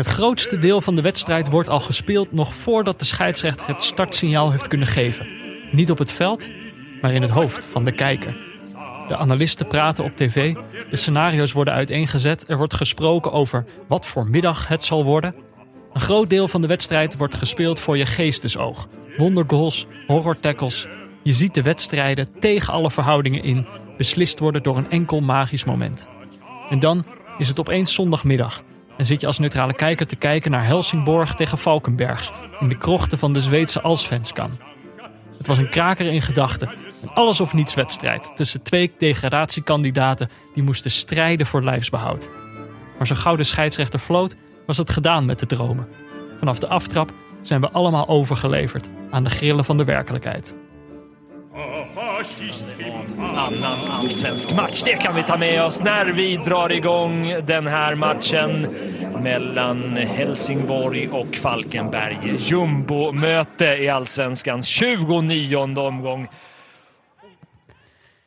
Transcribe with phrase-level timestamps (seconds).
[0.00, 4.50] Het grootste deel van de wedstrijd wordt al gespeeld nog voordat de scheidsrechter het startsignaal
[4.50, 5.26] heeft kunnen geven.
[5.72, 6.48] Niet op het veld,
[7.00, 8.36] maar in het hoofd van de kijker.
[9.08, 10.54] De analisten praten op tv,
[10.90, 15.34] de scenario's worden uiteengezet, er wordt gesproken over wat voor middag het zal worden.
[15.92, 18.86] Een groot deel van de wedstrijd wordt gespeeld voor je geestesoog.
[19.16, 20.86] Wondergoals, horror tackles.
[21.22, 26.06] Je ziet de wedstrijden tegen alle verhoudingen in beslist worden door een enkel magisch moment.
[26.70, 27.04] En dan
[27.38, 28.62] is het opeens zondagmiddag
[29.00, 33.18] en zit je als neutrale kijker te kijken naar Helsingborg tegen Valkenbergs in de krochten
[33.18, 34.50] van de Zweedse Allsvenskan.
[35.38, 36.68] Het was een kraker in gedachten,
[37.02, 42.28] een alles of niets wedstrijd tussen twee degradatiekandidaten die moesten strijden voor lijfsbehoud.
[42.98, 45.88] Maar zo gauw de scheidsrechter floot, was het gedaan met de dromen.
[46.38, 50.54] Vanaf de aftrap zijn we allemaal overgeleverd aan de grillen van de werkelijkheid.
[53.18, 54.82] Annan allsvensk match.
[54.82, 58.66] Det kan vi ta med oss när vi drar igång den här matchen
[59.22, 62.18] mellan Helsingborg och Falkenberg.
[62.38, 66.28] Jumbo-möte i allsvenskans 29 omgång.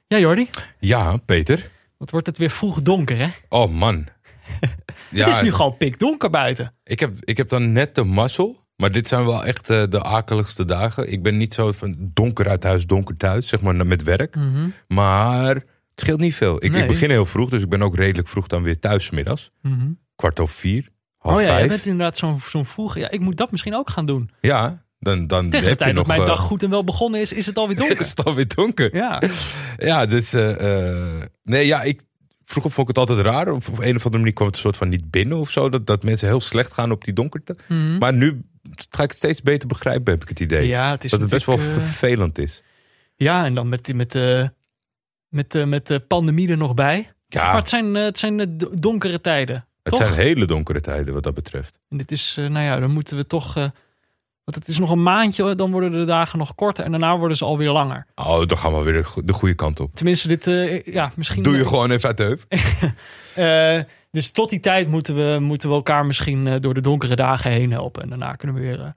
[0.08, 0.48] Ja, Jordi,
[0.80, 1.70] Ja, Peter.
[1.98, 3.30] wat wordt het weer vroeg donker, hè?
[3.50, 4.08] Oh man.
[5.10, 6.72] Ja, het is nu gewoon pikdonker buiten.
[6.86, 8.60] ik, heb, ik heb dan net de mazzel.
[8.84, 11.12] Maar dit zijn wel echt eh, de akeligste dagen.
[11.12, 14.36] Ik ben niet zo van donker uit huis, donker thuis, zeg maar met werk.
[14.88, 16.56] Maar het scheelt niet veel.
[16.56, 16.72] Ik, Mhm.
[16.72, 16.82] Nee.
[16.82, 19.52] ik begin heel vroeg, dus ik ben ook redelijk vroeg dan weer thuis middags.
[20.16, 21.68] Kwart over vier, half oh ja, vijf.
[21.68, 22.98] bent inderdaad zo'n zo'n vroeg.
[22.98, 24.30] Ja, ik moet dat misschien ook gaan doen.
[24.42, 27.22] Ja, dan, dan Tegen de je tijd dat mijn eh, dag goed en wel begonnen
[27.22, 28.00] is, is het alweer donker.
[28.00, 28.96] is het alweer donker.
[28.96, 29.22] ja.
[29.78, 30.34] Ja, dus...
[30.34, 32.02] eh, nee, ja, ik...
[32.46, 33.48] Vroeger vond ik het altijd raar.
[33.52, 35.70] Op een of andere manier kwam het een soort van niet binnen of zo.
[35.70, 37.56] Dat, dat mensen heel slecht gaan op die donkerte.
[38.00, 38.42] Maar nu
[38.90, 40.68] ga ik het steeds beter begrijpen, heb ik het idee.
[40.68, 42.64] Ja, het is dat het best wel eh, vervelend is.
[43.16, 44.48] Ja, en dan met, met, eh,
[45.28, 47.12] met, eh, met de pandemie er nog bij.
[47.28, 49.56] Ja, Maar het zijn, het zijn do- donkere tijden.
[49.56, 49.98] het toch?
[50.04, 51.80] zijn hele donkere tijden wat dat betreft.
[51.90, 53.56] En dit is, nou ja, dan moeten we toch.
[53.58, 53.64] eh,
[54.44, 57.38] want het is nog een maandje, dan worden de dagen nog korter en daarna worden
[57.38, 58.06] ze alweer langer.
[58.16, 59.96] Oh, dan gaan we weer de go- de goede kant op.
[59.96, 60.46] Tenminste, dit,
[60.86, 61.44] ja, misschien.
[61.44, 62.44] Doe je gewoon even uit de heup.
[64.14, 67.52] Dus tot die tijd moeten we, moeten we elkaar misschien eh, door de donkere dagen
[67.52, 68.02] heen helpen.
[68.02, 68.90] En daarna kunnen we weer, eh,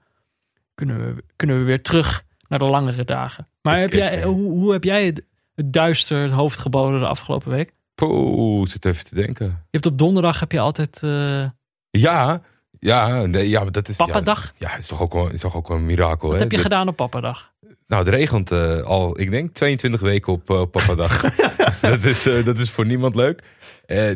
[0.75, 3.47] kunnen we, kunnen we weer terug naar de langere dagen.
[3.61, 5.23] Maar Ik- heb jij, ik, hoe, hoe heb jij het,
[5.55, 7.73] het duister het hoofd geboden de afgelopen week?
[7.95, 9.45] Poeh, zit even te denken.
[9.45, 11.45] Je hebt op donderdag heb je altijd eh
[11.89, 12.41] Ja,
[12.79, 13.95] ja, nee, ja dat is...
[13.95, 14.53] Papadag.
[14.57, 16.27] Ja, ja is toch ook wel, is toch ook wel een mirakel.
[16.27, 16.43] Wat hè?
[16.43, 17.53] heb je gedaan op Papadag?
[17.87, 18.51] Nou, het regent
[18.83, 21.21] al, ik denk, 22 weken op uh, Papadag.
[21.81, 23.43] dat, is, dat is voor niemand leuk.
[23.87, 24.11] Eh,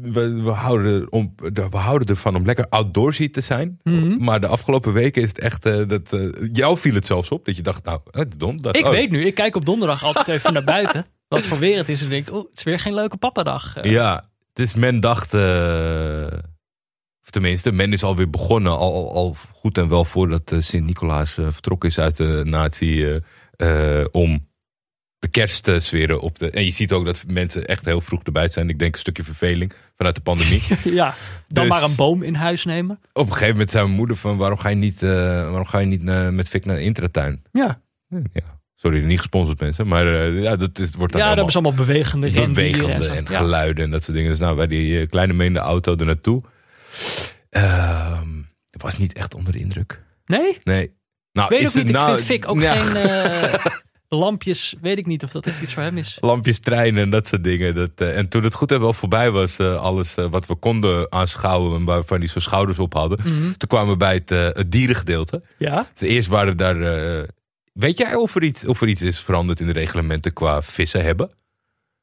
[0.00, 1.34] we, we, houden om,
[1.70, 3.78] we houden ervan om lekker outdoorsy te zijn.
[3.82, 4.24] Mhm.
[4.24, 5.66] Maar de afgelopen weken is het echt...
[5.66, 7.44] eh, dat, eh, jou viel het zelfs op.
[7.44, 8.56] Dat je dacht, nou, het is.
[8.56, 8.90] Dat, Ik oh.
[8.90, 11.06] weet nu, ik kijk op donderdag altijd even naar buiten.
[11.28, 12.02] Wat voor weer het is.
[12.02, 13.76] En denk ik, oh, het is weer geen leuke Papadag.
[13.76, 15.34] Eh, Ja, dus men dacht...
[17.22, 18.72] of tenminste, men is alweer begonnen.
[18.72, 23.20] Al, al, goed en wel voordat Sint-Nicolaas vertrokken is uit de natie...
[24.10, 24.50] om
[25.22, 26.50] de kerst te zweren op de...
[26.50, 28.68] En je ziet ook dat mensen echt heel vroeg erbij zijn.
[28.68, 30.62] Ik denk een stukje verveling vanuit de pandemie.
[30.84, 31.14] ja,
[31.48, 33.00] dan Dus- maar een boom in huis nemen.
[33.12, 34.36] op een gegeven moment zei mijn moeder van...
[34.36, 35.10] waarom ga je niet, eh,
[35.48, 37.42] waarom ga je niet naar- met Fik naar de intratuin?
[37.52, 38.60] Ja, Ja.
[38.74, 39.86] Sorry, niet gesponsord mensen.
[39.86, 43.90] Maar eh, ja, dat is, wordt dan ja dat is allemaal bewegende en, geluiden en
[43.90, 44.30] dat soort dingen.
[44.30, 46.42] Dus nou, wij die eh, kleine meende auto er naartoe.
[47.50, 48.28] Ehm,
[48.70, 50.02] was niet echt onder de indruk.
[50.26, 50.58] Nee?
[50.64, 50.92] Nee.
[51.32, 51.86] Nou, Ik weet is ook niet.
[51.86, 53.64] het Ik nou, vind Fik ook ja, geen eh,
[54.16, 54.74] lampjes.
[54.80, 56.18] Weet ik niet of dat echt iets voor hem is.
[56.20, 57.74] Lampjes, treinen en dat soort dingen.
[57.74, 60.54] Dat, eh, en toen het goed en wel voorbij was, eh, alles eh, wat we
[60.54, 63.18] konden aanschouwen en waarvan die zijn schouders op hadden.
[63.20, 63.42] Mhm.
[63.42, 65.42] Toen kwamen we bij het, het dierengedeelte.
[65.58, 65.86] Ja?
[65.92, 66.76] Dus eerst waren daar.
[67.72, 71.02] weet jij of er, iets, of er iets is veranderd in de reglementen qua vissen
[71.02, 71.30] hebben?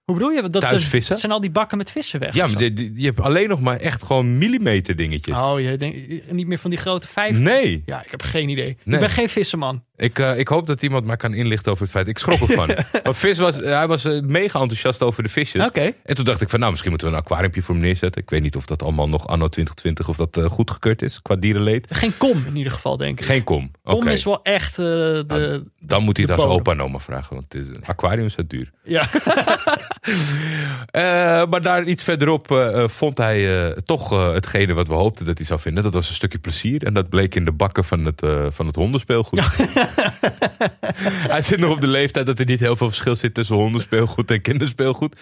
[0.09, 0.49] Hoe bedoel je?
[0.49, 1.17] Dat, Thuis vissen?
[1.17, 2.33] Zijn al die bakken met vissen weg?
[2.33, 5.37] Ja, maar je hebt alleen nog maar echt gewoon millimeter dingetjes.
[5.37, 7.37] Oh, je denkt niet meer van die grote vijf?
[7.37, 8.77] Nee, Ja, ik heb geen idee.
[8.83, 8.95] Nee.
[8.95, 9.83] Ik ben geen visserman.
[9.99, 12.07] Ik, eh, ik hoop dat iemand mij kan inlichten over het feit.
[12.07, 12.67] Ik schrok ervan.
[13.03, 15.65] Want vis was, hij was eh, mega enthousiast over de visjes.
[15.65, 15.93] Oké.
[16.03, 18.21] En toen dacht ik van nou, misschien moeten we een aquariumpje voor hem neerzetten.
[18.21, 21.35] Ik weet niet of dat allemaal nog anno 2020 of dat eh, goedgekeurd is qua
[21.35, 21.87] dierenleed.
[21.89, 23.25] Geen kom in ieder geval, denk ik.
[23.25, 23.71] Geen kom.
[23.83, 25.63] Kom is wel echt eh, de...
[25.79, 27.35] dan moet hij het als opa en oma vragen.
[27.35, 28.71] Want het is, een aquarium is het duur.
[28.83, 29.03] Ja.
[30.89, 31.01] Eh,
[31.49, 35.25] maar daar iets verderop eh, eh, vond hij eh, toch eh, hetgene wat we hoopten
[35.25, 35.83] dat hij zou vinden.
[35.83, 36.83] Dat was een stukje plezier.
[36.85, 39.39] En dat bleek in de bakken van het, eh, van het hondenspeelgoed.
[41.33, 44.31] hij zit nog op de leeftijd dat er niet heel veel verschil zit tussen hondenspeelgoed
[44.31, 45.15] en kinderspeelgoed.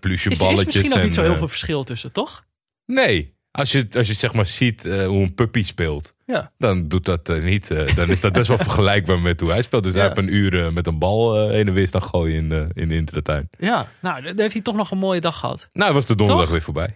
[0.00, 0.58] Plusje Is, er balletjes.
[0.58, 2.44] is misschien nog en, niet zo heel eh, veel verschil tussen, toch?
[2.86, 6.14] Nee, als je, als je zeg maar ziet eh, hoe een puppy speelt.
[6.26, 6.52] Ja.
[6.58, 7.96] Dan doet dat eh, niet.
[7.96, 9.82] dan is dat best wel vergelijkbaar met hoe hij speelt.
[9.82, 9.98] Dus Ja.
[9.98, 12.88] hij heeft een uur met een bal heen en weer staan gooien in, de in
[12.88, 13.48] de intratuin.
[13.58, 13.88] Ja.
[14.00, 15.68] Nou, dan heeft hij toch nog een mooie dag gehad.
[15.72, 16.52] Nou, was de donderdag Toch?
[16.54, 16.94] weer voorbij.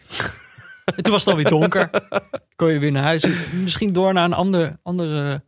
[0.84, 1.90] En toen was het alweer donker.
[2.56, 3.24] Kon je weer naar huis.
[3.52, 5.42] Misschien door naar een ander, andere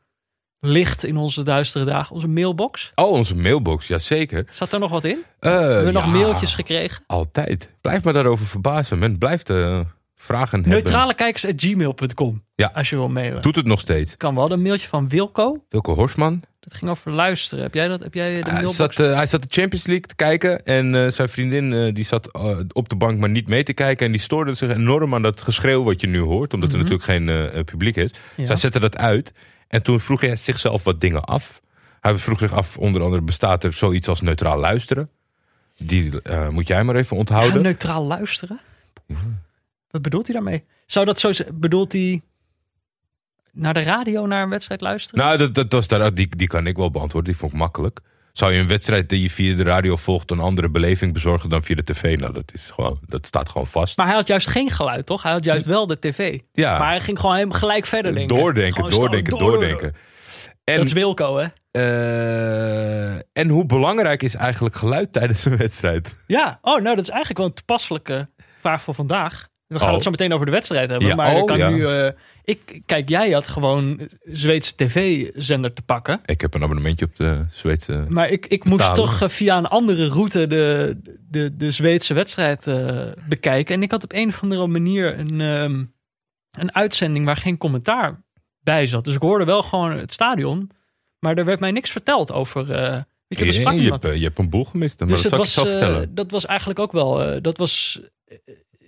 [0.60, 2.14] licht in onze duistere dagen.
[2.14, 2.90] Onze mailbox.
[2.94, 4.46] Oh, onze mailbox, jazeker.
[4.50, 5.16] Zat er nog wat in?
[5.40, 7.02] Uh, Hebben we nog ja, mailtjes gekregen?
[7.06, 7.70] Altijd.
[7.80, 8.98] Blijf me daarover verbazen.
[8.98, 9.80] Men blijft eh,
[10.16, 10.72] vragen hebben.
[10.72, 12.70] Neutralekijkers.gmail.com Ja.
[12.74, 13.42] Als je wil mailen.
[13.42, 14.16] Doet het nog steeds.
[14.16, 14.50] Kan wel.
[14.50, 15.64] Een mailtje van Wilco.
[15.68, 16.42] Wilco Horsman.
[16.60, 17.64] Dat ging over luisteren.
[17.64, 18.00] Heb jij dat?
[18.02, 18.76] Heb jij de Hij mailbox?
[18.76, 20.64] zat, eh, hij zat de Champions League te kijken.
[20.64, 22.34] En zijn vriendin die zat
[22.72, 24.06] op de bank maar niet mee te kijken.
[24.06, 26.54] En die stoorde zich enorm aan dat geschreeuw wat je nu hoort.
[26.54, 26.78] Omdat Mhm.
[26.78, 28.10] er natuurlijk geen publiek is.
[28.36, 28.46] Ja.
[28.46, 29.32] Zij zette dat uit.
[29.70, 31.60] En toen vroeg hij zichzelf wat dingen af.
[32.00, 35.10] Hij vroeg zich af, onder andere bestaat er zoiets als neutraal luisteren.
[35.76, 37.62] Die eh, moet jij maar even Ja, onthouden.
[37.62, 38.60] neutraal luisteren?
[39.90, 40.64] Wat bedoelt hij daarmee?
[40.86, 41.30] Zou dat zo?
[41.52, 42.22] Bedoelt hij
[43.52, 45.24] naar de radio naar een wedstrijd luisteren?
[45.24, 47.30] Nou, dat, dat was daar, die, die kan ik wel beantwoorden.
[47.30, 48.00] Die vond ik makkelijk.
[48.40, 50.30] Zou je een wedstrijd die je via de radio volgt...
[50.30, 52.18] een andere beleving bezorgen dan via de tv?
[52.18, 53.96] Nou, dat, is gewoon, dat staat gewoon vast.
[53.96, 55.22] Maar hij had juist geen geluid, toch?
[55.22, 56.38] Hij had juist wel de tv.
[56.52, 58.36] ja, Maar hij ging gewoon helemaal gelijk verder denken.
[58.36, 59.94] doordenken, Gewoon doordenken, door- doordenken.
[60.64, 61.46] En, Dat is Wilco, hè?
[61.70, 66.18] eh, en hoe belangrijk is eigenlijk geluid tijdens een wedstrijd?
[66.26, 66.58] Ja.
[66.62, 68.28] Oh, nou, dat is eigenlijk wel een toepasselijke
[68.60, 69.48] vraag voor vandaag.
[69.70, 69.94] We gaan Oh.
[69.94, 71.08] het zo meteen over de wedstrijd hebben.
[71.08, 71.68] Ja, maar ik oh, kan ja.
[71.68, 71.86] nu...
[71.86, 72.10] eh,
[72.44, 76.20] ik, kijk, jij had gewoon Zweedse tv-zender te pakken.
[76.24, 78.04] Ik heb een abonnementje op de Zweedse...
[78.08, 80.96] Maar ik, ik moest toch eh, via een andere route de,
[81.28, 83.74] de, de Zweedse wedstrijd eh, bekijken.
[83.74, 85.84] En ik had op een of andere manier een, ehm,
[86.50, 88.22] een uitzending waar geen commentaar
[88.60, 89.04] bij zat.
[89.04, 90.70] Dus ik hoorde wel gewoon het stadion.
[91.18, 92.66] Maar er werd mij niks verteld over...
[92.66, 95.00] je, er sprak je, hebt, je hebt een boel gemist.
[95.00, 96.14] Maar Dus dat ik was, zo vertellen.
[96.14, 97.42] dat was eigenlijk ook wel...
[97.42, 98.00] dat was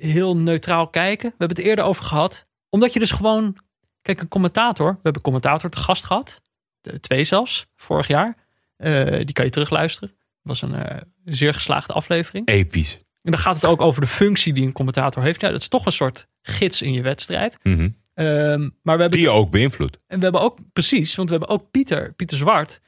[0.03, 1.29] heel neutraal kijken.
[1.29, 2.47] We hebben het eerder over gehad.
[2.69, 3.57] Omdat je dus gewoon...
[4.03, 4.87] Kijk, een commentator.
[4.87, 6.41] We hebben een commentator te gast gehad.
[7.01, 8.37] Twee zelfs, vorig jaar.
[8.77, 10.09] Eh, die kan je terugluisteren.
[10.09, 12.49] Dat was een eh, zeer geslaagde aflevering.
[12.49, 12.95] Episch.
[13.23, 15.41] En dan gaat het ook over de functie die een commentator heeft.
[15.41, 17.59] Ja, dat is toch een soort gids in je wedstrijd.
[17.63, 17.89] Mhm.
[18.15, 19.99] Ehm, maar we hebben, Die je ook beïnvloedt.
[20.07, 22.81] en we hebben ook, precies, want we hebben ook Pieter, Pieter Zwart.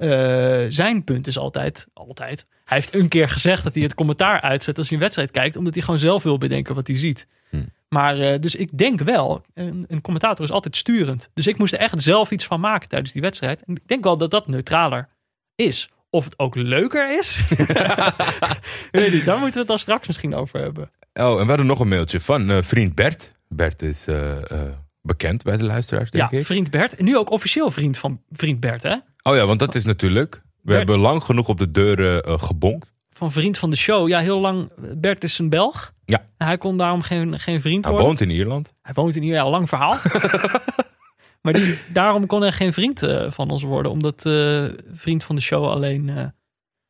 [0.00, 2.46] Eh, zijn punt is altijd, altijd.
[2.64, 5.56] Hij heeft een keer gezegd dat hij het commentaar uitzet als hij een wedstrijd kijkt,
[5.56, 7.26] omdat hij gewoon zelf wil bedenken wat hij ziet.
[7.50, 7.62] Hm.
[7.88, 11.30] Maar eh, dus ik denk wel, een, een commentator is altijd sturend.
[11.34, 13.62] Dus ik moest er echt zelf iets van maken tijdens die wedstrijd.
[13.64, 15.08] En ik denk wel dat dat neutraler
[15.54, 15.88] is.
[16.10, 17.44] Of het ook leuker is,
[18.90, 19.24] weet niet.
[19.24, 20.90] Daar moeten we het dan straks misschien over hebben.
[21.14, 23.34] Oh, en we hadden nog een mailtje van eh, vriend Bert.
[23.48, 24.04] Bert is
[25.02, 26.46] bekend bij de luisteraars, denk Ja, ik.
[26.46, 26.94] vriend Bert.
[26.96, 28.96] En nu ook officieel vriend van vriend Bert, hè?
[29.22, 30.34] Oh ja, want dat is natuurlijk...
[30.34, 32.92] We Bert- hebben lang genoeg op de deuren eh, gebonkt.
[33.12, 34.08] van vriend van de show.
[34.08, 34.70] Ja, heel lang.
[34.96, 35.92] Bert is een Belg.
[36.04, 36.26] Ja.
[36.38, 38.08] Hij kon daarom geen, geen vriend Hij worden.
[38.10, 38.72] woont in Ierland.
[38.82, 39.96] Hij woont in hier, ja, lang verhaal.
[41.42, 43.92] maar die, daarom kon hij geen vriend eh, van ons worden.
[43.92, 46.32] Omdat eh, vriend van de show alleen...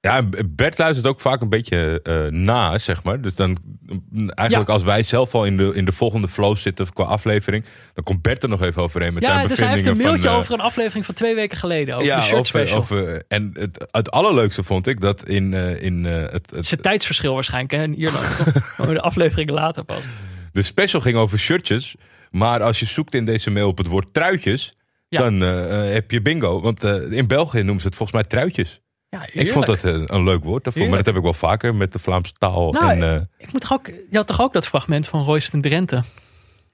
[0.03, 3.21] Ja, en Bert luistert ook vaak een beetje eh, na, zeg maar.
[3.21, 3.59] Dus dan
[4.29, 7.65] eigenlijk als wij zelf al in de, in de volgende flow zitten qua aflevering,
[7.95, 10.13] dan komt Bert er nog even overheen met ja, zijn dus hij heeft bevindingen een
[10.13, 11.95] mailtje van, over een aflevering van twee weken geleden.
[11.95, 12.79] Over de shirt over, special.
[12.79, 16.65] over, en het, het allerleukste vond ik dat in, eh, in eh, het, Het het,
[16.65, 18.37] is een tijdsverschil waarschijnlijk hè, Ierland.
[18.37, 18.79] toch?
[18.79, 20.03] Maar de afleveringen later pas.
[20.53, 21.95] de special ging over shirtjes.
[22.31, 24.73] Maar als je zoekt in deze mail op het woord truitjes,
[25.09, 25.19] Ja.
[25.21, 25.41] dan
[25.91, 26.61] heb je bingo.
[26.61, 28.81] Want in België noemen ze het volgens mij truitjes.
[29.11, 30.87] Ja, Ik vond dat eh, een leuk woord daarvoor.
[30.89, 32.73] Maar dat heb ik wel vaker met de Vlaamse taal.
[32.73, 35.61] Nou, en, eh, Ik moet toch ook, je had toch ook dat fragment van Royston
[35.61, 36.03] Drenthe.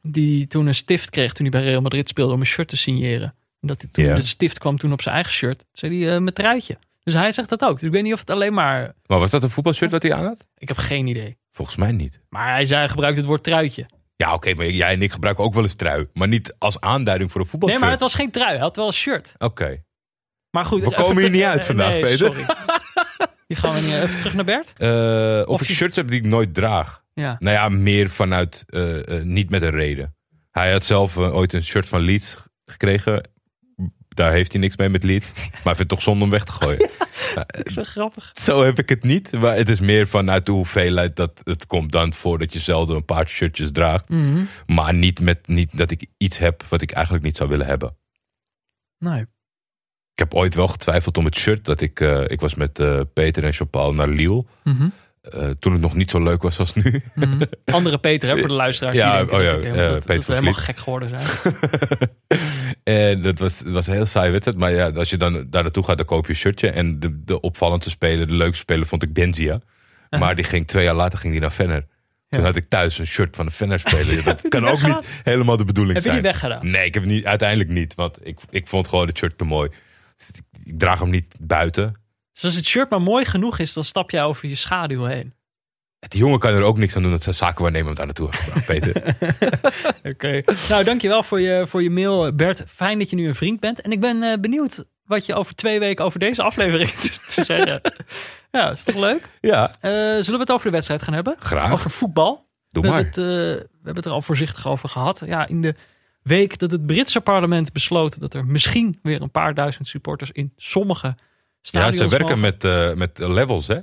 [0.03, 2.77] Die toen een stift kreeg toen hij bij Real Madrid speelde om een shirt te
[2.77, 3.35] signeren.
[3.61, 5.65] En dat hij toen de stift kwam toen op zijn eigen shirt.
[5.73, 6.79] Zei hij eh, met truitje.
[7.03, 7.75] Dus hij zegt dat ook.
[7.75, 8.95] Dus ik weet niet of het alleen maar...
[9.07, 10.47] maar was dat een voetbalshirt wat hij aan had?
[10.59, 11.37] Ik heb geen idee.
[11.51, 12.21] Volgens mij niet.
[12.29, 13.87] Maar hij zei, hij gebruikt het woord truitje.
[14.17, 16.09] Ja, oké, maar jij en ik gebruiken ook wel eens trui.
[16.13, 17.83] Maar niet als aanduiding voor een Nee, voetbalshirt.
[17.83, 18.51] maar het was geen trui.
[18.51, 19.35] Hij had wel een shirt.
[19.39, 19.83] Oké.
[20.57, 20.83] Maar goed.
[20.85, 22.19] We komen hier niet uit vandaag, nee, Peter.
[22.19, 22.45] sorry.
[23.47, 24.73] Hier gaan we niet even terug naar Bert.
[24.77, 27.03] Eh, of, Of ik je- shirts heb die ik nooit draag.
[27.15, 27.37] Ja.
[27.39, 30.17] Nou ja, meer vanuit, eh, eh, niet met een reden.
[30.51, 32.37] Hij had zelf ooit een shirt van Leeds
[32.67, 33.29] gekregen.
[34.09, 35.33] Daar heeft hij niks mee met Leeds.
[35.65, 36.91] Maar vindt het toch zonde om weg te gooien.
[37.75, 38.31] Zo grappig.
[38.35, 39.33] Zo heb ik het niet.
[39.33, 42.97] Maar het is meer vanuit de hoeveelheid dat het komt dan voor dat je zelden
[42.97, 44.09] een paar shirtjes draagt.
[44.09, 44.45] Mhm.
[44.67, 47.97] Maar niet, met, niet dat ik iets heb wat ik eigenlijk niet zou willen hebben.
[48.99, 49.25] Nee.
[50.17, 52.01] Ik heb ooit wel getwijfeld om het shirt dat ik...
[52.01, 54.45] eh, ik was met eh, Peter en Chopal naar Lille.
[54.65, 54.89] Mhm.
[55.21, 57.03] eh, toen het nog niet zo leuk was als nu.
[57.15, 57.43] Mhm.
[57.65, 58.97] Andere Peter, hè, voor de luisteraars.
[58.97, 61.09] Ja, die oh ja, dat, ik helemaal- ja, dat- Peter dat we helemaal gek geworden
[61.19, 61.55] zijn.
[63.13, 64.59] en dat was, dat was een heel saai wedstrijd.
[64.59, 66.71] Maar ja, als je dan daar naartoe gaat, dan koop je een shirtje.
[66.71, 69.59] En de, de opvallendste speler, de leukste speler, vond ik Benzia.
[70.11, 71.81] Maar die ging twee jaar later ging die naar Venner.
[72.29, 72.47] Toen Ja.
[72.47, 74.23] had ik thuis een shirt van een Venner speler.
[74.35, 76.23] Dat kan ook niet helemaal de bedoeling Heb je zijn.
[76.23, 76.71] die weggedaan?
[76.71, 77.95] Nee, ik heb het niet, uiteindelijk niet.
[77.95, 79.71] Want ik, ik vond gewoon het shirt te mooi.
[80.63, 81.95] Ik, draag hem niet buiten.
[82.33, 85.35] Dus als het shirt maar mooi genoeg is, dan stap je over je schaduw heen.
[86.09, 88.67] Die jongen kan er ook niks aan doen dat zijn zakenwaarnemer hem daar naartoe heeft
[88.67, 89.17] Peter.
[90.13, 90.43] Oké.
[90.69, 92.65] Nou, dankjewel voor je, voor je mail, Bert.
[92.67, 93.81] Fijn dat je nu een vriend bent.
[93.81, 97.45] En ik ben eh, benieuwd wat je over twee weken over deze aflevering te, te
[97.45, 97.81] zeggen.
[98.51, 99.29] ja, is toch leuk?
[99.41, 101.37] ja, Eh, zullen we het over de wedstrijd gaan hebben?
[101.39, 101.73] graag.
[101.73, 102.49] Over voetbal?
[102.69, 102.99] Doe we, maar.
[102.99, 105.23] Hebben het, eh, we hebben het er al voorzichtig over gehad.
[105.27, 105.75] Ja, in de
[106.27, 110.53] week dat het Britse parlement besloot dat er misschien weer een paar duizend supporters in
[110.57, 111.15] sommige Ja,
[111.63, 112.41] stadions ze werken mogen.
[112.41, 113.79] met, eh, met levels, hè?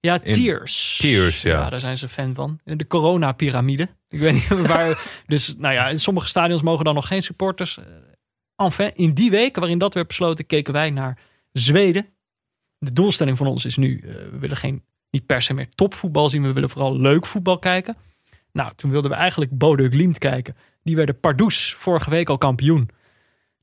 [0.00, 0.96] Ja, in- tiers.
[1.00, 1.70] tiers, ja.
[1.70, 2.60] daar zijn ze fan van.
[2.64, 3.88] De corona-pyramide.
[4.08, 5.22] Ik weet niet waar.
[5.26, 7.78] Dus nou ja, in sommige stadions mogen dan nog geen supporters.
[7.78, 7.84] Eh,
[8.56, 11.18] Enfin, in die week waarin dat werd besloten, keken wij naar
[11.52, 12.06] Zweden.
[12.78, 16.28] De doelstelling van ons is nu: eh, we willen geen, niet per se meer topvoetbal
[16.30, 16.42] zien.
[16.42, 17.96] We willen vooral leuk voetbal kijken.
[18.52, 20.56] Nou, toen wilden we eigenlijk Bodø Glimt kijken.
[20.84, 22.90] Die werden Pardoes vorige week al kampioen.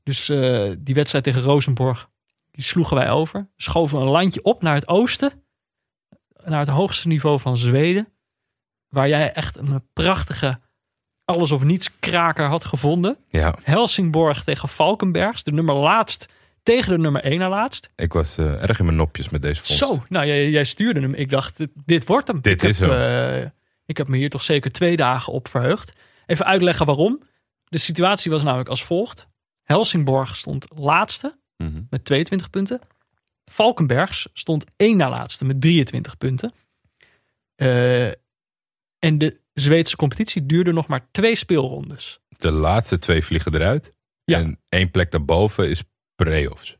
[0.02, 2.08] Dus eh, die wedstrijd tegen Rosenborg,
[2.50, 3.48] die sloegen wij over.
[3.56, 5.32] Schoven een landje op naar het oosten
[6.44, 8.08] naar het hoogste niveau van Zweden.
[8.88, 10.60] Waar jij echt een prachtige
[11.24, 13.16] alles of niets kraker had gevonden.
[13.28, 15.42] Ja, Helsingborg tegen Valkenbergs.
[15.42, 16.28] De nummer laatst
[16.62, 17.90] tegen de nummer 1 na laatst.
[17.96, 19.78] ik was eh, erg in mijn nopjes met deze vondst.
[19.84, 21.14] Zo, nou jij, jij stuurde hem.
[21.14, 22.40] Ik dacht, dit, dit wordt hem.
[22.40, 22.98] Dit ik is heb, hem.
[23.42, 23.50] eh,
[23.86, 25.92] ik heb me hier toch zeker twee dagen op verheugd.
[26.26, 27.22] Even uitleggen waarom.
[27.64, 29.28] De situatie was namelijk als volgt.
[29.62, 31.82] Helsingborg stond laatste Mhm.
[31.90, 32.80] met 22 punten.
[33.44, 36.52] Valkenbergs stond één na laatste met 23 punten.
[37.54, 38.06] Eh,
[38.98, 42.20] en de Zweedse competitie duurde nog maar twee speelrondes.
[42.28, 43.96] De laatste twee vliegen eruit.
[44.24, 44.38] Ja.
[44.38, 45.82] En één plek daarboven is
[46.14, 46.76] play-offs.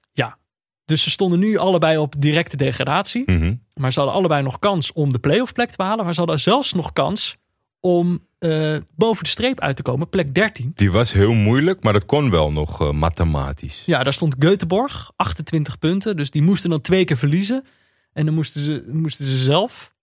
[0.84, 3.22] Dus ze stonden nu allebei op directe degradatie.
[3.30, 3.54] Mhm.
[3.74, 6.04] Maar ze hadden allebei nog kans om de play-off plek te behalen.
[6.04, 7.36] Maar ze hadden zelfs nog kans
[7.82, 10.08] om eh, boven de streep uit te komen.
[10.08, 10.72] Plek 13.
[10.74, 13.82] Die was heel moeilijk, maar dat kon wel nog eh, mathematisch.
[13.86, 16.16] Ja, daar stond Göteborg, 28 punten.
[16.16, 17.64] Dus die moesten dan twee keer verliezen.
[18.12, 19.94] En dan moesten ze, moesten ze zelf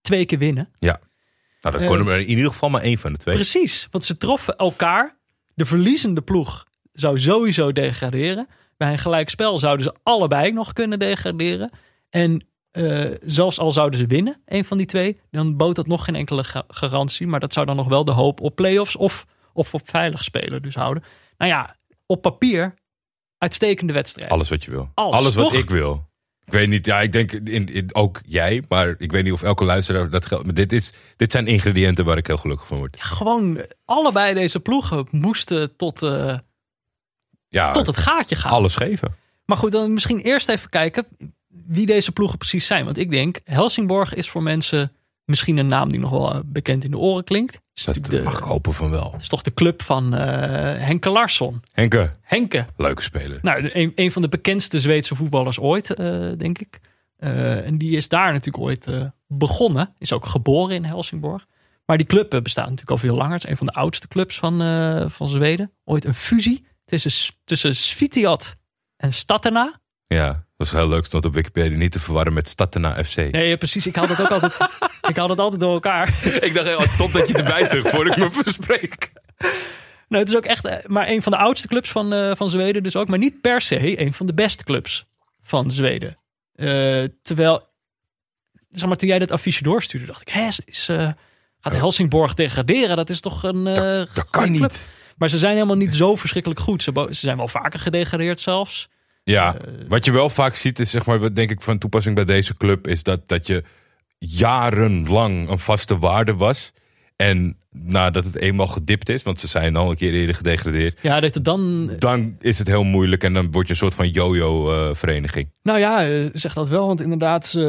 [0.00, 0.68] twee keer winnen.
[0.78, 0.96] Nou,
[1.60, 1.86] dan Eh.
[1.86, 3.34] kon er in ieder geval maar één van de twee.
[3.34, 5.16] Precies, want ze troffen elkaar.
[5.54, 8.46] De verliezende ploeg zou sowieso degraderen.
[8.76, 11.70] Bij een gelijkspel zouden ze allebei nog kunnen degraderen.
[12.10, 16.04] En eh, zelfs al zouden ze winnen, een van die twee, dan bood dat nog
[16.04, 17.26] geen enkele ga- garantie.
[17.26, 20.62] Maar dat zou dan nog wel de hoop op play-offs of, of op veilig spelen
[20.62, 21.02] dus houden.
[21.38, 21.76] Nou ja,
[22.06, 22.74] op papier
[23.38, 24.30] uitstekende wedstrijd.
[24.30, 24.90] Alles wat je wil.
[24.94, 26.08] Alles, wat ik wil.
[26.44, 29.42] Ik weet niet, ja, ik denk in, in- ook jij, maar ik weet niet of
[29.42, 30.44] elke luisteraar dat geldt.
[30.44, 32.96] Maar dit, is, dit zijn ingrediënten waar ik heel gelukkig van word.
[32.98, 36.38] Ja, gewoon allebei deze ploegen moesten tot, eh,
[37.48, 38.52] Ja, tot het gaatje gaan.
[38.52, 39.16] alles geven.
[39.44, 41.06] Maar goed, dan misschien eerst even kijken
[41.66, 42.84] wie deze ploegen precies zijn.
[42.84, 44.92] Want ik denk, Helsingborg is voor mensen
[45.24, 47.60] misschien een naam die nog wel eh, bekend in de oren klinkt.
[47.74, 49.14] Is, Dat natuurlijk mag ik hopen van wel.
[49.18, 50.28] is toch de club van eh,
[50.86, 51.62] Henke Larsson.
[51.72, 53.38] Henke, Henke, leuke speler.
[53.42, 56.80] nou, een, een van de bekendste Zweedse voetballers ooit, eh, denk ik.
[57.16, 59.94] Eh, en die is daar natuurlijk ooit eh, begonnen.
[59.98, 61.46] Is ook geboren in Helsingborg.
[61.86, 63.32] Maar die club eh, bestaat natuurlijk al veel langer.
[63.32, 65.70] Het is een van de oudste clubs van, eh, van Zweden.
[65.84, 68.56] Ooit een fusie tussen, tussen Svitiat
[68.96, 69.80] en Statena.
[70.06, 71.04] Ja, dat was heel leuk.
[71.04, 73.16] Stond op Wikipedia niet te verwarren met Statena FC.
[73.16, 73.86] Nee, precies.
[73.86, 74.56] Ik haal dat ook altijd,
[75.08, 76.24] ik haal dat altijd door elkaar.
[76.40, 79.12] Ik dacht, oh, top dat je erbij zegt voordat ik me verspreek.
[80.08, 82.50] Nou, het is ook echt eh, maar een van de oudste clubs van, eh, van
[82.50, 82.82] Zweden.
[82.82, 85.04] Dus ook, maar niet per se een van de beste clubs
[85.42, 86.16] van Zweden.
[86.54, 87.68] Eh, terwijl,
[88.70, 91.08] zeg maar, toen jij dat affiche doorstuurde, dacht ik, hè, is, is, eh,
[91.60, 92.96] gaat Helsingborg degraderen?
[92.96, 93.66] Dat is toch een.
[93.66, 93.74] eh,
[94.14, 94.60] Dat kan club?
[94.60, 94.86] niet.
[95.16, 96.82] Maar ze zijn helemaal niet zo verschrikkelijk goed.
[96.82, 98.88] Ze, ze zijn wel vaker gedegradeerd zelfs.
[99.24, 102.14] Ja, Eh, wat je wel vaak ziet is, zeg maar, wat denk ik van toepassing
[102.14, 103.64] bij deze club, is dat, dat je
[104.18, 106.72] jarenlang een vaste waarde was.
[107.16, 111.20] En nadat het eenmaal gedipt is, want ze zijn al een keer eerder gedegradeerd, Ja,
[111.20, 111.90] dat het dan.
[111.98, 115.48] dan is het heel moeilijk en dan word je een soort van yo-yo-vereniging.
[115.62, 116.86] Nou ja, eh, zeg dat wel.
[116.86, 117.62] Want inderdaad, ze,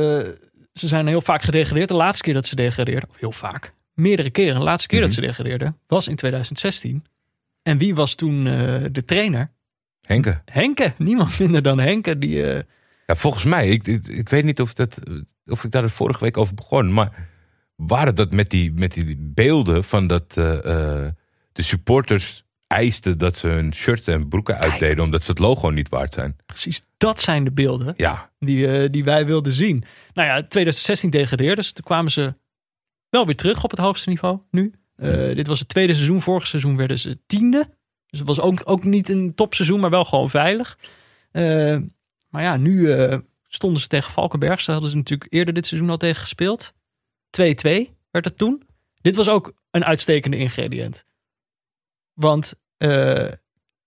[0.74, 1.88] ze zijn heel vaak gedegradeerd.
[1.88, 4.56] De laatste keer dat ze degradeerden, of heel vaak, meerdere keren.
[4.56, 7.04] De laatste keer dat ze degradeerden was in 2016.
[7.64, 8.54] En wie was toen eh,
[8.92, 9.52] de trainer?
[10.06, 10.42] Henke.
[10.46, 10.94] Henke.
[10.98, 12.18] Niemand minder dan Henke.
[12.18, 12.62] Die, eh,
[13.08, 15.00] Ja, volgens mij, ik, ik, ik weet niet of, dat,
[15.46, 17.30] of ik daar de vorige week over begon, maar
[17.76, 21.12] waren dat met die, met die beelden van dat eh, eh,
[21.52, 25.90] de supporters eisten dat ze hun shirts en broeken uitdeden omdat ze het logo niet
[25.90, 26.36] waard zijn?
[26.46, 29.84] precies dat zijn de beelden Ja, die, die wij wilden zien.
[30.14, 31.74] Nou ja, 2016 degradeerden ze.
[31.74, 32.34] Toen kwamen ze
[33.10, 34.74] wel weer terug op het hoogste niveau nu.
[35.34, 36.22] Dit was het tweede seizoen.
[36.22, 37.70] Vorig seizoen werden ze tiende.
[38.16, 40.78] Dus het was ook, ook niet een topseizoen, maar wel gewoon veilig.
[41.32, 41.78] Eh,
[42.30, 44.62] maar ja, nu eh, stonden ze tegen Valkenberg.
[44.62, 46.74] Ze hadden ze natuurlijk eerder dit seizoen al tegen gespeeld.
[46.74, 46.74] 2-2
[48.12, 48.64] werd het toen.
[49.02, 51.06] Dit was ook een uitstekende ingrediënt.
[52.14, 53.32] Want eh,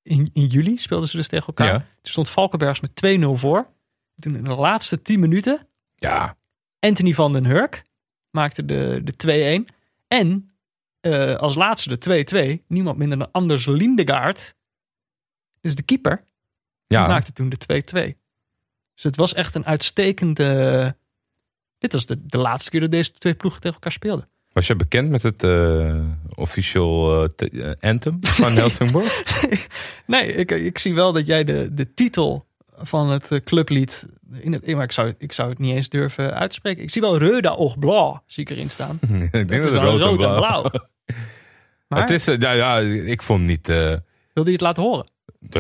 [0.03, 1.73] in, in juli speelden ze dus tegen elkaar.
[1.73, 1.79] Ja.
[1.79, 3.67] Toen stond Valkenbergs met 2-0 voor.
[4.17, 6.37] Toen in de laatste 10 minuten ja,
[6.79, 7.83] Anthony van den Hurk.
[8.31, 9.75] maakte de, de 2-1.
[10.07, 10.48] En
[11.13, 12.65] eh, als laatste de 2-2.
[12.69, 14.55] Niemand minder dan Anders Lindegaard.
[15.61, 16.17] Dus de keeper.
[16.87, 17.83] Die Ja, maakte toen de
[18.15, 18.19] 2-2.
[18.95, 20.95] Dus het was echt een uitstekende...
[21.79, 24.29] Dit was de, de laatste keer dat deze twee ploegen tegen elkaar speelden.
[24.53, 29.23] was jij bekend met het eh official eh, anthem van Helsingborg?
[30.07, 32.47] Nee, ik, ik zie wel dat jij de, de titel
[32.77, 34.07] van het clublied...
[34.41, 36.83] In het, maar ik zou, ik zou het niet eens durven uitspreken.
[36.83, 38.99] Ik zie wel Reuda och Blauw, zie ik erin staan.
[39.11, 40.71] ik denk dat is het dan rood, en blauw.
[41.89, 43.69] Maar Het is, eh, ja, ja, ik vond niet...
[43.69, 43.77] eh,
[44.33, 45.07] wilde je het laten horen?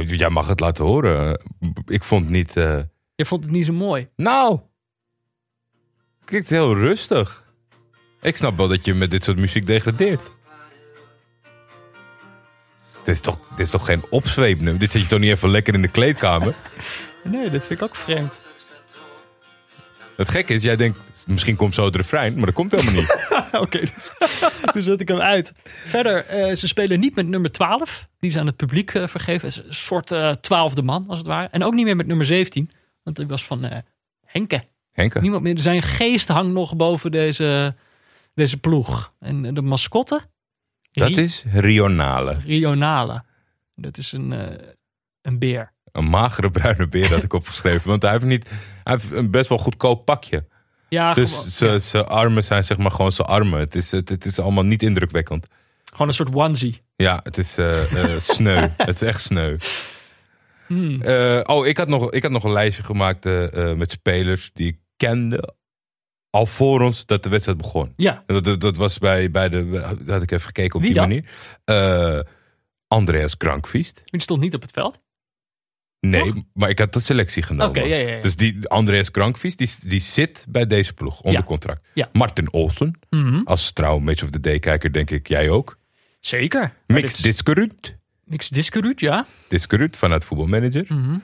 [0.06, 1.40] jij mag het laten horen.
[1.87, 2.56] Ik vond niet...
[2.56, 2.78] eh,
[3.14, 4.08] Je vond het niet zo mooi.
[4.16, 4.61] nou,
[6.25, 7.44] klinkt heel rustig.
[8.20, 10.23] Ik snap wel dat je met dit soort muziek degradeert.
[13.04, 14.78] Dit is toch, dit is toch geen opzweepnummer?
[14.78, 16.54] Dit zit je toch niet even lekker in de kleedkamer?
[17.25, 18.49] Nee, dat vind ik ook vreemd.
[20.18, 23.28] Het gekke is, jij denkt, misschien komt zo het refrein, maar dat komt helemaal niet.
[23.64, 24.10] Oké, dus,
[24.72, 25.52] dus zet ik hem uit.
[25.64, 28.08] Verder, eh, ze spelen niet met nummer 12.
[28.18, 29.48] Die is aan het publiek eh, vergeven.
[29.48, 31.48] Het is een soort eh, twaalfde man, als het ware.
[31.48, 32.70] En ook niet meer met nummer 17.
[33.02, 33.68] Want die was van
[34.26, 34.62] Henke.
[34.92, 35.20] Henke?
[35.20, 35.58] Niemand meer.
[35.58, 37.75] Zijn geest hangt nog boven deze,
[38.34, 39.12] deze ploeg.
[39.18, 40.20] En de mascotte?
[40.90, 42.37] Dat is Rionale.
[42.44, 43.22] Rionale.
[43.75, 44.34] Dat is een,
[45.22, 45.70] een beer.
[45.92, 47.88] Een magere bruine beer had ik opgeschreven.
[47.88, 48.50] Want hij heeft, niet,
[48.88, 50.45] hij heeft een best wel goedkoop pakje.
[50.88, 53.59] Ja, Dus gewoon, zijn ja, armen zijn zeg maar gewoon zijn armen.
[53.59, 55.47] Het is, het, het is allemaal niet indrukwekkend.
[55.92, 56.83] gewoon een soort onesie.
[56.97, 58.68] Ja, het is eh, eh, sneu.
[58.76, 59.57] het is echt sneu.
[60.66, 61.02] Hmm.
[61.02, 63.25] Eh, oh, ik had, nog, ik had nog een lijstje gemaakt
[63.76, 65.54] met spelers die ik kende.
[66.30, 67.92] Al voor ons dat de wedstrijd begon.
[67.97, 69.97] Ja, Dat, dat, dat was bij, bij de.
[70.07, 71.09] Had ik even gekeken op Wie die dan?
[71.09, 72.26] manier.
[72.88, 74.02] Andreas Krankvist.
[74.04, 75.00] die stond niet op het veld.
[76.00, 76.43] Nee, Toch?
[76.55, 77.69] maar ik had de selectie genomen.
[77.69, 78.21] Oké, ja, ja, ja.
[78.21, 81.88] Dus die Andreas Krankvist, die, die zit bij deze ploeg onder contract.
[82.12, 83.40] Martin Olsen, Mhm.
[83.44, 85.79] als trouw Match of the Day kijker, denk ik, jij ook.
[86.20, 86.72] Zeker.
[86.87, 87.42] Mix is-
[88.25, 88.49] Mix
[89.01, 89.27] ja.
[89.49, 90.85] Diskerut vanuit voetbalmanager.
[90.88, 91.18] Mhm.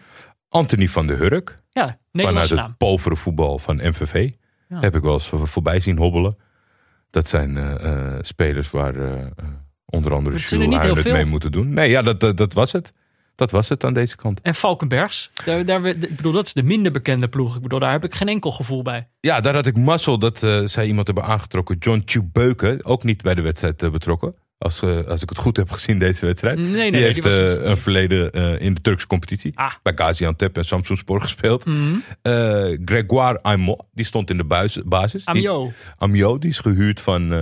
[0.48, 2.77] Anthony van der Hurk, Ja, vanuit Nederlandse het naam.
[2.77, 4.31] povere voetbal van MVV.
[4.68, 6.37] Heb ik wel eens voor- voorbij zien hobbelen.
[7.11, 9.25] Dat zijn eh, eh, spelers waar eh,
[9.85, 10.61] onder andere er Jules
[11.05, 11.68] het mee moeten doen.
[11.72, 12.92] Nee, ja, dat, dat, dat was het.
[13.37, 14.40] Dat was het aan deze kant.
[14.40, 15.31] En Valkenbergs.
[15.44, 17.57] Daar, daar, ik bedoel, dat is de minder bekende ploeg.
[17.57, 19.09] Ik bedoel, daar heb ik geen enkel gevoel bij.
[19.20, 21.77] Ja, daar had ik mazzel dat eh, zij iemand hebben aangetrokken.
[21.79, 24.35] John Chubeuke, ook niet bij de wedstrijd eh, betrokken.
[24.59, 26.59] Als, eh, als ik het goed heb gezien deze wedstrijd.
[26.59, 29.59] Nee, nee, nee, die heeft die was niet- een verleden in de Turkse competitie.
[29.59, 29.73] Ah.
[29.83, 31.64] Bij Gaziantep en Samsunspor gespeeld.
[31.64, 31.94] Mhm.
[32.85, 35.25] Grégoire Aimot, die stond in de buis- basis.
[35.25, 35.73] Die, Amio.
[35.99, 37.33] Amio, die is gehuurd van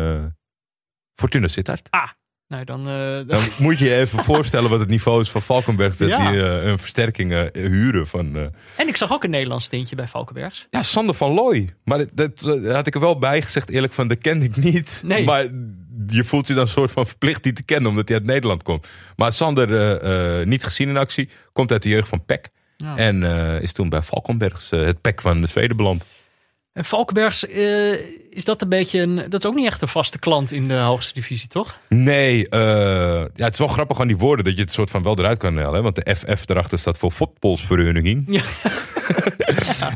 [1.14, 1.86] Fortuna Sittard.
[1.90, 2.08] Ah,
[2.52, 2.88] nou dan...
[2.88, 5.96] eh, dan- moet je je even voorstellen wat het niveau is van Valkenberg.
[5.96, 6.30] Dat Ja.
[6.30, 8.36] die eh, een versterking eh, huren van...
[8.76, 10.66] En ik zag ook een Nederlands tintje bij Valkenbergs.
[10.70, 11.68] Ja, Sander van Looy.
[11.84, 15.00] Maar dat, dat had ik er wel bij gezegd, eerlijk van, dat kende ik niet.
[15.04, 15.24] Nee.
[15.24, 15.42] Maar
[16.06, 18.62] je voelt je dan een soort van verplicht die te kennen, omdat hij uit Nederland
[18.62, 18.86] komt.
[19.16, 22.48] Maar Sander, niet gezien in actie, komt uit de jeugd van PEC.
[22.76, 22.96] Ja.
[22.96, 23.22] En
[23.62, 26.06] is toen bij Valkenbergs, het PEC van de Zweden beland.
[26.72, 27.92] En Valkenbergs, eh,
[28.30, 29.16] is dat een beetje een...
[29.28, 31.78] Dat is ook niet echt een vaste klant in de hoogste divisie, toch?
[31.88, 32.60] Nee, eh,
[33.34, 35.38] ja, het is wel grappig aan die woorden dat je het soort van wel eruit
[35.38, 35.74] kan halen.
[35.74, 38.24] hè, Want de FF erachter staat voor Voetbalsvereniging.
[38.26, 38.42] Ja.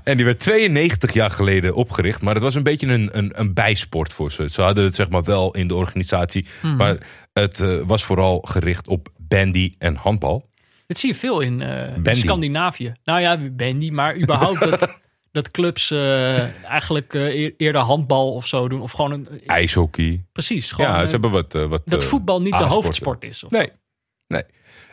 [0.04, 2.22] En die werd 92 jaar geleden opgericht.
[2.22, 4.48] Maar het was een beetje een, een, een bijsport voor ze.
[4.48, 6.46] Ze hadden het zeg maar wel in de organisatie.
[6.62, 6.76] Mhm.
[6.76, 6.96] Maar
[7.32, 10.48] het eh, was vooral gericht op bandy en handbal.
[10.86, 11.62] Dit zie je veel in.
[12.02, 12.92] Scandinavië.
[13.04, 14.88] Nou ja, bandy, maar überhaupt dat,
[15.36, 18.80] dat clubs eh, eigenlijk eh, eer- eerder handbal of zo doen.
[18.80, 19.28] Of gewoon een...
[19.46, 20.24] IJshockey.
[20.32, 21.54] precies, gewoon Ja, eh, ze hebben wat...
[21.54, 23.44] eh, wat dat eh, voetbal niet de hoofdsport is.
[23.44, 23.70] Of Nee,
[24.26, 24.42] nee.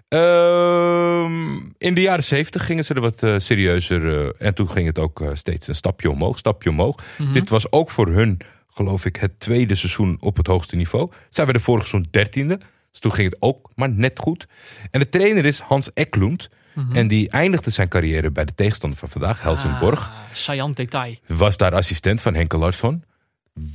[0.07, 4.19] Ehm, in de jaren zeventig gingen ze er wat eh, serieuzer.
[4.25, 6.95] eh, en toen ging het ook eh, steeds een stapje omhoog, stapje omhoog.
[7.17, 7.31] Mhm.
[7.33, 11.11] Dit was ook voor hun, geloof ik, het tweede seizoen op het hoogste niveau.
[11.29, 12.57] Zij werden vorig seizoen dertiende.
[12.91, 14.45] Dus toen ging het ook maar net goed.
[14.91, 16.49] En de trainer is Hans Eklund.
[16.75, 16.95] Mhm.
[16.95, 20.09] En die eindigde zijn carrière bij de tegenstander van vandaag, Helsingborg.
[20.09, 21.15] Ah, saillant detail.
[21.27, 23.03] Was daar assistent van Henke Larsson.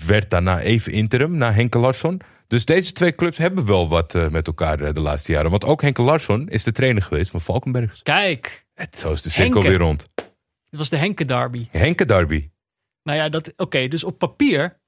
[0.06, 2.20] Werd daarna even interim na Henke Larsson.
[2.46, 5.50] Dus deze twee clubs hebben wel wat eh, met elkaar eh, de laatste jaren.
[5.50, 8.02] Want ook Henke Larsson is de trainer geweest van Valkenbergs.
[8.02, 9.68] Kijk, Het, zo is de cirkel Henke.
[9.68, 10.06] weer rond.
[10.70, 11.66] dit was de Henke derby.
[11.70, 12.50] Henke Derby.
[13.02, 13.88] Nou ja, dat oké.
[13.88, 14.80] dus op papier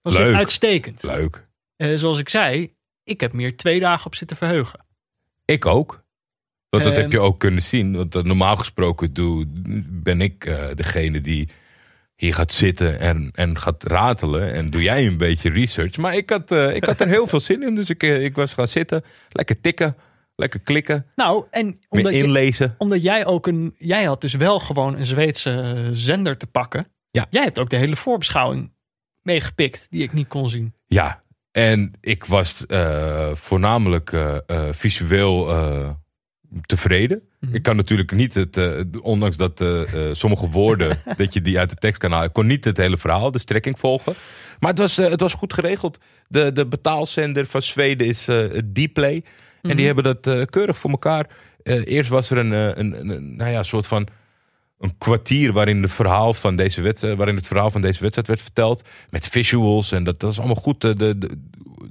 [0.00, 0.26] was Leuk.
[0.26, 1.02] het uitstekend.
[1.02, 1.48] Leuk.
[1.76, 4.84] Eh, zoals ik zei, ik heb meer twee dagen op zitten verheugen.
[5.44, 6.01] Ik ook.
[6.72, 7.02] Want dat Ehm.
[7.02, 7.96] heb je ook kunnen zien.
[7.96, 9.44] Want normaal gesproken doe,
[9.88, 11.48] ben ik eh, degene die
[12.14, 14.52] hier gaat zitten en, en gaat ratelen.
[14.52, 15.96] En doe jij een beetje research.
[15.96, 17.74] Maar ik had, eh, ik had er heel veel zin in.
[17.74, 19.02] Dus ik, eh, ik was gaan zitten.
[19.28, 19.96] Lekker tikken.
[20.36, 21.06] Lekker klikken.
[21.16, 22.74] Nou, en omdat, je, inlezen.
[22.78, 23.74] omdat jij ook een.
[23.78, 26.86] Jij had dus wel gewoon een Zweedse zender te pakken.
[27.10, 27.26] Ja.
[27.30, 28.72] Jij hebt ook de hele voorbeschouwing
[29.22, 30.74] meegepikt die ik niet kon zien.
[30.86, 32.64] Ja, en ik was
[33.32, 34.16] voornamelijk
[34.70, 35.48] visueel
[36.60, 37.22] tevreden.
[37.40, 37.54] Mhm.
[37.54, 41.58] Ik kan natuurlijk niet het, eh, ondanks dat eh, eh, sommige woorden, dat je die
[41.58, 44.14] uit de tekst kan halen, ik kon niet het hele verhaal, de strekking volgen.
[44.60, 45.98] Maar het was, het was goed geregeld.
[46.28, 48.28] De, de betaalzender van Zweden is
[48.72, 49.14] Dplay.
[49.14, 49.22] En
[49.68, 49.76] Mhm.
[49.76, 51.26] die hebben dat keurig voor elkaar.
[51.62, 54.08] Eerst was er een, een, een, een, nou ja, soort van
[54.82, 58.42] een kwartier waarin, de verhaal van deze wedstrijd, waarin het verhaal van deze wedstrijd werd
[58.42, 58.82] verteld.
[59.10, 60.80] Met visuals en dat, dat is allemaal goed.
[60.80, 61.38] De, de, de-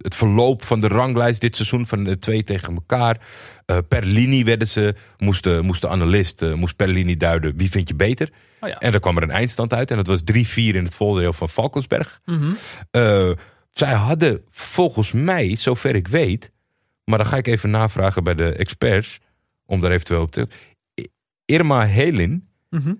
[0.01, 3.19] het verloop van de ranglijst dit seizoen van de twee tegen elkaar.
[3.65, 7.57] Eh, per linie werden ze, moest de, moest de analist eh, moest per linie duiden
[7.57, 8.29] wie vind je beter.
[8.59, 8.79] Oh ja.
[8.79, 9.91] En daar kwam er een eindstand uit.
[9.91, 12.19] En dat was 3-4 in het voordeel van Valkensberg.
[12.25, 12.51] Mhm.
[12.91, 13.31] Eh,
[13.71, 16.51] zij hadden volgens mij, zover ik weet,
[17.05, 19.19] maar dan ga ik even navragen bij de experts,
[19.65, 20.47] om daar eventueel op te.
[21.45, 22.93] Irma Helin Mhm.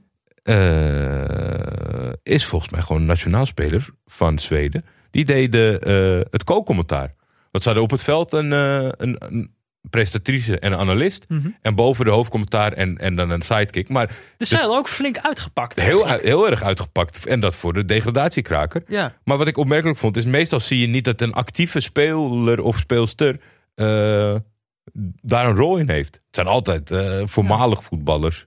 [0.44, 4.86] eh, is volgens mij gewoon een nationaal speler van Zweden.
[5.10, 7.14] Die deden eh, het co-commentaar.
[7.52, 9.56] Want ze hadden op het veld een, eh, een, een
[9.90, 11.26] prestatrice en een analist.
[11.30, 11.50] Mhm.
[11.62, 13.90] En boven de hoofdcommentaar en, en dan een sidekick.
[13.90, 15.80] Maar Dus zij hadden ook flink uitgepakt.
[15.80, 17.26] heel, heel erg uitgepakt.
[17.26, 18.84] En dat voor de degradatiekraker.
[18.88, 19.14] Ja.
[19.24, 22.78] Maar wat ik opmerkelijk vond, is meestal zie je niet dat een actieve speler of
[22.78, 23.40] speelster
[25.22, 26.14] daar een rol in heeft.
[26.16, 26.90] Het zijn altijd
[27.24, 28.46] voormalig voetballers.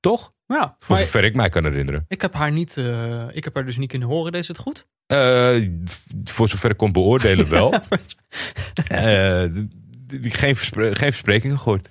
[0.00, 0.32] Toch?
[0.46, 0.56] Voor
[0.88, 2.04] Maar zover ik mij kan herinneren.
[2.08, 4.32] ik heb haar niet, eh, ik heb haar dus niet kunnen horen.
[4.32, 4.86] Deed ze het goed?
[5.06, 5.68] Eh,
[6.24, 7.74] voor zover ik kon beoordelen wel.
[8.88, 9.44] Eh,
[10.22, 11.88] geen, verspre- geen versprekingen gehoord.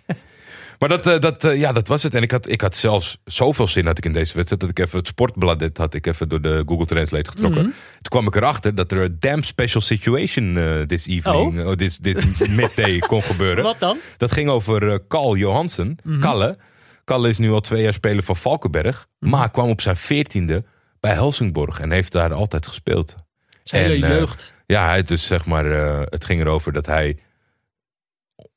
[0.79, 2.15] Maar dat, dat, ja, dat was het.
[2.15, 4.61] En ik had, ik had zelfs zoveel zin had ik in deze wedstrijd...
[4.61, 7.61] dat ik even het sportbladet had ik even door de Google Translate getrokken.
[7.61, 7.71] Mhm.
[7.71, 10.53] Toen kwam ik erachter dat er een damn special situation
[10.87, 11.59] this evening...
[11.59, 11.67] Oh.
[11.67, 11.73] Oh.
[11.73, 13.63] this, this midday kon gebeuren.
[13.63, 13.97] Wat dan?
[14.17, 15.97] Dat ging over Carl Johansen.
[16.03, 16.19] Mhm.
[16.19, 16.57] Kalle.
[17.03, 19.07] Kalle is nu al twee jaar speler van Valkenberg.
[19.19, 19.31] Mhm.
[19.31, 20.63] Maar kwam op zijn veertiende
[20.99, 21.79] bij Helsingborg.
[21.79, 23.15] En heeft daar altijd gespeeld.
[23.63, 24.53] Zijn hele eh, jeugd.
[24.65, 27.17] Ja, hij dus zeg maar, eh, het ging erover dat hij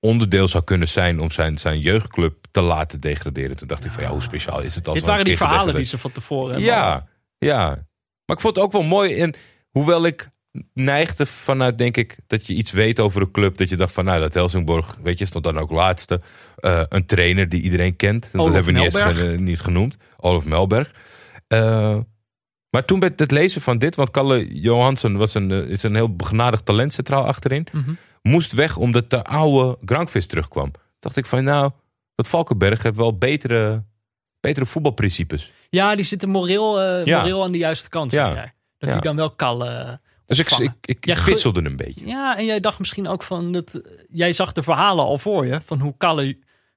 [0.00, 3.56] onderdeel zou kunnen zijn om zijn, zijn jeugdclub te laten degraderen.
[3.56, 5.84] Toen dacht ik van ja, hoe speciaal is het als Dit waren die verhalen die
[5.84, 6.64] ze van tevoren hebben.
[6.64, 7.06] Ja,
[7.38, 7.66] ja.
[8.24, 9.20] Maar ik vond het ook wel mooi.
[9.20, 9.34] En
[9.70, 10.30] hoewel ik
[10.74, 13.56] neigde vanuit, denk ik, dat je iets weet over een club.
[13.56, 16.20] Dat je dacht van, nou, dat Helsingborg, weet je, stond dan ook laatste.
[16.56, 18.28] Eh, een trainer die iedereen kent.
[18.32, 19.96] Dat hebben we niet, eens niet genoemd.
[20.16, 20.94] Olaf Melberg.
[21.48, 21.98] Eh,
[22.70, 25.94] maar toen bij het lezen van dit, want Kalle Johansson was een, eh, is een
[25.94, 27.66] heel begenadigd talent centraal achterin.
[27.72, 27.92] Mhm.
[28.22, 30.70] Moest weg omdat de oude Grankvis terugkwam.
[30.98, 31.70] Dacht ik van, nou,
[32.14, 33.82] dat Valkenberg heeft wel betere,
[34.40, 35.52] betere voetbalprincipes.
[35.68, 37.18] Ja, die zitten moreel, Ja.
[37.18, 38.10] moreel aan de juiste kant.
[38.10, 38.34] Ja.
[38.34, 38.92] Dat Ja.
[38.92, 40.00] die dan wel kallen.
[40.26, 42.06] Dus ik, ik, ik wisselde een beetje.
[42.06, 43.74] Ja, en jij dacht misschien ook van dat.
[43.74, 46.22] eh, Jij zag de verhalen al voor je van hoe Kalle,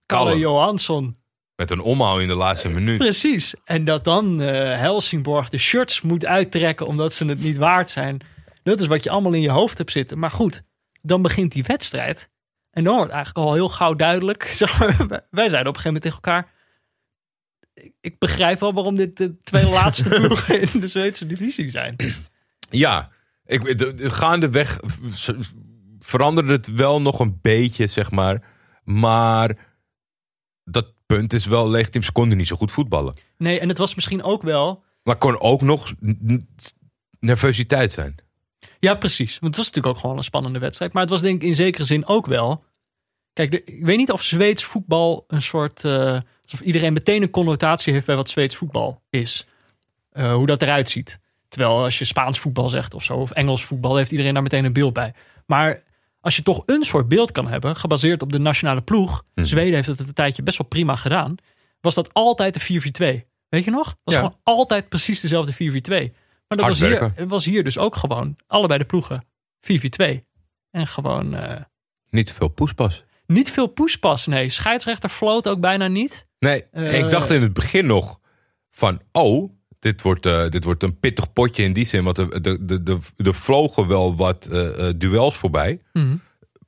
[0.05, 0.37] Kalle Kalle.
[0.39, 1.17] Johansson.
[1.55, 2.97] Met een omhaal in de laatste minuut.
[2.97, 3.55] Precies.
[3.63, 8.19] En dat dan eh, Helsingborg de shirts moet uittrekken omdat ze het niet waard zijn.
[8.63, 10.19] Dat is wat je allemaal in je hoofd hebt zitten.
[10.19, 10.61] Maar goed,
[11.01, 12.29] dan begint die wedstrijd.
[12.71, 14.43] En dan wordt eigenlijk al heel gauw duidelijk.
[14.53, 14.97] Zeg maar,
[15.29, 16.49] wij- zeiden op een gegeven moment tegen elkaar.
[17.73, 21.95] ik- Ik begrijp wel waarom dit de twee laatste ploegen in de Zweedse divisie zijn.
[22.69, 23.09] Ja,
[23.49, 24.79] ik, de, de- gaandeweg
[25.99, 28.43] veranderde het wel nog een beetje, zeg maar.
[28.83, 29.57] Maar
[30.63, 32.03] dat punt is wel legitiem.
[32.03, 33.15] Ze konden niet zo goed voetballen.
[33.37, 34.83] Nee, en het was misschien ook wel.
[35.03, 35.93] Maar kon ook nog
[37.19, 38.15] nervositeit zijn.
[38.79, 39.31] Ja, precies.
[39.39, 40.93] Want het was natuurlijk ook gewoon een spannende wedstrijd.
[40.93, 42.63] Maar het was denk ik in zekere zin ook wel.
[43.33, 45.85] Kijk, de- ik weet niet of Zweeds voetbal een soort.
[45.85, 49.47] eh, alsof iedereen meteen een connotatie heeft bij wat Zweeds voetbal is.
[50.11, 51.19] Eh, hoe dat eruit ziet.
[51.49, 54.65] Terwijl als je Spaans voetbal zegt of zo, of Engels voetbal, heeft iedereen daar meteen
[54.65, 55.13] een beeld bij.
[55.45, 55.83] Maar
[56.21, 59.23] als je toch een soort beeld kan hebben, gebaseerd op de nationale ploeg.
[59.35, 59.45] Mhm.
[59.45, 61.35] Zweden heeft het een tijdje best wel prima gedaan.
[61.81, 63.25] Was dat altijd de 4-4-2.
[63.49, 63.85] Weet je nog?
[63.87, 64.19] Dat was Ja.
[64.19, 66.11] gewoon altijd precies dezelfde 4-4-2.
[66.47, 69.25] Maar dat was hier, was hier dus ook gewoon allebei de ploegen
[69.61, 70.25] 4-4-2.
[70.71, 71.61] En gewoon eh,
[72.09, 73.03] Niet te veel poespas.
[73.25, 74.25] niet veel poespas.
[74.27, 76.27] Nee, scheidsrechter floot ook bijna niet.
[76.39, 78.19] Nee, Eh, ik dacht in het begin nog
[78.69, 79.01] van...
[79.11, 82.03] Oh, dit wordt, eh, dit wordt een pittig potje in die zin.
[82.03, 85.81] Want er, de, de, de, er vlogen wel wat eh, eh, duels voorbij.
[85.93, 86.15] Mhm.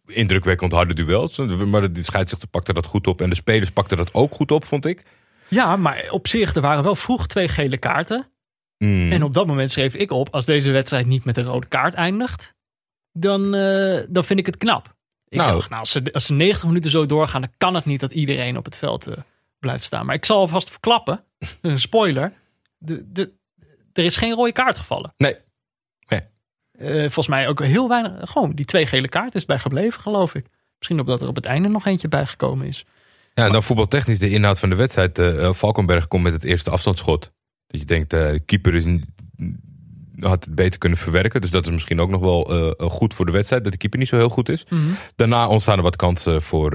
[0.05, 1.37] Indrukwekkend harde duels.
[1.37, 3.21] Maar de scheidsrechter pakte dat goed op.
[3.21, 5.03] En de spelers pakten dat ook goed op, vond ik.
[5.47, 8.29] Ja, maar op zich, er waren wel vroeg twee gele kaarten.
[8.77, 9.11] Mm.
[9.11, 11.93] En op dat moment schreef ik op, als deze wedstrijd niet met een rode kaart
[11.93, 12.55] eindigt,
[13.11, 13.51] dan,
[14.09, 14.95] dan vind ik het knap.
[15.27, 15.51] Ik Nou.
[15.51, 18.11] dacht, nou, als ze, als ze 90 minuten zo doorgaan, dan kan het niet dat
[18.11, 19.07] iedereen op het veld
[19.59, 20.05] blijft staan.
[20.05, 21.23] Maar ik zal alvast verklappen,
[21.61, 22.33] een spoiler,
[22.83, 23.31] de, de,
[23.93, 25.13] er is geen rode kaart gevallen.
[25.17, 25.35] Nee.
[26.71, 30.35] Eh, volgens mij ook heel weinig, gewoon die twee gele kaarten is bij gebleven, geloof
[30.35, 30.45] ik.
[30.77, 32.85] Misschien omdat er op het einde nog eentje bijgekomen is.
[33.33, 35.19] Ja, en dan voetbaltechnisch de inhoud van de wedstrijd.
[35.19, 37.31] eh, Valkenberg komt met het eerste afstandsschot.
[37.67, 38.85] Dat je denkt, de keeper is
[40.19, 41.41] had het beter kunnen verwerken.
[41.41, 43.63] Dus dat is misschien ook nog wel goed voor de wedstrijd.
[43.63, 44.65] Dat de keeper niet zo heel goed is.
[44.69, 44.81] Mhm.
[45.15, 46.71] Daarna ontstaan er wat kansen voor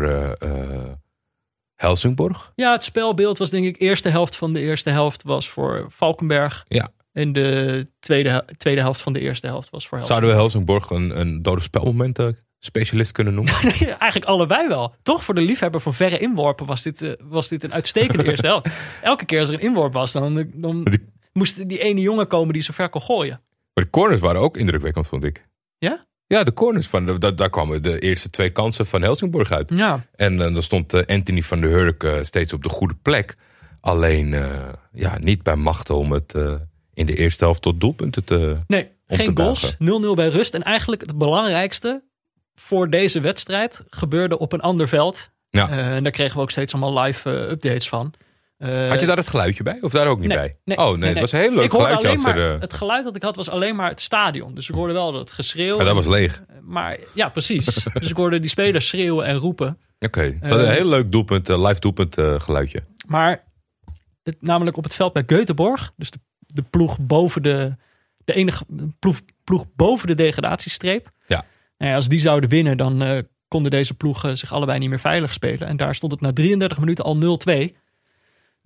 [1.77, 2.53] Helsingborg.
[2.55, 6.65] Ja, het spelbeeld was denk ik eerste helft van de eerste helft was voor Valkenberg.
[6.69, 6.89] Ja.
[7.13, 10.17] En de tweede, tweede helft van de eerste helft was voor Helsing.
[10.19, 13.55] Zouden we Helsingborg een, een dode spelmoment eh, specialist kunnen noemen?
[13.63, 14.95] Nee, eigenlijk allebei wel.
[15.03, 18.47] Toch voor de liefhebber van verre inworpen was dit, eh, was dit een uitstekende eerste
[18.47, 18.69] helft.
[19.03, 22.53] Elke keer als er een inworp was, dan, dan Die- moest die ene jongen komen
[22.53, 23.41] die zo ver kon gooien.
[23.75, 25.43] Maar de corners waren ook indrukwekkend, vond ik.
[25.79, 26.05] Ja?
[26.27, 26.87] Ja, de corners.
[26.87, 29.71] Van, de- daar, daar kwamen de eerste twee kansen van Helsingborg uit.
[29.75, 32.95] Ja, En eh, dan stond eh, Anthony van der Hurk eh, steeds op de goede
[33.03, 33.37] plek.
[33.81, 34.35] Alleen
[34.93, 36.35] ja, niet bij machten om het
[36.95, 38.59] in de eerste helft tot doelpunten te...
[38.67, 39.75] nee, geen te goals.
[39.75, 39.79] 0-0
[40.15, 40.55] bij rust.
[40.55, 42.03] En eigenlijk het belangrijkste
[42.55, 45.31] voor deze wedstrijd gebeurde op een ander veld.
[45.51, 45.69] Ja.
[45.71, 48.13] En daar kregen we ook steeds allemaal live updates van.
[48.57, 49.79] Eh, Had je daar het geluidje bij?
[49.81, 50.57] Of daar ook niet nee, bij?
[50.65, 52.25] nee, oh nee, het was een heel leuk ik hoorde geluidje.
[52.25, 54.55] alleen er, maar, eh, Het geluid dat ik had was alleen maar het stadion.
[54.55, 55.79] Dus ik hoorde wel dat geschreeuw.
[55.79, 56.43] ja, dat was leeg.
[56.63, 57.85] Maar ja, precies.
[58.01, 59.79] dus ik hoorde die spelers schreeuwen en roepen.
[59.99, 62.83] Oké, het had een Eh, heel leuk doelpunt, eh, live doelpunt eh, geluidje.
[63.07, 63.45] Maar
[64.23, 65.93] het, namelijk op het veld bij Göteborg.
[65.97, 67.77] Dus de, de ploeg boven de,
[68.25, 71.09] de enige de ploeg, ploeg boven de degradatiestreep.
[71.27, 71.45] Ja.
[71.79, 74.99] Nou ja, als die zouden winnen, dan eh, konden deze ploegen zich allebei niet meer
[74.99, 75.69] veilig spelen.
[75.69, 77.73] En daar stond het na 33 minuten al 0-2.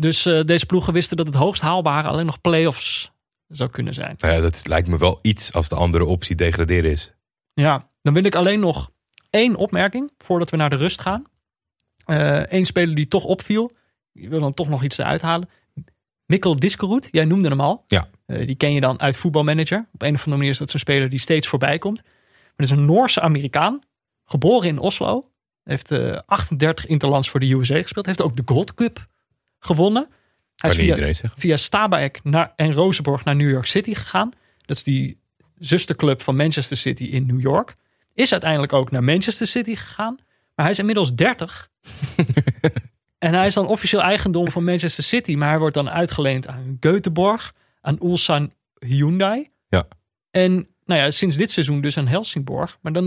[0.01, 3.13] Dus eh, deze ploegen wisten dat het hoogst haalbare alleen nog play-offs
[3.49, 4.15] zou kunnen zijn.
[4.19, 7.15] Nou ja, dat lijkt me wel iets als de andere optie degraderen is.
[7.53, 8.91] Ja, dan wil ik alleen nog
[9.31, 11.25] één opmerking voordat we naar de rust gaan.
[12.05, 13.71] Eén speler die toch opviel.
[14.13, 15.49] Ik wil dan toch nog iets eruit halen.
[16.27, 17.83] Mikkel Diskeroet, jij noemde hem al.
[17.87, 18.09] Ja.
[18.27, 19.89] Eh, die ken je dan uit voetbalmanager.
[19.93, 22.03] Op een of andere manier is dat zo'n speler die steeds voorbij komt.
[22.03, 23.81] Maar dat is een Noorse Amerikaan.
[24.25, 25.31] Geboren in Oslo.
[25.63, 28.07] Heeft eh 38 interlands voor de USA gespeeld.
[28.07, 29.07] Heeft ook de Gold Cup
[29.61, 30.03] gewonnen.
[30.03, 30.11] Hij
[30.57, 31.41] Kan is via, iedereen zeggen.
[31.41, 34.31] via Stabæk naar, en Rosenborg naar New York City gegaan.
[34.65, 35.19] Dat is die
[35.59, 37.75] zusterclub van Manchester City in New York.
[38.15, 40.15] Is uiteindelijk ook naar Manchester City gegaan.
[40.55, 41.69] Maar hij is inmiddels 30.
[43.19, 45.35] en hij is dan officieel eigendom van Manchester City.
[45.35, 49.49] Maar hij wordt dan uitgeleend aan Göteborg, aan Ulsan Hyundai.
[49.69, 49.89] Ja.
[50.31, 52.79] En nou ja, sinds dit seizoen dus aan Helsingborg.
[52.81, 53.05] Maar dan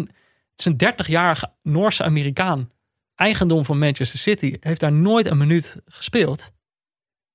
[0.55, 2.71] het is een 30-jarige Noorse Amerikaan.
[3.15, 4.55] Eigendom van Manchester City.
[4.59, 6.51] Heeft daar nooit een minuut gespeeld.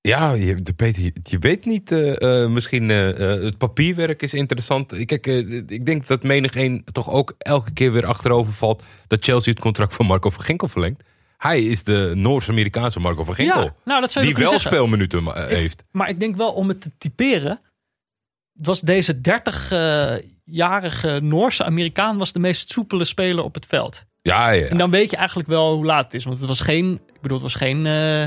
[0.01, 1.93] Ja, je, de Peter, je, je weet niet.
[1.93, 5.05] eh, eh, misschien eh, het papierwerk is interessant.
[5.05, 5.27] Kijk,
[5.67, 9.61] ik denk dat menig een toch ook elke keer weer achterover valt dat Chelsea het
[9.61, 11.03] contract van Marco van Ginkel verlengt.
[11.37, 13.63] Hij is de Noors-Amerikaanse Marco van Ginkel.
[13.63, 14.71] Ja, nou, dat zou je die wel zeggen.
[14.71, 15.85] speelminuten Ik- heeft.
[15.91, 17.61] Maar ik denk wel om het te typeren.
[18.53, 24.05] Was deze 30-jarige Noorse Amerikaan was de meest soepele speler op het veld.
[24.29, 24.67] Ja, ja.
[24.67, 26.25] En dan weet je eigenlijk wel hoe laat het is.
[26.25, 26.93] Want het was geen.
[27.07, 27.87] Ik bedoel, het was geen.
[27.87, 28.21] eh,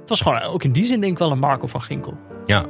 [0.00, 2.14] het was gewoon ook in die zin denk ik wel een Marco van Ginkel.
[2.46, 2.64] ja.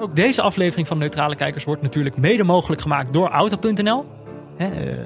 [0.00, 4.04] Ook deze aflevering van Neutrale Kijkers wordt natuurlijk mede mogelijk gemaakt door Auto.nl.
[4.56, 4.96] Hè, eh,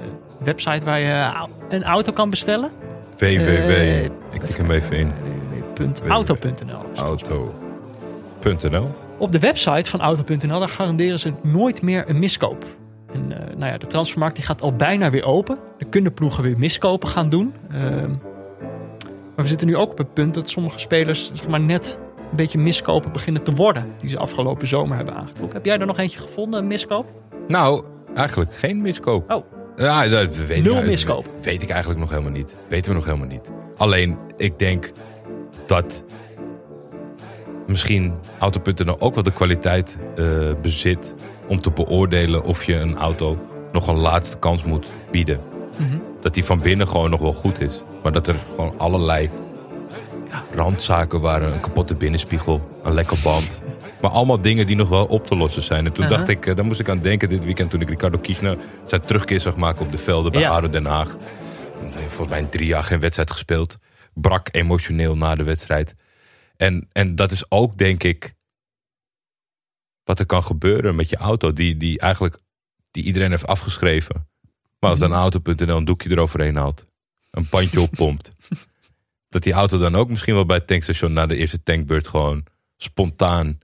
[0.43, 2.71] website waar je een auto kan bestellen.
[3.17, 3.69] www.
[3.69, 5.11] Eh, ik tik hem even in.
[5.79, 6.81] www.auto.nl.
[6.95, 8.87] Auto.nl.
[9.17, 12.65] Op de website van Auto.nl daar garanderen ze nooit meer een miskoop.
[13.13, 15.57] En eh, nou ja, de transfermarkt die gaat al bijna weer open.
[15.77, 17.53] Er kunnen ploegen weer miskopen gaan doen.
[17.71, 18.09] Ehm,
[19.35, 22.35] maar we zitten nu ook op het punt dat sommige spelers zeg maar, net een
[22.35, 23.93] beetje miskopen beginnen te worden.
[23.99, 25.55] Die ze afgelopen zomer hebben aangetrokken.
[25.55, 27.05] Heb jij er nog eentje gevonden, een miskoop?
[27.47, 29.31] Nou, eigenlijk geen miskoop.
[29.31, 29.43] Oh.
[29.77, 31.25] Ja, dat weet Nul ik, miskoop.
[31.41, 32.55] Weet ik eigenlijk nog helemaal niet.
[32.67, 33.51] Weten we nog helemaal niet.
[33.77, 34.91] Alleen, ik denk
[35.69, 36.03] dat
[37.67, 40.25] misschien Auto.nl ook wel de kwaliteit eh,
[40.61, 41.15] bezit
[41.47, 43.37] om te beoordelen of je een auto
[43.71, 45.39] nog een laatste kans moet bieden.
[45.77, 45.97] Mhm.
[46.21, 47.83] Dat die van binnen gewoon nog wel goed is.
[48.03, 49.29] Maar dat er gewoon allerlei
[50.29, 51.53] ja, randzaken waren.
[51.53, 53.61] Een kapotte binnenspiegel, een lekker band.
[54.01, 55.85] Maar allemaal dingen die nog wel op te lossen zijn.
[55.85, 56.15] En toen Aha.
[56.15, 59.01] dacht ik, eh, daar moest ik aan denken dit weekend toen ik Ricardo Kiesner zijn
[59.01, 60.61] terugkeer zag maken op de velden bij Ja.
[60.61, 61.17] Den Haag.
[62.07, 63.77] Volgens mij in drie jaar geen wedstrijd gespeeld.
[64.13, 65.95] Brak emotioneel na de wedstrijd.
[66.55, 68.35] En, en dat is ook, denk ik,
[70.03, 71.53] wat er kan gebeuren met je auto.
[71.53, 72.39] Die, die eigenlijk
[72.91, 74.27] die iedereen heeft afgeschreven.
[74.79, 76.85] Maar als dan auto.nl een doekje eroverheen haalt.
[77.31, 78.31] Een pandje oppompt.
[79.29, 82.45] dat die auto dan ook misschien wel bij het tankstation na de eerste tankbeurt gewoon
[82.77, 83.59] spontaan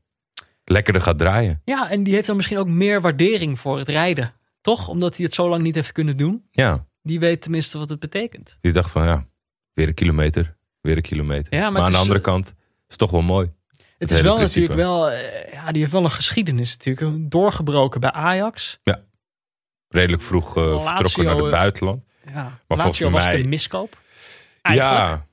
[0.63, 1.61] lekkerder gaat draaien.
[1.65, 4.33] Ja, en die heeft dan misschien ook meer waardering voor het rijden.
[4.61, 4.87] Toch?
[4.87, 6.47] Omdat hij het zo lang niet heeft kunnen doen.
[6.51, 8.57] Ja, Die weet tenminste wat het betekent.
[8.61, 9.27] die dacht van ja,
[9.75, 11.53] weer een kilometer, weer een kilometer.
[11.53, 12.53] Ja, maar maar, aan de andere kant
[12.87, 13.51] is toch wel mooi.
[13.97, 14.59] Het is wel principe.
[14.59, 17.31] natuurlijk wel, eh, ja, die heeft wel een geschiedenis natuurlijk.
[17.31, 18.79] Doorgebroken bij Ajax.
[19.89, 22.03] Redelijk vroeg eh, vertrokken naar het eh, buitenland.
[22.33, 22.59] Ja.
[22.67, 23.97] volgens Lazio was mij- de miskoop.
[24.61, 24.97] Eigenlijk.
[24.97, 25.25] Ja,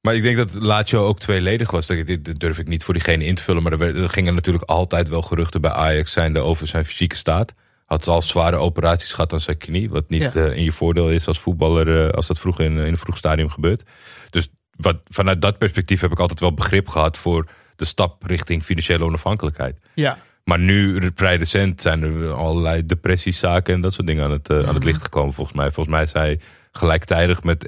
[0.00, 1.86] maar ik denk dat Lazio ook tweeledig was.
[1.86, 3.62] Dat, dit durf ik niet voor diegene in te vullen.
[3.62, 7.54] Maar er, gingen natuurlijk altijd wel geruchten bij Ajax zijnde over zijn fysieke staat.
[7.90, 9.90] Had al zware operaties gehad aan zijn knie.
[9.90, 10.32] Wat niet Ja.
[10.34, 13.16] eh, in je voordeel is als voetballer eh, als dat vroeg in, in een vroeg
[13.16, 13.82] stadium gebeurt.
[14.30, 18.62] Dus wat, vanuit dat perspectief heb ik altijd wel begrip gehad voor de stap richting
[18.62, 19.76] financiële onafhankelijkheid.
[19.94, 20.18] Ja.
[20.44, 24.68] Maar nu, vrij recent, zijn er allerlei depressiezaken en dat soort dingen aan het, eh,
[24.68, 25.70] aan het licht gekomen volgens mij.
[25.70, 26.40] Volgens mij is hij
[26.72, 27.64] gelijktijdig met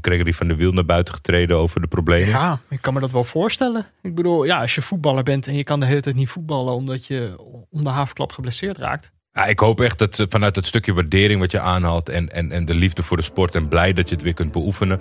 [0.00, 2.28] Gregory van der Wiel naar buiten getreden over de problemen.
[2.28, 3.86] ja, ik kan me dat wel voorstellen.
[4.02, 6.74] Ik bedoel, ja, als je voetballer bent en je kan de hele tijd niet voetballen
[6.74, 7.34] omdat je
[7.70, 9.12] om de havenklap geblesseerd raakt.
[9.34, 12.52] Ja, ik hoop echt dat ze vanuit het stukje waardering wat je aanhaalt en, en,
[12.52, 15.00] en de liefde voor de sport en blij dat je het weer kunt beoefenen.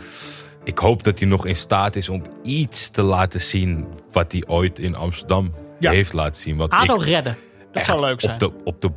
[0.63, 4.43] Ik hoop dat hij nog in staat is om iets te laten zien wat hij
[4.47, 5.91] ooit in Amsterdam Ja.
[5.91, 6.57] heeft laten zien.
[6.57, 7.37] Want ADO ik, redden.
[7.71, 8.33] Dat zou leuk zijn.
[8.33, 8.91] Op de, op de,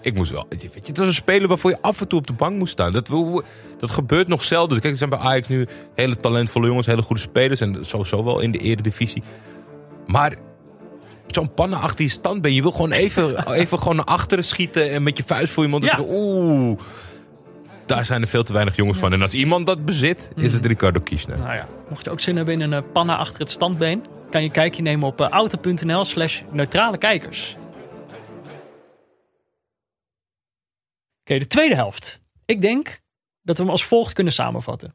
[0.00, 0.46] ik moest wel.
[0.48, 2.72] Weet je, het was een speler waarvoor je af en toe op de bank moest
[2.72, 2.92] staan.
[2.92, 3.10] Dat,
[3.78, 4.80] dat gebeurt nog zelden.
[4.80, 7.60] Kijk, er zijn bij Ajax nu hele talentvolle jongens, hele goede spelers.
[7.60, 9.22] En sowieso wel in de eredivisie.
[10.06, 10.36] Maar
[11.34, 12.54] zo'n pannen achter je stand ben.
[12.54, 15.68] Je wil gewoon even, even gewoon naar achteren schieten en met je vuist voor je
[15.68, 15.84] mond.
[15.84, 16.04] en Ja.
[16.08, 16.78] Oeh,
[17.86, 19.12] daar zijn er veel te weinig jongens van.
[19.12, 21.38] En als iemand dat bezit, is het Ricardo Kiesner.
[21.38, 24.40] Nou ja, mocht je ook zin hebben in een eh, panna achter het standbeen, kan
[24.40, 27.56] je een kijkje nemen op eh, auto.nl slash neutrale kijkers.
[31.20, 32.20] Oké, de tweede helft.
[32.44, 33.00] Ik denk
[33.42, 34.94] dat we hem als volgt kunnen samenvatten.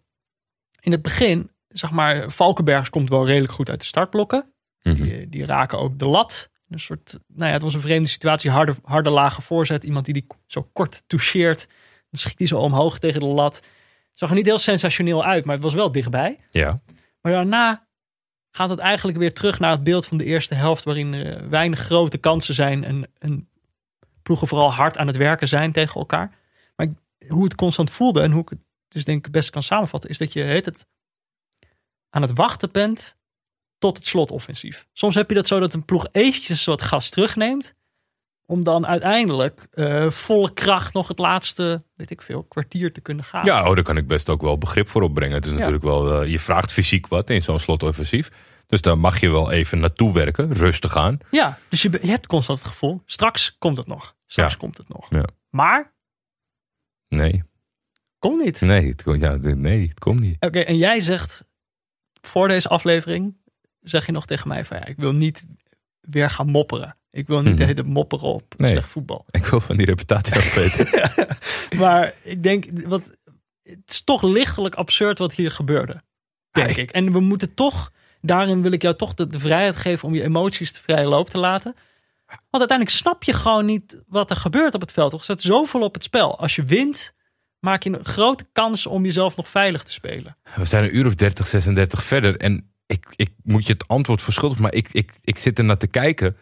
[0.79, 4.53] In het begin, zeg maar, Valkenbergs komt wel redelijk goed uit de startblokken.
[4.87, 5.03] Mhm.
[5.03, 6.49] Die, die raken ook de lat.
[6.69, 8.51] Een soort, nou ja, het was een vreemde situatie.
[8.51, 9.83] Harde, harde lage voorzet.
[9.83, 11.67] Iemand die die zo kort toucheert.
[12.09, 13.55] Dan schiet hij zo omhoog tegen de lat.
[13.55, 13.65] Het
[14.13, 16.39] zag er niet heel sensationeel uit, maar het was wel dichtbij.
[16.49, 16.79] Ja.
[17.21, 17.87] Maar daarna
[18.51, 20.83] gaat het eigenlijk weer terug naar het beeld van de eerste helft.
[20.83, 22.83] Waarin er weinig grote kansen zijn.
[22.83, 23.49] En, en
[24.21, 26.35] ploegen vooral hard aan het werken zijn tegen elkaar.
[26.75, 26.87] Maar
[27.27, 30.09] hoe het constant voelde en hoe ik het dus denk ik best kan samenvatten.
[30.09, 30.85] Is dat je heet het,
[32.09, 33.16] aan het wachten bent
[33.77, 34.87] tot het slotoffensief.
[34.93, 37.75] Soms heb je dat zo dat een ploeg eventjes wat gas terugneemt.
[38.45, 43.23] Om dan uiteindelijk eh, volle kracht nog het laatste, weet ik veel, kwartier te kunnen
[43.23, 43.45] gaan.
[43.45, 45.35] Ja, oh, daar kan ik best ook wel begrip voor opbrengen.
[45.35, 45.57] Het is Ja.
[45.57, 48.29] natuurlijk wel, eh, je vraagt fysiek wat in zo'n slotoffensief.
[48.67, 51.17] Dus daar mag je wel even naartoe werken, rustig aan.
[51.31, 54.15] Ja, dus je, hebt constant het gevoel, straks komt het nog.
[54.25, 54.57] Straks Ja.
[54.59, 55.09] komt het nog.
[55.09, 55.25] Ja.
[55.49, 55.93] Maar,
[57.07, 57.43] Nee,
[58.19, 58.61] komt niet.
[58.61, 60.35] nee, het, komt- ja, nee, het komt niet.
[60.39, 61.47] Oké, en jij zegt,
[62.21, 63.37] voor deze aflevering,
[63.89, 65.45] zeg je nog tegen mij van, ja, ik wil niet
[66.01, 66.95] weer gaan mopperen.
[67.09, 68.71] Ik wil niet de hele tijd mopperen op Nee.
[68.71, 69.25] slecht voetbal.
[69.29, 70.87] Ik wil van die reputatie afweten.
[71.79, 73.01] Maar ik denk, wat,
[73.63, 76.01] het is toch lichtelijk absurd wat hier gebeurde.
[76.51, 76.91] Denk ik.
[76.91, 80.23] En we moeten toch, daarin wil ik jou toch de, de vrijheid geven om je
[80.23, 81.75] emoties te vrije loop te laten.
[82.27, 85.13] Want uiteindelijk snap je gewoon niet wat er gebeurt op het veld.
[85.13, 86.39] Er staat zoveel op het spel.
[86.39, 87.13] Als je wint,
[87.59, 90.37] maak je een grote kans om jezelf nog veilig te spelen.
[90.55, 92.37] We zijn een uur of 30, 36 verder.
[92.37, 94.63] En ik, ik moet je het antwoord verschuldigen.
[94.63, 96.37] Maar ik, ik, ik zit er naar te kijken.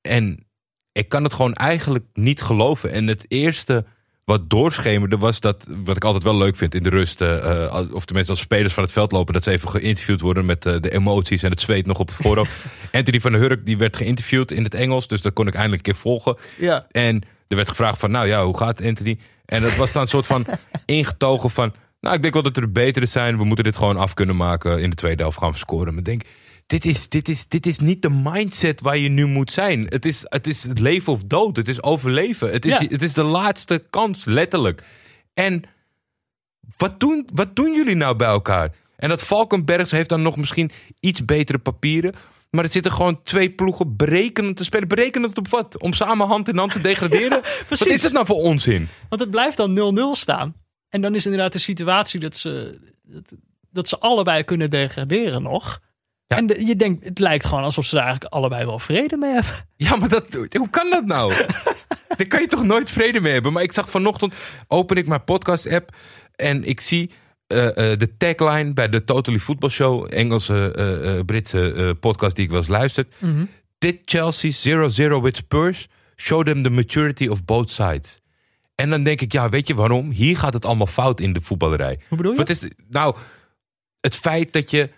[0.00, 0.46] En
[0.92, 2.90] ik kan het gewoon eigenlijk niet geloven.
[2.90, 3.84] En het eerste
[4.24, 7.20] wat doorschemerde was dat, wat ik altijd wel leuk vind in de rust.
[7.20, 9.34] eh, eh, of tenminste als spelers van het veld lopen.
[9.34, 12.16] Dat ze even geïnterviewd worden met eh, de emoties en het zweet nog op het
[12.16, 12.64] voorhoofd.
[12.92, 15.08] Anthony van der Hurk die werd geïnterviewd in het Engels.
[15.08, 16.36] Dus dat kon ik eindelijk een keer volgen.
[16.58, 16.86] Ja.
[16.90, 19.18] En er werd gevraagd van, nou ja, hoe gaat het, Anthony?
[19.44, 20.46] En dat was dan een soort van
[20.84, 21.74] ingetogen van...
[22.00, 23.36] Nou, ik denk wel dat er betere zijn.
[23.38, 24.80] We moeten dit gewoon af kunnen maken.
[24.82, 25.94] In de tweede helft gaan we scoren.
[25.94, 26.22] Maar denk,
[26.66, 29.86] dit is, dit, is, dit is niet de mindset waar je nu moet zijn.
[29.88, 31.56] Het is het, is het leven of dood.
[31.56, 32.52] Het is overleven.
[32.52, 32.86] Het is, Ja.
[32.88, 34.82] het is de laatste kans, letterlijk.
[35.34, 35.62] En
[36.76, 38.74] wat doen, wat doen jullie nou bij elkaar?
[38.96, 42.14] En dat Valkenbergs heeft dan nog misschien iets betere papieren.
[42.50, 44.88] Maar er zitten gewoon twee ploegen berekenend te spelen.
[44.88, 45.80] Berekenend op wat?
[45.80, 47.40] Om samen hand in hand te degraderen?
[47.68, 48.88] wat is het nou voor onzin?
[49.08, 50.54] Want het blijft dan 0-0 staan.
[50.90, 53.34] En dan is inderdaad de situatie dat ze, dat,
[53.70, 55.80] dat ze allebei kunnen degraderen nog.
[56.26, 56.36] Ja.
[56.36, 59.32] En de- je denkt, het lijkt gewoon alsof ze daar eigenlijk allebei wel vrede mee
[59.32, 59.52] hebben.
[59.76, 61.32] Ja, maar dat, hoe kan dat nou?
[62.16, 63.52] Daar kan je toch nooit vrede mee hebben?
[63.52, 64.34] Maar ik zag vanochtend,
[64.68, 65.94] open ik mijn podcast-app
[66.36, 67.10] en ik zie
[67.46, 72.50] eh, eh, de tagline bij de Totally Football Show, Engelse, eh, Britse podcast die ik
[72.50, 73.06] wel eens luister.
[73.78, 74.50] Did Chelsea
[75.18, 75.86] 0-0 with Spurs
[76.16, 78.20] show them the maturity of both sides?
[78.80, 80.10] En dan denk ik, ja, weet je waarom?
[80.10, 81.98] Hier gaat het allemaal fout in de voetballerij.
[82.08, 82.38] Hoe bedoel je?
[82.38, 83.16] Wat is de- nou
[84.00, 84.90] het feit dat je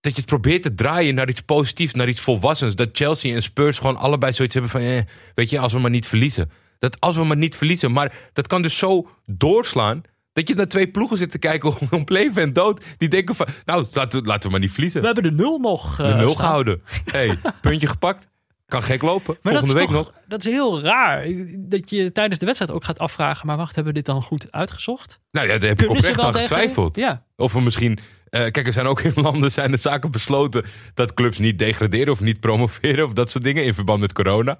[0.00, 2.74] dat je het probeert te draaien naar iets positiefs, naar iets volwassens.
[2.76, 4.98] Dat Chelsea en Spurs gewoon allebei zoiets hebben van, eh,
[5.34, 6.50] weet je, als we maar niet verliezen.
[6.78, 10.02] Dat als we maar niet verliezen, maar dat kan dus zo doorslaan
[10.32, 12.84] dat je naar twee ploegen zit te kijken om leven en dood.
[12.96, 15.00] Die denken van, nou, laten we, laten we maar niet verliezen.
[15.00, 15.96] We hebben de nul nog.
[15.96, 16.44] De eh, nul staan.
[16.44, 16.82] gehouden.
[17.04, 18.28] hey, puntje gepakt.
[18.68, 19.38] Kan gek lopen.
[19.42, 20.24] Maar dat Volgende is week toch, nog.
[20.28, 21.26] dat is heel raar.
[21.56, 23.46] Dat je tijdens de wedstrijd ook gaat afvragen.
[23.46, 25.20] Maar wacht, hebben we dit dan goed uitgezocht?
[25.30, 26.96] Nou ja, daar heb ik Kunnen ze oprecht aan getwijfeld.
[26.96, 27.24] Ja.
[27.36, 27.98] Of we misschien...
[28.30, 30.64] eh, kijk, er zijn ook in landen zijn de zaken besloten...
[30.94, 33.04] dat clubs niet degraderen of niet promoveren...
[33.04, 34.58] of dat soort dingen in verband met corona.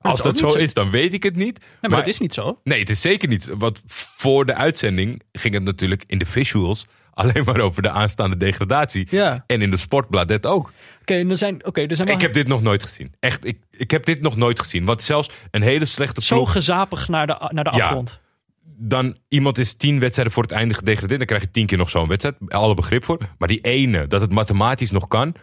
[0.00, 1.58] Als dat zo is, dan weet ik het niet.
[1.58, 2.60] Nee, maar, dat is niet zo.
[2.64, 3.50] Nee, het is zeker niet.
[3.56, 3.82] Want
[4.16, 6.86] voor de uitzending ging het natuurlijk in de visuals...
[7.18, 9.06] alleen maar over de aanstaande degradatie.
[9.10, 9.44] Ja.
[9.46, 10.72] En in de sportblad dit ook.
[11.00, 13.14] Oké, er zijn, oké, er zijn wel Ik heb dit nog nooit gezien.
[13.20, 14.84] Echt, ik, ik heb dit nog nooit gezien.
[14.84, 16.52] Want zelfs een hele slechte zo ploeg...
[16.52, 17.84] gezapig naar de, naar de Ja.
[17.84, 18.20] afgrond.
[18.64, 21.18] dan iemand is tien wedstrijden voor het einde gedegradeerd.
[21.18, 22.36] Dan krijg je tien keer nog zo'n wedstrijd.
[22.48, 23.18] Alle begrip voor.
[23.38, 25.34] Maar die ene, dat het mathematisch nog kan.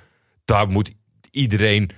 [0.46, 0.92] Daar moet
[1.32, 1.90] iedereen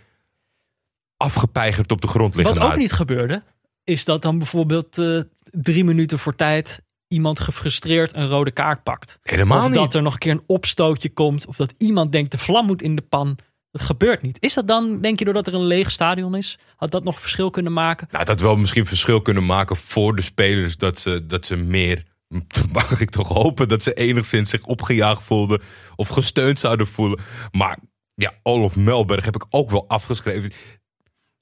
[1.17, 2.59] afgepeigerd op de grond liggen.
[2.59, 3.43] Wat ook niet gebeurde,
[3.83, 5.21] is dat dan bijvoorbeeld eh,
[5.51, 9.19] drie minuten voor tijd iemand gefrustreerd een rode kaart pakt.
[9.23, 9.73] Helemaal of niet.
[9.73, 11.45] dat er nog een keer een opstootje komt.
[11.45, 13.37] Of dat iemand denkt de vlam moet in de pan.
[13.71, 14.37] Dat gebeurt niet.
[14.39, 16.59] Is dat dan, denk je, doordat er een leeg stadion is?
[16.75, 18.07] Had dat nog verschil kunnen maken?
[18.11, 20.77] Nou, dat wel misschien verschil kunnen maken voor de spelers.
[20.77, 22.03] Dat ze, dat ze meer,
[22.73, 25.61] mag ik toch hopen, dat ze enigszins zich opgejaagd voelden.
[25.95, 27.19] Of gesteund zouden voelen.
[27.51, 27.77] Maar
[28.15, 30.51] ja, Olof Melberg heb ik ook wel afgeschreven.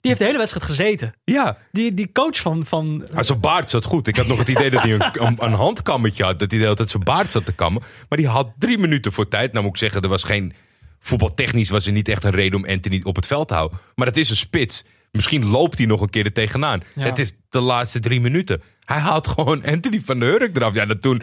[0.06, 1.14] Die heeft de hele wedstrijd gezeten.
[1.24, 4.08] Ja, Die, die coach van, van Maar zijn baard zat goed.
[4.08, 6.40] Ik had nog het idee dat hij een, een, een handkammetje had.
[6.40, 7.82] Dat hij tijd zijn baard zat te kammen.
[8.10, 9.52] Maar die had drie minuten voor tijd.
[9.52, 10.54] Nou moet ik zeggen, er was geen...
[11.00, 13.80] Voetbaltechnisch was er niet echt een reden om Anthony op het veld te houden.
[13.96, 14.84] Maar het is een spits.
[15.12, 16.84] Misschien loopt hij nog een keer er tegenaan.
[16.96, 17.04] Ja.
[17.04, 18.62] Het is de laatste drie minuten.
[18.86, 20.74] Hij haalt gewoon Anthony van de Hurk eraf.
[20.74, 21.22] Ja, dat toen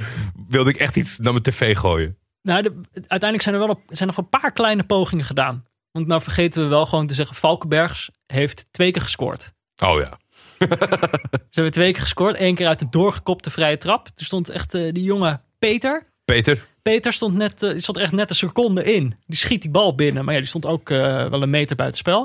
[0.48, 2.16] wilde ik echt iets naar mijn tv gooien.
[2.42, 5.64] Nou, de- uiteindelijk zijn er wel op, zijn nog een paar kleine pogingen gedaan.
[5.92, 9.52] Want nou vergeten we wel gewoon te zeggen: Valkenbergs heeft twee keer gescoord.
[9.84, 10.18] Oh ja.
[10.58, 12.40] Ze hebben twee keer gescoord.
[12.40, 14.04] Eén keer uit de doorgekopte vrije trap.
[14.14, 16.06] Toen stond echt eh, die jonge Peter.
[16.24, 19.16] Peter, Peter stond, net, eh, die stond echt net een seconde in.
[19.26, 20.24] Die schiet die bal binnen.
[20.24, 22.24] Maar ja, die stond ook eh, wel een meter buiten spel.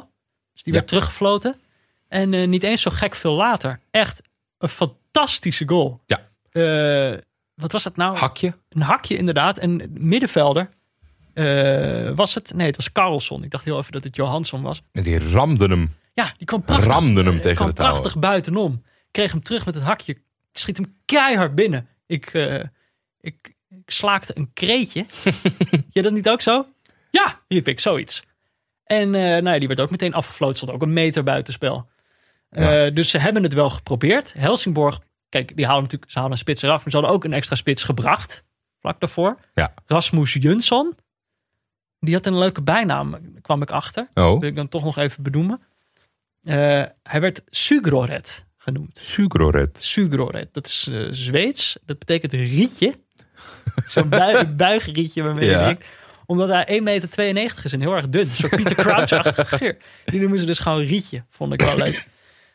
[0.54, 0.80] Dus die Ja.
[0.80, 1.56] werd teruggefloten.
[2.08, 3.80] En niet eens zo gek veel later.
[3.92, 4.22] Echt
[4.58, 6.00] een fantastische goal.
[6.06, 6.22] Ja.
[7.56, 8.18] Wat was dat nou?
[8.18, 8.54] hakje.
[8.70, 9.58] Een hakje inderdaad.
[9.58, 10.70] En middenvelder
[11.38, 12.54] eh, was het?
[12.54, 13.44] Nee, het was Carlson.
[13.44, 14.82] Ik dacht heel even dat het Johansson was.
[14.92, 15.92] En die ramde hem.
[16.14, 17.88] Ja, die kwam prachtig, Ramde hem eh, tegen kwam touw.
[17.88, 18.84] prachtig buitenom.
[19.12, 20.18] Kreeg hem terug met het hakje.
[20.52, 21.88] Schiet hem keihard binnen.
[22.06, 22.64] Ik, eh,
[23.22, 25.06] ik, ik slaakte een kreetje.
[25.94, 26.66] Jij dat niet ook zo?
[27.12, 28.24] Ja, riep ik, zoiets.
[28.84, 30.56] En nou ja, die werd ook meteen afgefloten.
[30.56, 31.90] Stond ook een meter buitenspel.
[32.50, 32.90] Ja.
[32.90, 34.34] Dus ze hebben het wel geprobeerd.
[34.38, 36.84] Helsingborg, kijk, die halen natuurlijk, ze halen een spits eraf.
[36.84, 38.44] Maar ze hadden ook een extra spits gebracht.
[38.80, 39.38] Vlak daarvoor.
[39.54, 39.74] Ja.
[39.86, 40.96] Rasmus Jönsson.
[42.08, 44.08] Die had een leuke bijnaam, kwam ik achter.
[44.14, 45.62] Oh, wil ik dan toch nog even benoemen.
[46.44, 46.56] Eh,
[47.04, 49.00] hij werd Sugroret genoemd.
[49.04, 49.78] Sugroret.
[49.84, 51.78] Sugroret, dat is eh, Zweeds.
[51.86, 52.94] Dat betekent rietje.
[53.86, 55.66] Zo'n bui buigrietje waarmee je Ja.
[55.66, 55.86] denkt.
[56.26, 58.28] Omdat hij 1,92 meter is en heel erg dun.
[58.28, 59.78] Soort Peter Crouch-achtige.
[60.06, 61.24] Die noemen ze dus gewoon rietje.
[61.30, 62.08] Vond ik wel leuk.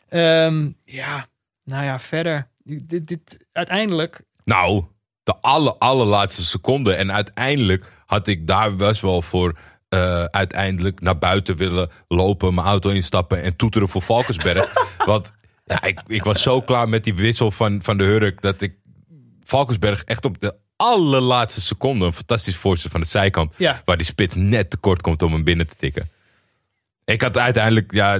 [0.09, 1.27] Ehm, ja,
[1.63, 2.47] nou ja, verder.
[2.63, 4.83] Dit, dit, uiteindelijk Nou,
[5.23, 6.93] de aller, allerlaatste seconde.
[6.93, 9.57] En uiteindelijk had ik daar best wel voor
[9.89, 14.73] eh, uiteindelijk naar buiten willen lopen, mijn auto instappen en toeteren voor Valkensberg.
[15.05, 15.31] Want
[15.65, 18.75] ja, ik, ik was zo klaar met die wissel van, van de Hurk dat ik
[19.43, 23.81] Valkensberg echt op de allerlaatste seconde een fantastisch voorstel van de zijkant, Ja.
[23.85, 26.11] waar die spits net tekort komt om hem binnen te tikken.
[27.05, 28.19] Ik had uiteindelijk, ja,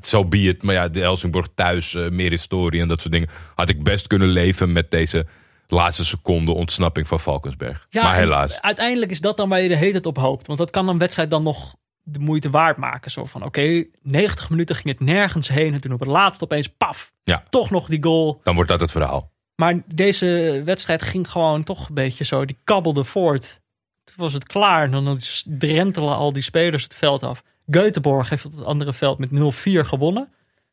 [0.00, 0.62] zo be it.
[0.62, 3.28] Maar ja, de Helsingborg thuis, eh, meer historie en dat soort dingen.
[3.54, 5.26] Had ik best kunnen leven met deze
[5.74, 7.86] laatste seconde ontsnapping van Valkensberg.
[7.88, 8.60] Ja, maar helaas.
[8.60, 10.46] Uiteindelijk is dat dan waar je de hele tijd op hoopt.
[10.46, 13.10] Want dat kan een wedstrijd dan nog de moeite waard maken.
[13.10, 15.74] Zo van, oké, 90 minuten ging het nergens heen.
[15.74, 17.42] En toen op het laatst opeens, paf, Ja.
[17.50, 18.40] toch nog die goal.
[18.42, 19.32] Dan wordt dat het verhaal.
[19.56, 22.44] Maar deze wedstrijd ging gewoon toch een beetje zo.
[22.44, 23.60] Die kabbelde voort.
[24.04, 24.82] Toen was het klaar.
[24.84, 27.42] En dan drentelen al die spelers het veld af.
[27.70, 30.28] Göteborg heeft op het andere veld met 0-4 gewonnen.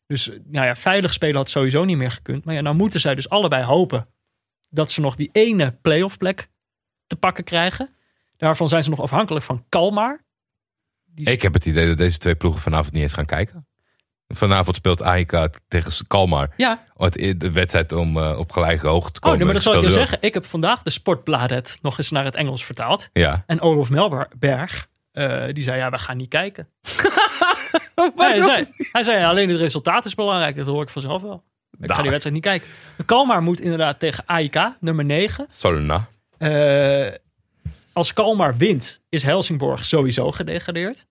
[0.07, 2.45] Dus nou ja, veilig spelen had sowieso niet meer gekund.
[2.45, 4.07] Maar ja, nou moeten zij dus allebei hopen
[4.73, 6.49] dat ze nog die ene playoff plek
[7.07, 7.89] te pakken krijgen.
[8.37, 10.23] Daarvan zijn ze nog afhankelijk van Kalmar.
[11.05, 13.67] Die Ik heb het idee dat deze twee ploegen vanavond niet eens gaan kijken.
[14.27, 16.53] Vanavond speelt AEK tegen Kalmar.
[16.57, 19.37] Ja, Het- De wedstrijd om eh, op gelijke hoogte te oh, komen.
[19.37, 20.17] nee, maar dat zal ik je zeggen.
[20.21, 23.09] Ik heb vandaag de Sportbladet nog eens naar het Engels vertaald.
[23.13, 23.43] Ja.
[23.45, 26.67] En Olof Melberg, eh, die zei, ja, we gaan niet kijken.
[28.15, 30.55] hij, zei, hij zei, alleen het resultaat is belangrijk.
[30.55, 31.43] Dat hoor ik vanzelf wel.
[31.79, 32.67] Ik ga die wedstrijd niet kijken.
[33.05, 35.45] Kalmar moet inderdaad tegen AIK, nummer 9.
[35.49, 36.07] Solna.
[36.37, 37.11] Eh,
[37.93, 41.05] als Kalmar wint, is Helsingborg sowieso gedegradeerd.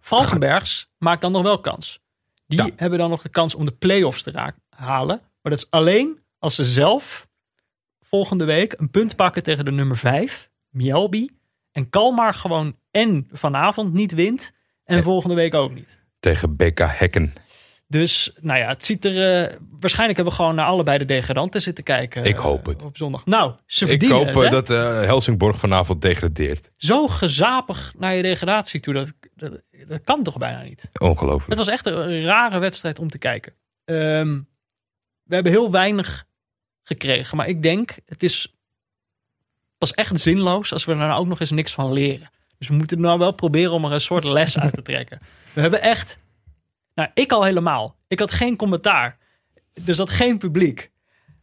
[0.00, 2.00] Valkenbergs maakt dan nog wel kans.
[2.46, 2.68] Die Ja.
[2.76, 5.20] hebben dan nog de kans om de play-offs te raak- halen.
[5.42, 7.28] Maar dat is alleen als ze zelf
[8.00, 11.28] volgende week een punt pakken tegen de nummer 5, Mjelby.
[11.72, 14.52] En Kalmar gewoon en vanavond niet wint.
[14.84, 15.98] En volgende week ook niet.
[16.20, 17.32] Tegen BK Hekken.
[17.90, 19.42] Dus, nou ja, het ziet er...
[19.42, 22.24] eh, waarschijnlijk hebben we gewoon naar allebei de degradanten zitten kijken.
[22.24, 22.84] Ik eh, hoop het.
[22.84, 23.26] Op zondag.
[23.26, 26.70] Nou, ze Ik verdienen hoop het, eh, dat eh, Helsingborg vanavond degradeert.
[26.76, 28.94] Zo gezapig naar je degradatie toe.
[28.94, 30.82] Dat, dat, dat kan toch bijna niet?
[30.82, 31.54] Het Ongelooflijk.
[31.54, 33.52] was echt een rare wedstrijd om te kijken.
[33.84, 34.40] Ehm,
[35.22, 36.24] we hebben heel weinig
[36.82, 37.36] gekregen.
[37.36, 38.54] Maar ik denk, het is
[39.78, 42.30] pas echt zinloos als we er nou ook nog eens niks van leren.
[42.58, 45.20] Dus we moeten nou wel proberen om er een soort les uit te trekken.
[45.52, 46.18] We hebben echt...
[47.00, 47.96] Nou, ik al helemaal.
[48.08, 49.16] Ik had geen commentaar.
[49.84, 50.90] Dus dat geen publiek.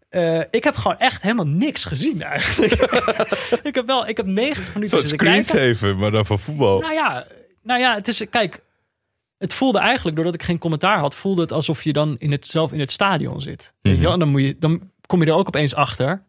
[0.10, 2.72] Eh, ik heb gewoon echt helemaal niks gezien eigenlijk.
[3.70, 5.44] ik heb wel, ik heb 90 Een minuten zitten kijken.
[5.44, 6.80] screensaver, maar dan van voetbal.
[6.80, 7.26] Nou ja,
[7.64, 8.64] nou ja, het is, kijk,
[9.38, 12.46] het voelde eigenlijk, doordat ik geen commentaar had, voelde het alsof je dan in het,
[12.46, 13.74] zelf in het stadion zit.
[13.82, 14.02] Weet je Mhm.
[14.04, 14.14] wel?
[14.14, 16.24] En dan, moet je, dan kom je er ook opeens achter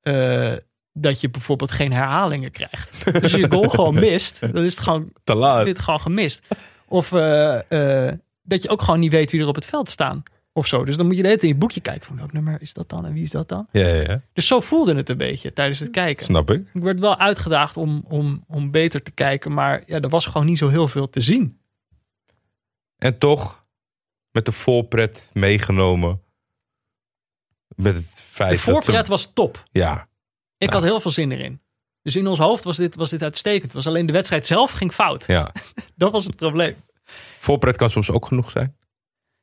[0.00, 0.52] eh,
[0.92, 3.04] dat je bijvoorbeeld geen herhalingen krijgt.
[3.04, 5.66] Dus als je je goal gewoon mist, dan is het gewoon, Te laat.
[5.66, 6.48] het gewoon gemist.
[6.88, 8.08] Of eh,
[8.42, 10.22] dat je ook gewoon niet weet wie er op het veld staan.
[10.52, 10.84] Of zo.
[10.84, 12.72] Dus dan moet je de hele tijd in je boekje kijken van welk nummer is
[12.72, 13.68] dat dan en wie is dat dan.
[13.72, 14.22] Ja, ja, ja.
[14.32, 16.24] Dus zo voelde het een beetje tijdens het kijken.
[16.24, 16.70] Snap ik.
[16.72, 20.46] Ik werd wel uitgedaagd om, om, om beter te kijken, maar ja, er was gewoon
[20.46, 21.58] niet zo heel veel te zien.
[22.98, 23.64] En toch,
[24.30, 26.20] met de voorpret meegenomen.
[27.76, 29.10] Met het feit De voorpret dat ze...
[29.10, 29.64] was top.
[29.72, 30.08] Ja,
[30.58, 30.74] Ik Ja.
[30.74, 31.60] had heel veel zin erin.
[32.02, 33.62] Dus in ons hoofd was dit, was dit uitstekend.
[33.62, 35.24] Het was alleen de wedstrijd zelf ging fout.
[35.26, 35.52] ja.
[35.96, 36.76] Dat was het probleem.
[37.38, 38.76] Voorpret kan soms ook genoeg zijn.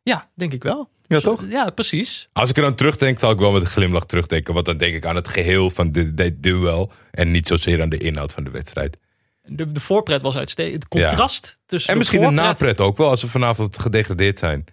[0.07, 0.89] Ja, denk ik wel.
[1.07, 1.43] Ja, toch?
[1.49, 2.29] Ja, precies.
[2.33, 4.53] Als ik er aan terugdenk, zal ik wel met een glimlach terugdenken.
[4.53, 6.91] Want dan denk ik aan het geheel van dit, dit duel.
[7.11, 8.99] En niet zozeer aan de inhoud van de wedstrijd.
[9.43, 10.83] De, de voorpret was uitstekend.
[10.83, 13.09] Het contrast tussen En misschien de napret ook wel.
[13.09, 14.65] Als we vanavond gedegradeerd zijn.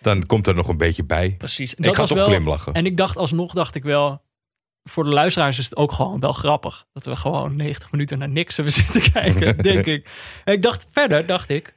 [0.00, 1.34] Dan komt er nog een beetje bij.
[1.38, 1.74] Precies.
[1.74, 2.72] En Ik ga toch wel, glimlachen.
[2.72, 4.22] En ik dacht alsnog, dacht ik wel...
[4.84, 6.86] Voor de luisteraars is het ook gewoon wel grappig.
[6.92, 10.08] Dat we gewoon 90 minuten naar niks hebben zitten kijken, denk ik.
[10.44, 11.74] En ik dacht verder, dacht ik...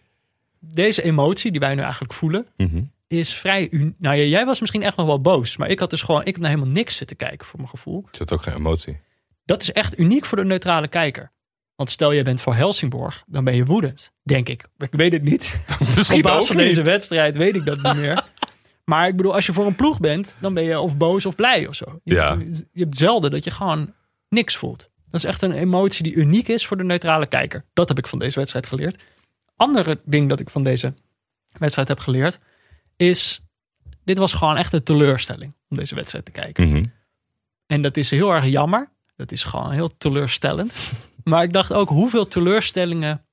[0.63, 2.47] Deze emotie die wij nu eigenlijk voelen...
[2.57, 2.81] Mhm.
[3.07, 3.67] is vrij...
[3.71, 5.57] un- Nou ja, jij was misschien echt nog wel boos.
[5.57, 6.21] Maar ik had dus gewoon...
[6.21, 8.03] Ik heb naar helemaal niks zitten kijken, voor mijn gevoel.
[8.11, 8.99] Er zit ook geen emotie.
[9.45, 11.31] Dat is echt uniek voor de neutrale kijker.
[11.75, 14.65] Want stel je bent voor Helsingborg, dan ben je woedend, denk ik.
[14.77, 15.59] Ik weet het niet.
[15.95, 16.65] Misschien Op basis van niet.
[16.65, 18.23] deze wedstrijd weet ik dat niet meer.
[18.85, 21.35] Maar ik bedoel, als je voor een ploeg bent, dan ben je of boos of
[21.35, 21.99] blij of zo.
[22.03, 22.37] Je, Ja.
[22.71, 23.93] je hebt zelden dat je gewoon
[24.29, 24.89] niks voelt.
[25.09, 27.65] Dat is echt een emotie die uniek is voor de neutrale kijker.
[27.73, 29.03] Dat heb ik van deze wedstrijd geleerd.
[29.61, 30.93] Andere ding dat ik van deze
[31.57, 32.39] wedstrijd heb geleerd,
[32.95, 33.41] is...
[34.03, 36.67] Dit was gewoon echt een teleurstelling om deze wedstrijd te kijken.
[36.67, 36.85] Mhm.
[37.67, 38.89] En dat is heel erg jammer.
[39.15, 40.91] Dat is gewoon heel teleurstellend.
[41.23, 43.25] maar ik dacht ook, hoeveel teleurstellingen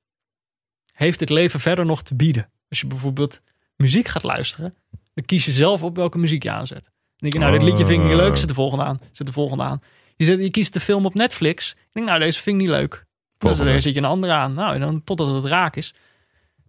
[0.93, 2.51] heeft het leven verder nog te bieden?
[2.68, 3.41] Als je bijvoorbeeld
[3.76, 4.74] muziek gaat luisteren,
[5.14, 6.85] dan kies je zelf op welke muziek je aanzet.
[6.85, 9.01] Dan denk je, nou, dit liedje vind ik niet leuk, zet de volgende aan.
[9.12, 9.83] Zet de volgende aan.
[10.16, 11.70] Je, zet, je kiest de film op Netflix.
[11.70, 13.07] Ik denk, nou, deze vind ik niet leuk.
[13.39, 14.53] Dus dan zet je een andere aan.
[14.53, 15.95] Nou, en dan totdat het raak is.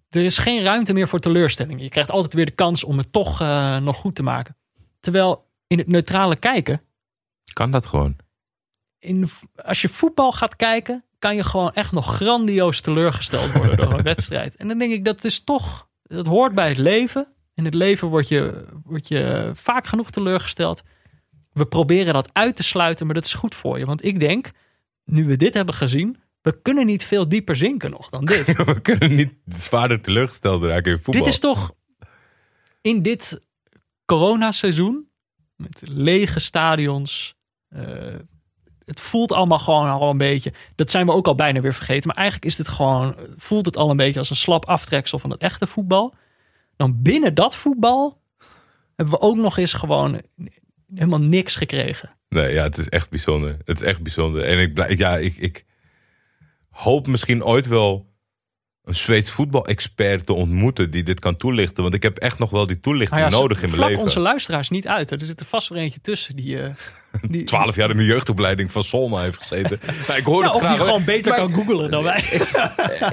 [0.09, 1.83] Er is geen ruimte meer voor teleurstellingen.
[1.83, 4.57] Je krijgt altijd weer de kans om het toch eh, nog goed te maken.
[4.99, 6.81] Terwijl in het neutrale kijken
[7.53, 8.15] Kan dat gewoon?
[8.99, 9.29] in,
[9.65, 14.03] als je voetbal gaat kijken, kan je gewoon echt nog grandioos teleurgesteld worden door een
[14.13, 14.55] wedstrijd.
[14.55, 17.27] En dan denk ik, dat is toch, dat hoort bij het leven.
[17.53, 20.83] In het leven word je, word je vaak genoeg teleurgesteld.
[21.53, 23.85] We proberen dat uit te sluiten, maar dat is goed voor je.
[23.85, 24.51] Want ik denk,
[25.05, 28.45] nu we dit hebben gezien, we kunnen niet veel dieper zinken nog dan dit.
[28.65, 31.23] We kunnen niet zwaarder teleurgesteld raken in voetbal.
[31.23, 31.71] Dit is toch
[32.81, 33.41] in dit
[34.05, 35.07] coronaseizoen
[35.55, 37.35] met lege stadions.
[37.69, 38.15] eh,
[38.85, 40.53] het voelt allemaal gewoon al een beetje.
[40.75, 42.07] Dat zijn we ook al bijna weer vergeten.
[42.07, 43.15] Maar eigenlijk is dit gewoon.
[43.37, 46.13] Voelt het al een beetje als een slap aftreksel van het echte voetbal.
[46.75, 48.21] Dan binnen dat voetbal
[48.95, 50.21] hebben we ook nog eens gewoon
[50.93, 52.09] helemaal niks gekregen.
[52.29, 53.57] Nee, ja, het is echt bijzonder.
[53.65, 54.43] Het is echt bijzonder.
[54.43, 55.65] En ik, ja, ik, ik
[56.79, 58.07] hoop misschien ooit wel
[58.83, 61.83] een Zweeds voetbal-expert te ontmoeten die dit kan toelichten.
[61.83, 64.03] Want ik heb echt nog wel die toelichting Nou ja, nodig in mijn leven.
[64.03, 65.11] onze luisteraars niet uit.
[65.11, 66.61] Er zit er vast weer eentje tussen die.
[66.61, 66.69] eh,
[67.31, 69.79] die Twaalf jaar in de jeugdopleiding van Solna heeft gezeten.
[70.07, 70.85] Maar ik hoor Ja, het of die graag.
[70.85, 72.21] gewoon beter Maar kan googlen dan wij.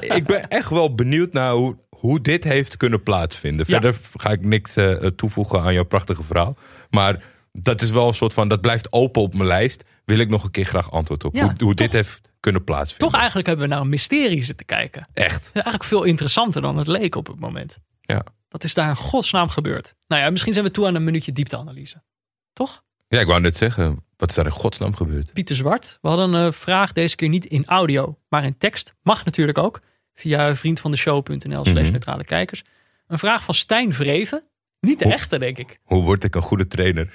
[0.01, 3.67] ik ben echt wel benieuwd naar hoe, hoe dit heeft kunnen plaatsvinden.
[3.69, 3.73] Ja.
[3.81, 6.57] Verder ga ik niks eh, toevoegen aan jouw prachtige verhaal.
[6.91, 9.85] Maar dat is wel een soort van, dat blijft open op mijn lijst.
[10.05, 11.35] Wil ik nog een keer graag antwoord op.
[11.35, 13.07] Ja, hoe hoe dit heeft kunnen plaatsvinden.
[13.09, 15.07] Toch eigenlijk hebben we naar een mysterie zitten kijken.
[15.15, 15.33] Echt.
[15.33, 17.79] Dat is eigenlijk veel interessanter dan het leek op het moment.
[18.01, 18.25] Ja.
[18.49, 19.95] Wat is daar in godsnaam gebeurd?
[20.07, 22.03] Nou ja, misschien zijn we toe aan een minuutje diepteanalyse.
[22.53, 22.83] Toch?
[23.09, 25.33] Ja, ik wou net zeggen, wat is daar in godsnaam gebeurd?
[25.33, 25.99] Pieter Zwart.
[26.01, 28.95] We hadden een vraag deze keer niet in audio, maar in tekst.
[29.03, 29.81] Mag natuurlijk ook.
[30.15, 31.91] Via vriendvandeshow.nl slash Mhm.
[31.91, 32.63] neutrale kijkers.
[33.07, 34.45] Een vraag van Stijn Vreven.
[34.81, 35.79] Niet de Hoe- echte, denk ik.
[35.83, 37.15] Hoe word ik een goede trainer?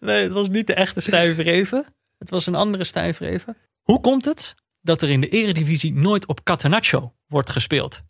[0.00, 1.86] Nee, het was niet de echte Stijn Vreven.
[2.18, 3.56] Het was een andere Stijn Vreven.
[3.82, 8.02] Hoe komt het dat er in de eredivisie nooit op Catenaccio wordt gespeeld?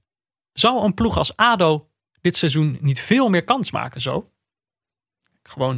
[0.53, 1.87] Zou een ploeg als ADO
[2.21, 4.31] dit seizoen niet veel meer kans maken zo?
[5.43, 5.75] Gewoon,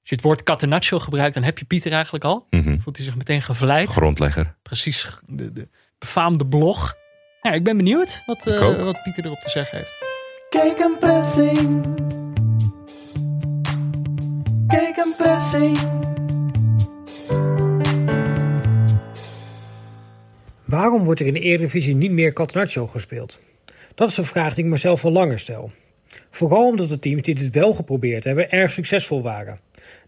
[0.00, 2.46] als je het woord catenaccio gebruikt, dan heb je Pieter eigenlijk al.
[2.50, 2.78] Mhm.
[2.78, 3.88] Voelt hij zich meteen gevleid.
[3.88, 4.56] Grondlegger.
[4.62, 5.68] Precies, de, de
[5.98, 6.94] befaamde blog.
[7.42, 10.04] Ja, ik ben benieuwd wat, eh, wat Pieter erop te zeggen heeft.
[10.50, 11.84] Kijk een pressing.
[14.66, 16.07] Kijk een pressing.
[20.68, 23.40] Waarom wordt er in de Eredivisie niet meer Catenaccio gespeeld?
[23.94, 25.70] Dat is een vraag die ik mezelf al langer stel.
[26.30, 29.58] Vooral omdat de teams die dit wel geprobeerd hebben erg succesvol waren.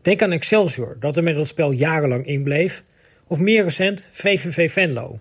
[0.03, 2.83] Denk aan Excelsior, dat er met dat spel jarenlang inbleef.
[3.27, 5.19] Of meer recent VVV Venlo.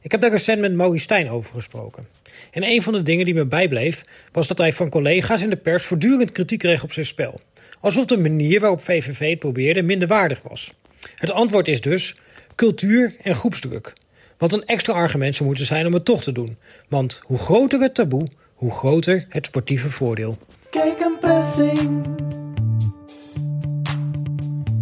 [0.00, 2.04] Ik heb daar recent met Maurice Stijn over gesproken.
[2.50, 4.02] En een van de dingen die me bijbleef
[4.32, 7.40] was dat hij van collega's in de pers voortdurend kritiek kreeg op zijn spel.
[7.80, 10.72] Alsof de manier waarop VVV het probeerde minder waardig was.
[11.14, 12.16] Het antwoord is dus
[12.54, 13.92] cultuur en groepsdruk.
[14.38, 16.56] Wat een extra argument zou moeten zijn om het toch te doen.
[16.88, 20.36] Want hoe groter het taboe, hoe groter het sportieve voordeel.
[20.70, 22.04] Kijk een pressing.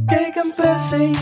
[0.07, 1.16] Kijk een pressing.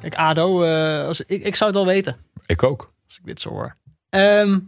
[0.00, 2.92] Kijk, ADO, eh, als, ik, ik zou het wel weten Ik ook.
[3.06, 3.74] als ik dit zo hoor.
[4.08, 4.58] Ehm,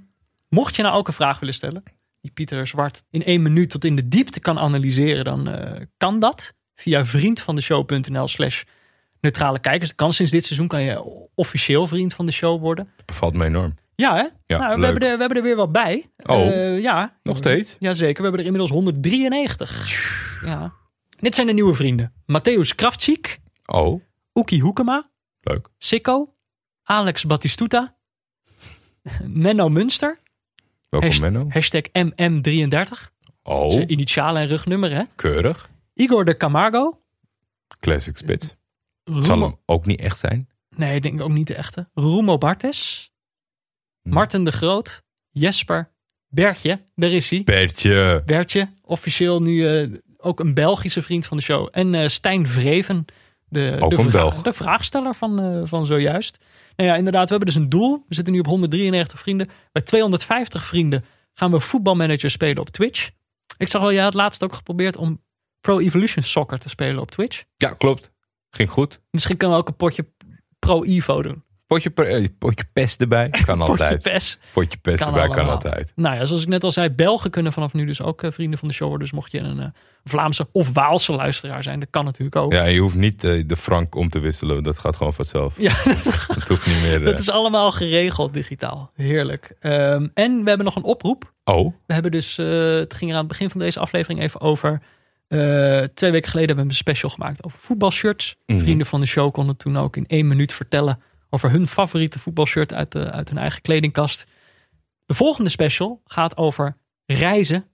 [0.49, 1.83] mocht je nou ook een vraag willen stellen,
[2.21, 6.19] die Pieter Zwart in één minuut tot in de diepte kan analyseren, dan eh, kan
[6.19, 8.63] dat via vriendvandeshow.nl slash
[9.27, 9.89] neutrale kijkers.
[9.89, 12.89] Dat kan sinds dit seizoen kan je officieel vriend van de show worden.
[13.05, 13.75] Bevalt me enorm.
[13.95, 14.23] Ja, hè?
[14.47, 16.05] Ja, nou, we, hebben er, we hebben er weer wat bij.
[16.25, 16.47] Oh.
[16.47, 17.17] Eh, ja.
[17.23, 17.77] Nog steeds?
[17.79, 20.41] Jazeker, we hebben er inmiddels 193.
[20.45, 20.73] Ja.
[21.21, 22.13] Dit zijn de nieuwe vrienden.
[22.33, 24.01] Matthäus Kraftziek, Oh,
[24.35, 25.09] Oeki Hoekema,
[25.41, 25.69] leuk.
[25.79, 26.35] Sikko,
[26.83, 27.95] Alex Batistuta,
[29.25, 30.19] Menno Munster,
[30.89, 31.47] Welkom hasht- Menno.
[31.49, 33.11] hashtag MM33,
[33.43, 35.03] Oh, zijn initialen en rugnummer hè.
[35.15, 35.71] keurig.
[35.95, 36.99] Igor de Camargo,
[37.81, 38.55] Classic spits.
[39.15, 40.49] Het zal Roemo, hem ook niet echt zijn.
[40.77, 43.11] nee ik denk ook niet de echte, Rumo Bartes,
[44.03, 44.13] Hm.
[44.13, 45.89] Martin de Groot, Jesper,
[46.29, 47.43] Bertje, daar is hij.
[47.45, 48.23] Bertje.
[48.27, 51.69] Bertje, officieel nu eh, ook een Belgische vriend van de show.
[51.71, 53.05] En eh, Stijn Vreven,
[53.49, 54.43] de, Ook de, een Belg.
[54.43, 56.39] de vraagsteller van, eh, van zojuist.
[56.77, 58.05] Nou ja, inderdaad, we hebben dus een doel.
[58.09, 59.49] We zitten nu op 193 vrienden.
[59.73, 63.11] Bij 250 vrienden gaan we voetbalmanager spelen op Twitch.
[63.59, 65.23] Ik zag al, jij had laatst ook geprobeerd om
[65.61, 67.45] Pro Evolution Soccer te spelen op Twitch.
[67.57, 68.13] Ja, klopt.
[68.57, 69.01] Ging goed.
[69.11, 70.07] Misschien kunnen we ook een potje
[70.59, 71.45] Pro Evo doen.
[71.67, 73.29] Potje, per- eh, potje pest erbij.
[73.47, 74.03] Kan Potje altijd.
[74.03, 74.39] PES.
[74.53, 75.93] Potje pest Kan erbij kan altijd.
[75.95, 78.59] Nou ja, zoals ik net al zei, Belgen kunnen vanaf nu dus ook eh, vrienden
[78.59, 79.07] van de show worden.
[79.07, 79.67] Dus mocht je een eh,
[80.05, 82.53] Vlaamse of Waalse luisteraar zijn, dat kan natuurlijk ook.
[82.53, 84.63] Ja, je hoeft niet de frank om te wisselen.
[84.63, 85.59] Dat gaat gewoon vanzelf.
[85.59, 85.73] Ja,
[86.35, 87.05] Het hoeft niet meer.
[87.11, 88.91] dat is allemaal geregeld digitaal.
[88.95, 89.57] Heerlijk.
[89.61, 91.33] Ehm, en we hebben nog een oproep.
[91.45, 94.83] Oh, We hebben dus, het ging er aan het begin van deze aflevering even over.
[95.27, 98.37] Eh, twee weken geleden hebben we een special gemaakt over voetbalshirts.
[98.47, 98.59] Mhm.
[98.59, 100.99] Vrienden van de show konden toen ook in één minuut vertellen
[101.31, 104.27] over hun favoriete voetbalshirt uit, de, uit hun eigen kledingkast.
[105.05, 106.75] De volgende special gaat over
[107.07, 107.65] reizen.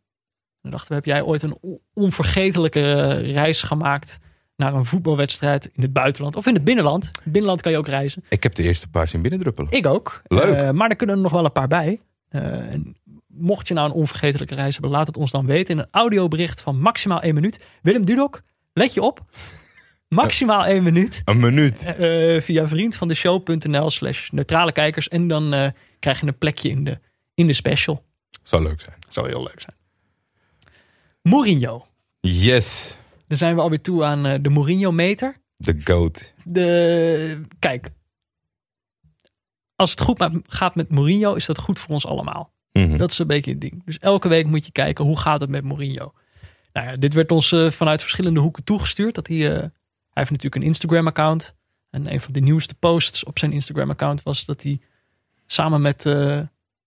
[0.60, 4.18] Dan dachten we, heb jij ooit een on- onvergetelijke reis gemaakt
[4.56, 7.04] naar een voetbalwedstrijd in het buitenland of in het binnenland?
[7.04, 8.24] In het binnenland kan je ook reizen.
[8.28, 9.70] ik heb de eerste paar zien binnendruppelen.
[9.72, 10.22] Ik ook.
[10.26, 10.54] Leuk.
[10.56, 12.00] Eh, maar er kunnen er nog wel een paar bij.
[12.28, 12.96] Eh, en
[13.32, 16.60] mocht je nou een onvergetelijke reis hebben, laat het ons dan weten in een audiobericht
[16.60, 17.60] van maximaal één minuut.
[17.82, 19.24] Willem Dudok, let je op.
[20.08, 21.22] Maximaal één minuut.
[21.24, 21.84] Een minuut.
[21.84, 25.08] eh, via vriendvandeshow.nl slash neutrale kijkers.
[25.08, 25.68] En dan eh,
[25.98, 26.98] krijg je een plekje in de,
[27.34, 28.04] in de special.
[28.42, 28.96] Zou leuk zijn.
[29.08, 29.76] Zou heel leuk zijn.
[31.22, 31.86] Mourinho.
[32.20, 32.96] Yes.
[33.26, 35.36] Dan zijn we alweer toe aan de Mourinho-meter.
[35.56, 36.32] De goat.
[36.44, 37.90] De, kijk,
[39.76, 42.51] als het goed gaat met Mourinho, is dat goed voor ons allemaal.
[42.72, 42.96] Mhm.
[42.96, 43.84] Dat is een beetje het ding.
[43.84, 46.12] Dus elke week moet je kijken hoe gaat het met Mourinho.
[46.72, 49.14] Nou ja, dit werd ons eh, vanuit verschillende hoeken toegestuurd.
[49.14, 49.70] Dat hij, eh, hij
[50.12, 51.54] heeft natuurlijk een Instagram-account.
[51.90, 54.80] En een van de nieuwste posts op zijn Instagram-account was dat hij
[55.46, 56.40] samen met eh,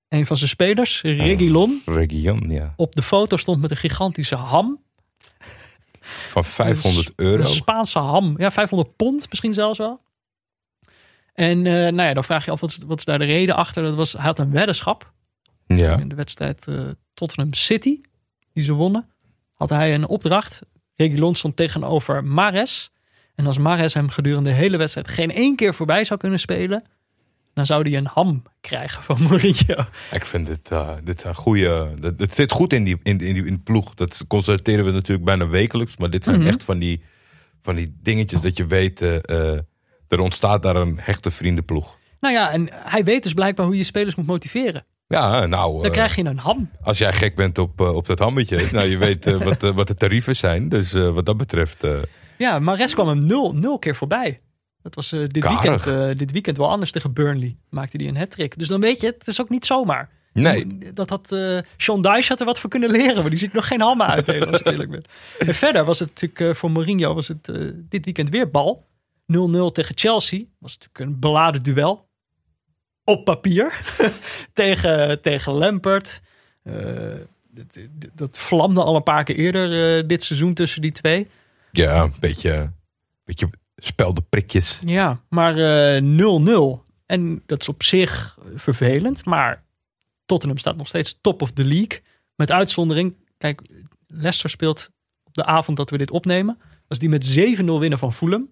[0.10, 2.74] een van zijn spelers, Reguilon, Region, ja.
[2.76, 4.84] op de foto stond met een gigantische ham.
[6.30, 7.42] Van 500 euro.
[7.42, 8.36] Een Spaanse ham.
[8.38, 10.02] Ja, 500 pond misschien zelfs wel.
[11.34, 13.84] En nou ja, dan vraag je af, wat is, wat is daar de reden achter?
[13.84, 15.14] Dat was, hij had een weddenschap.
[15.66, 15.98] Ja.
[16.00, 18.02] In de wedstrijd eh, Tottenham City,
[18.54, 19.10] die ze wonnen,
[19.54, 20.62] had hij een opdracht.
[20.96, 22.92] Reguilon stond tegenover Mares.
[23.36, 26.84] En als Mares hem gedurende de hele wedstrijd geen één keer voorbij zou kunnen spelen,
[27.54, 29.84] dan zou hij een ham krijgen van Mourinho.
[30.12, 31.94] Ik vind dit, eh, dit zijn goede.
[32.00, 33.94] Dat, het zit goed in die, in, in, die, in ploeg.
[33.94, 35.98] Dat constateren we natuurlijk bijna wekelijks.
[35.98, 36.48] Maar dit zijn Mhm.
[36.48, 37.02] echt van die,
[37.62, 39.02] van die dingetjes dat je weet.
[39.02, 39.60] eh,
[40.08, 41.98] er ontstaat daar een hechte vriendenploeg.
[42.20, 44.86] Nou ja, en hij weet dus blijkbaar hoe je spelers moet motiveren.
[45.08, 45.74] Ja, nou.
[45.74, 46.70] Dan eh, krijg je een ham.
[46.82, 48.68] Als jij gek bent op, eh, op dat hammetje.
[48.72, 50.70] nou, je weet eh, wat, wat de tarieven zijn.
[50.70, 51.88] Dus wat dat betreft.
[52.38, 54.40] Ja, Mares kwam hem nul, nul keer voorbij.
[54.82, 55.86] Dat was dit, Karig.
[55.86, 57.56] weekend, dit weekend wel anders tegen Burnley.
[57.70, 58.58] Maakte hij een hat-trick.
[58.58, 60.10] Dus dan weet je, het is ook niet zomaar.
[60.34, 60.78] Nee.
[60.94, 61.36] Dat had
[61.78, 63.22] Sean Dyche had er wat voor kunnen leren.
[63.22, 65.04] Maar die ziet nog geen hammen uitdelen, als ik eerlijk ben.
[65.48, 67.52] En verder was het natuurlijk voor Mourinho was het,
[67.90, 68.84] dit weekend weer bal.
[69.34, 70.44] 0-0 tegen Chelsea.
[70.60, 72.05] Was natuurlijk een beladen duel.
[73.06, 73.80] Op papier.
[74.54, 76.22] tegen, tegen Lampert.
[76.64, 76.74] Eh,
[77.50, 77.80] dat,
[78.14, 81.28] dat vlamde al een paar keer eerder eh, dit seizoen tussen die twee.
[81.72, 82.72] Ja, een beetje,
[83.24, 84.82] beetje spelde prikjes.
[84.86, 86.84] Ja, maar eh, 0-0.
[87.06, 89.26] en dat is op zich vervelend.
[89.26, 89.64] Maar
[90.26, 92.02] Tottenham staat nog steeds top of the league.
[92.36, 93.62] Met uitzondering, kijk,
[94.08, 94.90] Leicester speelt
[95.24, 96.58] op de avond dat we dit opnemen.
[96.88, 98.50] Als die met 7-0 winnen van Fulham.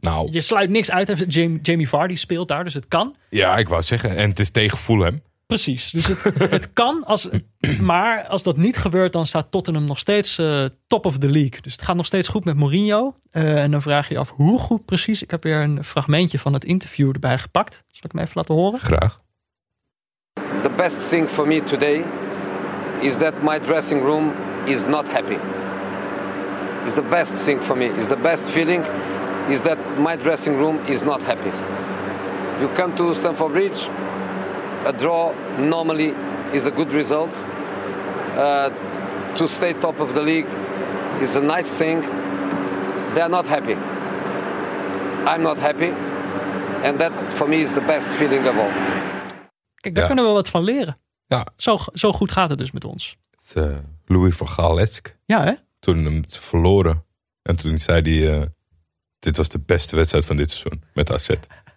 [0.00, 1.24] Nou, Je sluit niks uit.
[1.28, 3.16] Jamie, Jamie Vardy speelt daar, dus het kan.
[3.30, 4.16] ja, ik wou zeggen.
[4.16, 5.20] En het is tegen Fulham.
[5.46, 7.04] Precies, dus het, het kan.
[7.04, 7.28] Als,
[7.80, 11.60] maar als dat niet gebeurt, dan staat Tottenham nog steeds eh, top of the league.
[11.62, 13.14] Dus het gaat nog steeds goed met Mourinho.
[13.30, 15.22] Eh, en dan vraag je je af hoe goed precies.
[15.22, 17.74] Ik heb weer een fragmentje van het interview erbij gepakt.
[17.88, 18.80] Zal ik hem even laten horen?
[18.80, 19.16] Graag.
[20.62, 22.04] The best thing for me today
[23.00, 24.32] is that my dressing room
[24.64, 25.36] is not happy.
[26.84, 27.84] It's the best thing for me.
[27.96, 28.84] It's the best feeling
[29.50, 31.50] is that my dressing room is not happy.
[32.60, 33.88] You come to Stamford Bridge,
[34.86, 36.14] a draw normally
[36.52, 37.30] is a good result.
[38.36, 38.68] Uh,
[39.34, 40.46] to stay top of the league
[41.20, 42.04] is a nice thing.
[43.14, 43.76] They're not happy.
[45.26, 45.92] I'm not happy.
[46.84, 48.70] And that for me is the best feeling of all.
[49.80, 50.06] Kijk, daar Ja.
[50.06, 50.96] kunnen we wat van leren.
[51.26, 53.16] Ja, Zo, zo goed gaat het dus met ons.
[53.30, 53.76] het, eh,
[54.06, 55.16] Louis van Gaal-esk.
[55.24, 55.52] Ja, hè?
[55.80, 57.04] Toen hem het verloren.
[57.42, 58.46] En toen zei hij, eh,
[59.26, 61.30] dit was de beste wedstrijd van dit seizoen met AZ.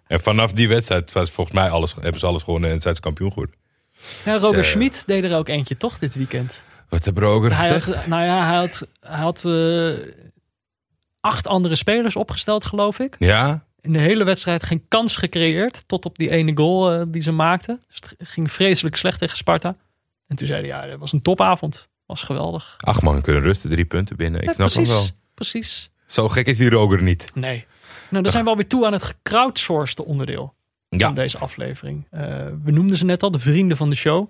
[0.06, 3.00] En vanaf die wedstrijd was volgens mij alles, hebben ze alles gewonnen en zijn ze
[3.00, 3.54] kampioen geworden.
[4.24, 4.64] Ja, Roger.
[4.64, 6.62] Schmid deed er ook eentje, toch, dit weekend?
[6.88, 7.94] Wat we ook Hij gezegd?
[7.94, 9.90] had, nou ja, hij had, hij had eh,
[11.20, 13.16] acht andere spelers opgesteld, geloof ik.
[13.18, 15.84] Ja, In de hele wedstrijd geen kans gecreëerd.
[15.88, 17.80] Tot op die ene goal eh, die ze maakten.
[17.88, 19.74] Dus het ging vreselijk slecht tegen Sparta.
[20.26, 21.88] En toen zei hij, ja, dat was een topavond.
[22.06, 22.74] Was geweldig.
[22.78, 24.40] acht man kunnen rusten, drie punten binnen.
[24.40, 24.94] Ik Ja, snap hem wel.
[24.94, 25.90] precies, precies.
[26.10, 27.30] Zo gek is die Roger niet.
[27.34, 27.64] Nee.
[28.08, 30.54] Nou, dan zijn we alweer toe aan het gecrowdsourced onderdeel
[30.88, 32.06] Ja, van deze aflevering.
[32.10, 34.28] Eh, we noemden ze net al, de vrienden van de show.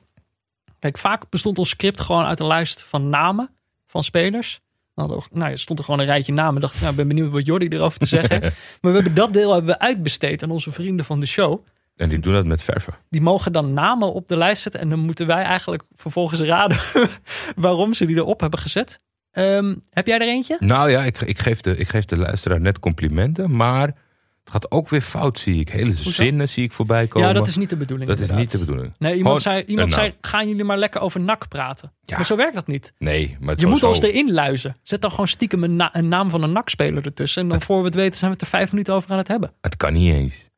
[0.79, 3.51] Kijk, vaak bestond ons script gewoon uit een lijst van namen
[3.87, 4.61] van spelers.
[4.95, 6.61] Nou, er stond er gewoon een rijtje namen.
[6.61, 8.41] Dacht, ik, nou, ik ben benieuwd wat Jordi erover te zeggen.
[8.81, 11.67] Maar we hebben dat deel hebben we uitbesteed aan onze vrienden van de show.
[11.97, 12.95] en die doen dat met verven.
[13.11, 14.81] Die mogen dan namen op de lijst zetten.
[14.81, 16.79] En dan moeten wij eigenlijk vervolgens raden
[17.57, 18.99] waarom ze die erop hebben gezet.
[19.33, 20.57] Ehm, heb jij er eentje?
[20.61, 24.71] Nou ja, ik, ik, geef de, ik geef de luisteraar net complimenten, maar het gaat
[24.71, 25.69] ook weer fout, zie ik.
[25.69, 27.29] Hele zinnen zie ik voorbij komen.
[27.29, 28.11] Ja, dat is niet de bedoeling.
[28.11, 28.93] Dat is niet de bedoeling.
[28.99, 31.93] Nee, iemand, Gewoon zei, iemand zei, gaan jullie maar lekker over NAC praten.
[32.05, 32.17] Ja.
[32.17, 32.93] Maar zo werkt dat niet.
[32.99, 34.77] Nee, maar het Je moet sowieso- ons erin luizen.
[34.83, 37.43] Zet dan gewoon stiekem een, na- een naam van een NAC-speler ertussen.
[37.43, 39.29] En dan voor we het weten zijn we het er vijf minuten over aan het
[39.29, 39.53] hebben.
[39.61, 40.49] Het kan niet eens.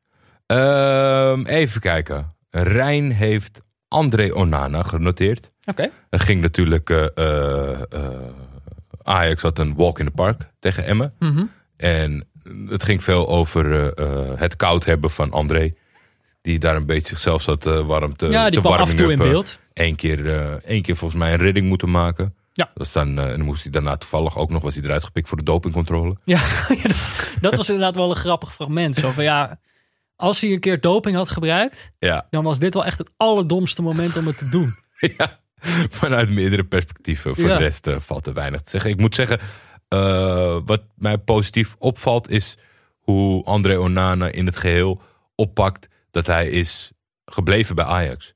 [0.45, 2.33] Ehm, even kijken.
[2.49, 5.47] Rijn heeft André Onana genoteerd.
[5.65, 5.89] Oké.
[6.09, 6.89] Er ging natuurlijk...
[6.89, 8.09] eh, eh, eh,
[9.03, 11.13] Ajax had een walk in the park tegen Emmen.
[11.19, 11.45] Mhm.
[11.77, 12.27] En
[12.67, 15.73] het ging veel over eh, eh, het koud hebben van André.
[16.41, 18.95] Die daar een beetje zichzelf zat eh, warm te Ja, die te kwam af en
[18.95, 19.59] toe in beeld.
[19.73, 20.27] Eén keer,
[20.65, 22.35] één keer volgens mij een redding moeten maken.
[22.53, 22.71] Ja.
[22.73, 25.37] Dat dan, en dan moest hij daarna toevallig ook nog was hij eruit gepikt voor
[25.37, 26.15] de dopingcontrole.
[26.25, 26.41] Ja,
[27.41, 28.95] dat was inderdaad wel een grappig fragment.
[28.95, 29.59] Zo van ja,
[30.15, 33.81] als hij een keer doping had gebruikt, Ja, dan was dit wel echt het allerdomste
[33.81, 34.75] moment om het te doen.
[35.17, 35.39] ja.
[36.01, 37.35] vanuit meerdere perspectieven.
[37.35, 37.57] Voor Ja.
[37.57, 38.89] de rest eh, valt er weinig te zeggen.
[38.91, 39.39] Ik moet zeggen,
[39.87, 42.57] eh, wat mij positief opvalt is
[42.99, 45.01] hoe André Onana in het geheel
[45.35, 46.91] oppakt dat hij is
[47.25, 48.27] gebleven bij Ajax.
[48.27, 48.33] Er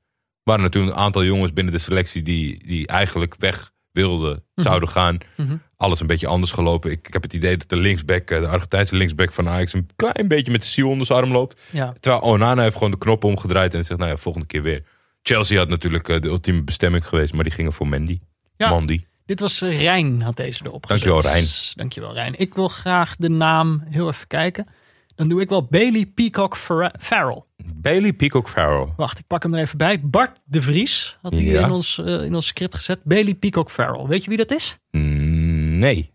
[0.54, 5.18] waren natuurlijk een aantal jongens binnen de selectie die, die eigenlijk weg wilden, zouden gaan.
[5.36, 5.56] Mhm.
[5.76, 6.90] Alles een beetje anders gelopen.
[6.90, 9.88] Ik, ik heb het idee dat de linksback, eh, de Argentijnse linksback van Ajax, een
[9.96, 11.60] klein beetje met de ziel onder zijn arm loopt.
[11.70, 14.82] Ja, Terwijl Onana heeft gewoon de knop omgedraaid en zegt, nou ja, volgende keer weer.
[15.22, 18.18] Chelsea had natuurlijk eh, de ultieme bestemming geweest, maar die gingen voor Mandy.
[18.56, 18.70] Ja.
[18.70, 19.04] Mandy.
[19.26, 21.04] dit was eh, Rijn, had deze erop gezet.
[21.04, 21.46] Dankjewel, Rijn.
[21.74, 22.38] Dankjewel, Rijn.
[22.38, 24.66] Ik wil graag de naam heel even kijken.
[25.14, 26.56] Dan doe ik wel Bailey Peacock
[27.00, 27.42] Farrell.
[27.74, 28.92] Bailey Peacock Farrell.
[28.96, 30.00] Wacht, ik pak hem er even bij.
[30.00, 31.64] Bart de Vries had hij Ja.
[31.64, 33.00] in, ons, eh, in ons script gezet.
[33.04, 34.06] Bailey Peacock Farrell.
[34.06, 34.76] Weet je wie dat is?
[34.90, 36.10] Mm, Nee.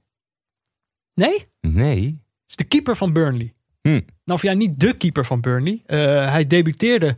[1.13, 1.45] Nee?
[1.61, 2.19] Nee.
[2.47, 3.53] is de keeper van Burnley.
[3.81, 3.89] Hm.
[3.89, 5.81] Nou, of ja, niet de keeper van Burnley.
[6.29, 7.17] Hij debuteerde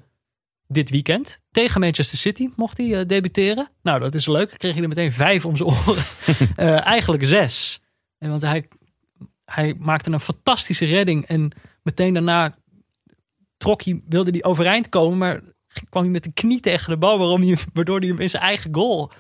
[0.68, 1.42] dit weekend.
[1.52, 3.68] Tegen Manchester City mocht hij eh, debuteren.
[3.82, 4.58] Nou, dat is leuk.
[4.58, 6.04] Kreeg hij er meteen vijf om zijn oren.
[6.56, 7.82] Eh, eigenlijk zes.
[8.18, 8.68] En want hij,
[9.46, 11.26] hij maakte een fantastische redding.
[11.26, 11.52] En
[11.84, 12.58] meteen daarna
[13.58, 15.18] trok hij, wilde hij overeind komen.
[15.18, 15.42] Maar
[15.90, 17.18] kwam hij met de knie tegen de bal.
[17.18, 19.12] Waarom hij, waardoor hij hem in zijn eigen goal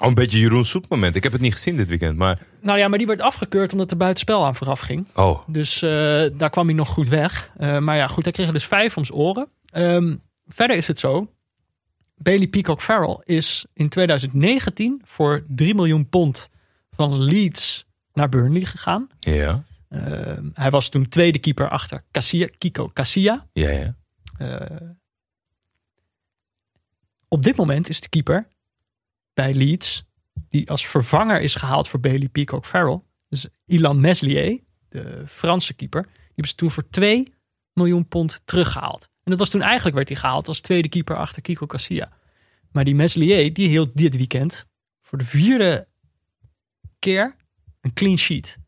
[0.00, 1.16] Oh, een beetje Jeroen Soet moment.
[1.16, 2.38] Ik heb het niet gezien dit weekend, maar...
[2.60, 5.06] Nou ja, maar die werd afgekeurd omdat er buitenspel aan vooraf ging.
[5.14, 5.90] Oh, Dus eh,
[6.32, 7.50] daar kwam hij nog goed weg.
[7.56, 9.48] Eh, maar ja, goed, hij kreeg er dus vijf om zijn oren.
[9.66, 10.16] Ehm,
[10.54, 11.32] verder is het zo.
[12.16, 16.48] Bailey Peacock Farrell is in 2019 voor 3 miljoen pond
[16.90, 19.08] van Leeds naar Burnley gegaan.
[19.20, 19.64] ja.
[19.88, 23.46] Ehm, hij was toen tweede keeper achter Casilla, Kiko Casilla.
[23.52, 23.96] Ja, ja.
[24.38, 24.88] Eh,
[27.28, 28.48] op dit moment is de keeper
[29.34, 30.04] bij Leeds,
[30.48, 36.02] die als vervanger is gehaald voor Bailey Peacock Farrell, dus Ilan Meslier, de Franse keeper,
[36.02, 37.32] die hebben ze toen voor 2
[37.72, 39.08] miljoen pond teruggehaald.
[39.30, 42.08] En dat was toen eigenlijk werd hij gehaald als tweede keeper achter Kiko Casilla.
[42.72, 44.66] Maar die Meslier, die hield dit weekend
[45.02, 45.88] voor de vierde
[46.98, 47.36] keer
[47.80, 48.58] een clean sheet.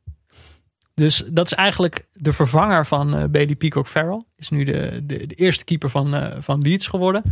[0.95, 4.25] Dus dat is eigenlijk de vervanger van eh, Bailey Peacock Farrell.
[4.37, 7.23] Is nu de, de, de eerste keeper van, eh, van Leeds geworden.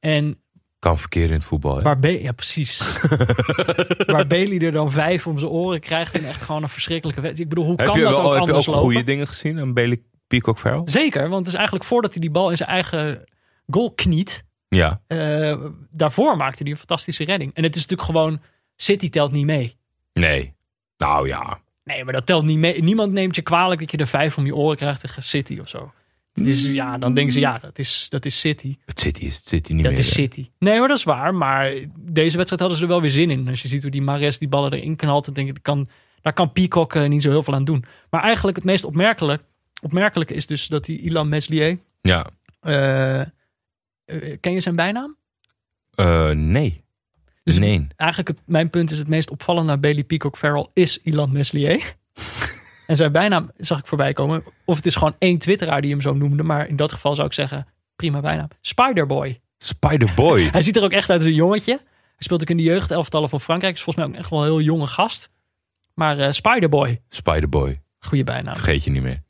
[0.00, 0.40] En
[0.78, 1.82] Kan verkeer in het voetbal, hè?
[1.82, 3.00] waar, Ba- ja, precies.
[4.12, 6.14] waar Bailey er dan vijf om zijn oren krijgt.
[6.14, 7.50] En echt gewoon een verschrikkelijke wedstrijd.
[7.50, 8.82] Ik bedoel, hoe heb kan je, dat wel, ook heb je ook lopen?
[8.82, 10.82] goede dingen gezien aan Bailey Peacock Farrell?
[10.84, 13.24] Zeker, want het is eigenlijk voordat hij die bal in zijn eigen
[13.70, 14.44] goal kniet.
[14.68, 15.00] Ja.
[15.06, 15.56] eh,
[15.90, 17.54] daarvoor maakte hij een fantastische redding.
[17.54, 18.40] En het is natuurlijk gewoon,
[18.76, 19.76] City telt niet mee.
[20.12, 20.54] Nee.
[20.96, 21.60] Nou ja.
[21.84, 22.82] Nee, maar dat telt niet mee.
[22.82, 25.68] Niemand neemt je kwalijk dat je er vijf om je oren krijgt tegen City of
[25.68, 25.92] zo.
[26.32, 28.76] Dus ja, dan denken ze, ja, dat is, dat is City.
[28.84, 30.00] Het City is het City niet Dat meer.
[30.00, 30.14] is hè?
[30.14, 30.50] City.
[30.58, 31.34] Nee, maar dat is waar.
[31.34, 33.48] Maar deze wedstrijd hadden ze er wel weer zin in.
[33.48, 35.88] Als je ziet hoe die Mares die ballen erin knalt, dan denk ik, dat kan,
[36.20, 37.84] daar kan Peacock eh, niet zo heel veel aan doen.
[38.10, 39.42] Maar eigenlijk het meest opmerkelijk,
[39.86, 41.78] opmerkelijke is dus dat die Ilan Meslier...
[42.00, 42.26] Ja.
[42.60, 43.26] eh, eh,
[44.40, 45.16] ken je zijn bijnaam?
[45.94, 46.84] Eh, nee.
[47.42, 47.86] Dus- nee.
[47.96, 51.94] Eigenlijk het, mijn punt is het meest opvallende naar Bailey Peacock Farrell is Ilan Meslier.
[52.86, 54.44] en zijn bijnaam zag ik voorbij komen.
[54.64, 56.42] Of het is gewoon één twitteraar die hem zo noemde.
[56.42, 57.66] Maar in dat geval zou ik zeggen,
[57.96, 58.48] prima bijnaam.
[58.60, 59.40] Spiderboy.
[59.58, 60.40] Spider-Boy.
[60.52, 61.72] Hij ziet er ook echt uit als een jongetje.
[61.86, 63.74] Hij speelt ook in de jeugdelftallen van Frankrijk.
[63.74, 65.30] Is volgens mij ook echt wel een heel jonge gast.
[65.94, 67.80] Maar eh Spiderboy, Spider-Boy.
[67.98, 68.54] goede bijnaam.
[68.54, 69.22] Vergeet je niet meer.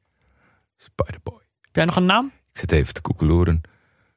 [0.87, 1.41] Spider-Boy.
[1.61, 2.33] Heb jij nog een naam?
[2.53, 3.61] Ik zit even te koekeloeren.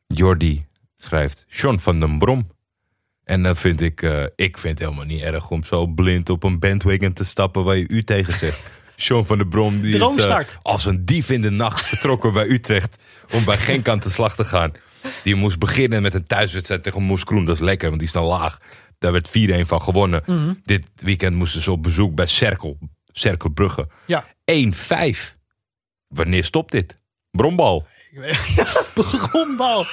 [0.07, 0.65] Jordi
[0.95, 2.47] schrijft John van den Brom.
[3.23, 6.43] En dat vind ik, eh, ik vind het helemaal niet erg om zo blind op
[6.43, 8.59] een bandwagon te stappen waar je u tegen zegt.
[8.95, 12.47] John van den Brom die is eh, als een dief in de nacht vertrokken bij
[12.47, 12.95] Utrecht
[13.33, 14.71] om bij Genk aan de slag te gaan.
[15.23, 17.45] Die moest beginnen met een thuiswedstrijd tegen Moes Kroen.
[17.45, 18.59] Dat is lekker, want die is dan laag.
[18.97, 20.23] Daar werd 4-1 van gewonnen.
[20.25, 20.53] Mhm.
[20.63, 22.77] Dit weekend moesten ze op bezoek bij Cerkel.
[23.11, 23.87] Cerkelbrugge.
[24.05, 24.25] Ja.
[24.45, 25.37] 1-5.
[26.09, 26.99] Wanneer stopt dit?
[27.31, 27.85] Brombal.
[28.95, 29.85] Begonbal.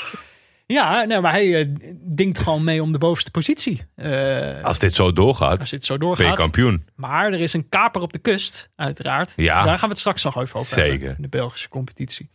[0.66, 3.82] Ja, nee, maar hij dinkt gewoon mee om de bovenste positie.
[3.94, 6.36] Eh, Als dit zo doorgaat, als dit zo ben je doorgaat.
[6.36, 6.86] kampioen.
[6.94, 9.32] Maar er is een kaper op de kust, uiteraard.
[9.36, 9.62] Ja.
[9.62, 10.90] Daar gaan we het straks nog even over Zeker.
[10.90, 11.16] hebben.
[11.16, 12.30] In de Belgische competitie.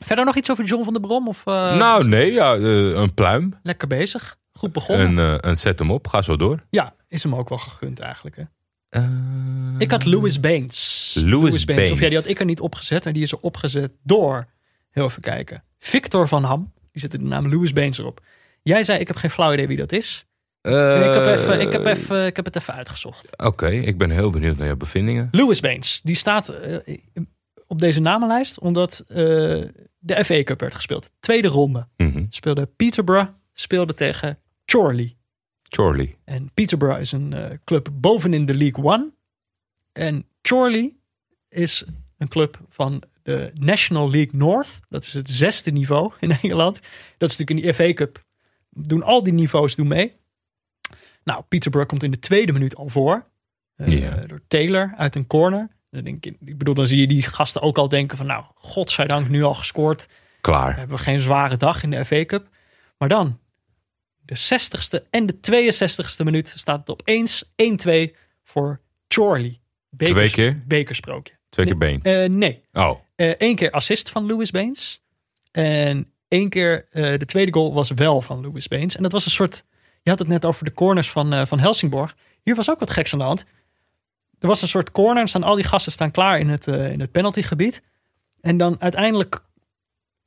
[0.00, 1.28] Verder nog iets over John van der Brom?
[1.28, 3.58] Of, eh, nou, nee, ja, een pluim.
[3.62, 4.36] Lekker bezig.
[4.52, 5.18] Goed begonnen.
[5.18, 6.08] En, en zet hem op.
[6.08, 6.64] Ga zo door.
[6.70, 8.36] Ja, is hem ook wel gegund eigenlijk.
[8.36, 8.42] Hè?
[8.94, 9.08] Eh,
[9.78, 11.14] Ik had Louis Baines.
[11.24, 11.90] Louis Baines.
[11.90, 13.06] Of ja, die had ik er niet opgezet.
[13.06, 14.46] En die is er opgezet door,
[14.90, 16.72] heel even kijken, Victor van Ham.
[16.92, 18.20] Die zette de naam Louis Baines erop.
[18.62, 20.26] Jij zei, ik heb geen flauw idee wie dat is.
[20.60, 20.72] eh,
[21.06, 23.38] ik, heb even, ik, heb even, ik heb het even uitgezocht.
[23.38, 25.28] Oké, ik ben heel benieuwd naar jouw bevindingen.
[25.30, 26.76] Louis Baines, die staat eh,
[27.66, 29.16] op deze namenlijst omdat eh,
[29.98, 31.10] de FA Cup werd gespeeld.
[31.20, 31.86] Tweede ronde.
[31.96, 32.24] Mhm.
[32.28, 35.16] Speelde Peterborough, speelde tegen Chorley.
[35.68, 36.14] Chorley.
[36.24, 39.12] En Peterborough is een eh, club bovenin de League One.
[39.92, 40.92] En Chorley
[41.48, 41.84] is
[42.18, 44.80] een club van de National League North.
[44.88, 46.80] Dat is het zesde niveau in Engeland.
[47.18, 48.24] Dat is natuurlijk in de FA Cup.
[48.70, 50.16] Doen al die niveaus doen mee.
[51.24, 53.26] Nou, Peterborough komt in de tweede minuut al voor.
[53.76, 54.12] Eh.
[54.26, 55.68] Door Taylor uit een corner.
[55.90, 58.26] Dan denk ik, ik bedoel, dan zie je die gasten ook al denken van...
[58.26, 60.08] nou, godzijdank nu al gescoord.
[60.40, 60.76] Klaar.
[60.76, 62.48] hebben we geen zware dag in de FA Cup.
[62.98, 63.38] Maar dan,
[64.24, 69.60] de 60ste en de 62ste minuut staat het opeens 1-2 voor Chorley.
[69.90, 70.62] Bekers- Twee keer?
[70.66, 71.34] Bekersprookje.
[71.48, 72.02] Twee keer been.
[72.02, 75.02] Eh, nee, Oh, Eén keer assist van Louis Baines.
[75.50, 78.96] En één keer, eh, de tweede goal was wel van Louis Baines.
[78.96, 79.64] En dat was een soort,
[80.02, 82.16] je had het net over de corners van, eh, van Helsingborg.
[82.42, 83.44] Hier was ook wat geks aan de hand.
[84.38, 86.90] Er was een soort corner en staan al die gasten staan klaar in het, eh,
[86.92, 87.82] in het penaltygebied.
[88.40, 89.42] En dan uiteindelijk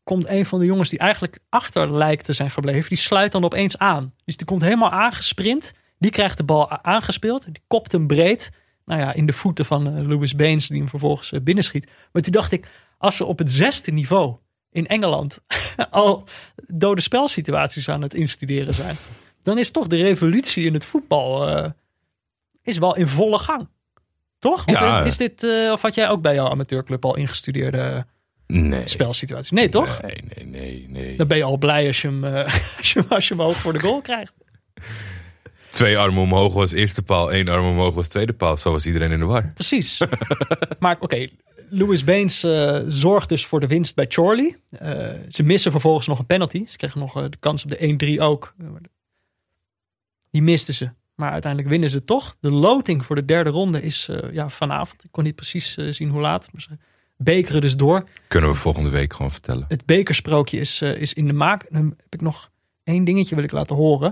[0.08, 2.90] komt een van de jongens die eigenlijk achter lijkt te zijn gebleven.
[2.90, 4.14] Die sluit dan opeens aan.
[4.26, 5.74] Dus die komt helemaal aangesprint.
[6.00, 7.46] Die krijgt de bal aangespeeld.
[7.46, 8.52] Die kopt hem breed.
[8.86, 10.68] Nou ja, in de voeten van eh, Louis Baines.
[10.68, 11.90] Die hem vervolgens eh, binnenschiet.
[12.12, 14.36] Maar toen dacht ik, als ze op het zesde niveau
[14.72, 15.40] in Engeland
[15.90, 16.24] al
[16.68, 18.96] dode spelsituaties aan het instuderen zijn.
[19.44, 21.72] Dan is toch de revolutie in het voetbal eh,
[22.62, 23.68] is wel in volle gang.
[24.40, 24.64] Toch?
[24.66, 25.04] Ja.
[25.04, 28.06] is dit, of had jij ook bij jouw amateurclub al ingestudeerde
[28.48, 28.88] nee.
[28.88, 29.52] spelsituaties?
[29.52, 30.02] Nee, toch?
[30.02, 31.18] Nee, nee, nee, nee.
[31.18, 32.44] Dan ben je al blij als je hem, eh,
[32.78, 34.34] als je, hem- als je hem hoog voor de goal krijgt.
[35.70, 38.58] Twee armen omhoog was eerste paal, één arm omhoog was tweede paal.
[38.58, 39.52] Zo was iedereen in de war.
[39.54, 40.02] Precies.
[40.80, 41.28] maar oké,
[41.70, 44.58] Louis Baines eh, zorgt dus voor de winst bij Chorley.
[44.70, 46.66] Eh, ze missen vervolgens nog een penalty.
[46.68, 48.54] Ze kregen nog de kans op de 1-3 ook.
[50.32, 50.90] Die misten ze.
[51.16, 52.36] Maar uiteindelijk winnen ze toch.
[52.40, 55.04] De loting voor de derde ronde is ja, vanavond.
[55.04, 56.50] Ik kon niet precies zien hoe laat.
[56.52, 56.70] Maar ze
[57.18, 58.04] bekeren dus door.
[58.28, 59.66] Kunnen we volgende week gewoon vertellen.
[59.68, 61.66] Het bekersprookje is, eh, is in de maak.
[61.70, 62.50] Dan heb ik nog
[62.84, 64.12] één dingetje wil ik laten horen.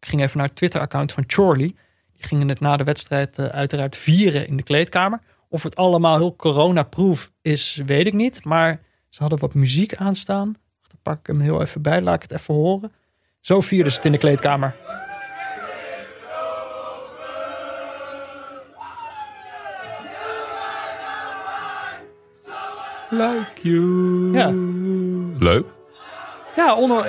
[0.00, 1.74] Ik ging even naar het Twitter-account van Chorley.
[2.12, 5.20] Die gingen het na de wedstrijd eh, uiteraard vieren in de kleedkamer.
[5.48, 8.44] Of het allemaal heel corona-proof is, weet ik niet.
[8.44, 10.56] Maar ze hadden wat muziek aanstaan.
[10.88, 12.00] Dan pak ik hem heel even bij.
[12.00, 12.92] Laat ik het even horen.
[13.40, 14.74] Zo vierden ze het in de kleedkamer.
[23.10, 24.32] Like you.
[24.32, 24.50] Ja.
[25.44, 25.64] Leuk.
[26.56, 27.04] Ja, on-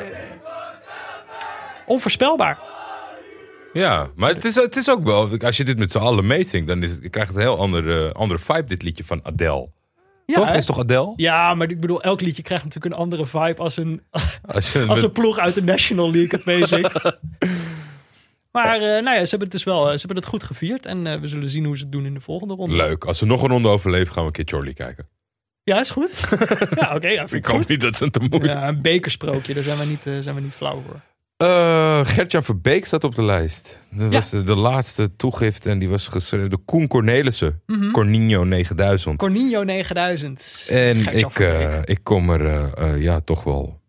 [1.86, 2.60] onvoorspelbaar.
[3.74, 6.68] Ja, maar het is, het is ook wel, als je dit met z'n allen meezingt,
[6.68, 9.70] dan is het, je krijgt het een heel andere, andere vibe, dit liedje van Adele.
[10.26, 10.48] Ja, toch?
[10.48, 10.56] hè?
[10.58, 11.14] Is toch Adele?
[11.16, 14.02] Ja, maar ik bedoel, elk liedje krijgt natuurlijk een andere vibe als een,
[14.88, 17.02] Als een ploeg uit de National League meezingt.
[18.52, 20.86] Maar eh, nou ja, ze hebben het dus wel, eh, ze hebben het goed gevierd.
[20.86, 22.76] En eh, we zullen zien hoe ze het doen in de volgende ronde.
[22.76, 23.06] Leuk.
[23.06, 25.08] Als ze nog een ronde overleven, gaan we een keer Charlie kijken.
[25.68, 26.28] Ja, is goed.
[26.80, 29.54] ja, oké, ja, Ik ik hoop niet dat ze het te moeilijk Ja, een bekersprookje,
[29.54, 31.00] daar zijn we niet, eh, zijn we niet flauw voor.
[31.48, 33.80] Eh, Gertjan Verbeek staat op de lijst.
[33.92, 34.18] Dat Ja.
[34.18, 37.62] was de, de laatste toegift en die was geschreven door Koen Cornelissen.
[37.66, 37.92] Mhm.
[37.92, 39.18] Cornino 9000.
[39.18, 40.68] Cornino 9000.
[40.70, 43.82] en ik, eh, ik kom er eh, eh, ja, toch wel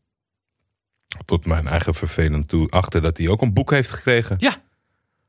[1.25, 4.37] tot mijn eigen vervelend toe achter dat hij ook een boek heeft gekregen.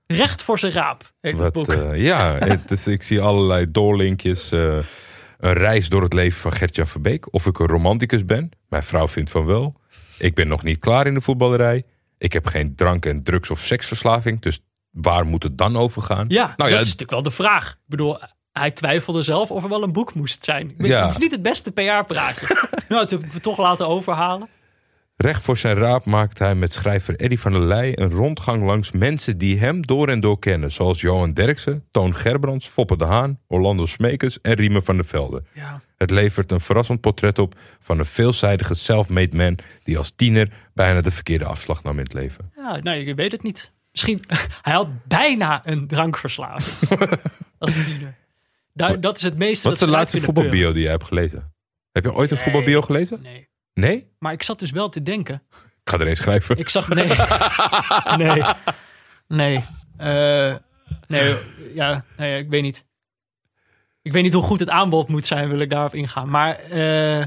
[0.08, 1.68] Recht voor zijn raap heet het boek.
[1.74, 4.52] eh, ja, het is, ik zie allerlei doorlinkjes.
[5.40, 7.34] Een reis door het leven van Gertjan Verbeek.
[7.34, 8.50] Of ik een romanticus ben.
[8.70, 9.76] Mijn vrouw vindt van wel.
[10.18, 11.84] Ik ben nog niet klaar in de voetballerij.
[12.18, 14.42] Ik heb geen drank- en drugs- of seksverslaving.
[14.42, 14.60] Dus
[14.90, 16.26] waar moet het dan over gaan?
[16.28, 17.72] ja, nou dat ja, is natuurlijk wel de vraag.
[17.72, 18.20] Ik bedoel,
[18.52, 20.74] hij twijfelde zelf of er wel een boek moest zijn.
[20.78, 21.04] Ja.
[21.04, 22.48] Het is niet het beste PR-praatje.
[22.90, 24.48] nou, dat hebben we toch laten overhalen.
[25.22, 28.92] Recht voor zijn raap maakt hij met schrijver Eddy van der Leij een rondgang langs
[28.92, 30.72] mensen die hem door en door kennen.
[30.72, 35.44] Zoals Johan Derksen, Toon Gerbrands, Foppe de Haan, Orlando Smekers en Riemen van der Velde.
[35.54, 35.82] Ja.
[35.98, 41.02] Het levert een verrassend portret op van een veelzijdige self-made man die als tiener bijna
[41.02, 42.52] de verkeerde afslag nam in het leven.
[42.56, 43.72] Ja, nou, je weet het niet.
[43.92, 44.24] Misschien,
[44.62, 47.10] hij had bijna een drankverslaving.
[47.58, 48.16] als tiener.
[48.74, 49.64] Daar, dat is het meeste.
[49.64, 51.54] Wat is de laatste voetbalbio die jij hebt gelezen?
[51.92, 53.22] Heb je ooit een voetbalbio gelezen?
[53.22, 53.48] Nee.
[53.80, 54.08] Nee?
[54.20, 55.42] Maar ik zat dus wel te denken.
[55.84, 56.58] Ik ga er eens schrijven.
[56.58, 57.08] Ik zag, nee.
[58.28, 58.44] nee.
[59.28, 59.64] Nee.
[59.98, 60.56] Eh,
[61.08, 61.36] nee,
[61.74, 62.86] ja, nee, ik weet niet.
[64.02, 66.30] Ik weet niet hoe goed het aanbod moet zijn, wil ik daarop ingaan.
[66.30, 67.26] Maar eh,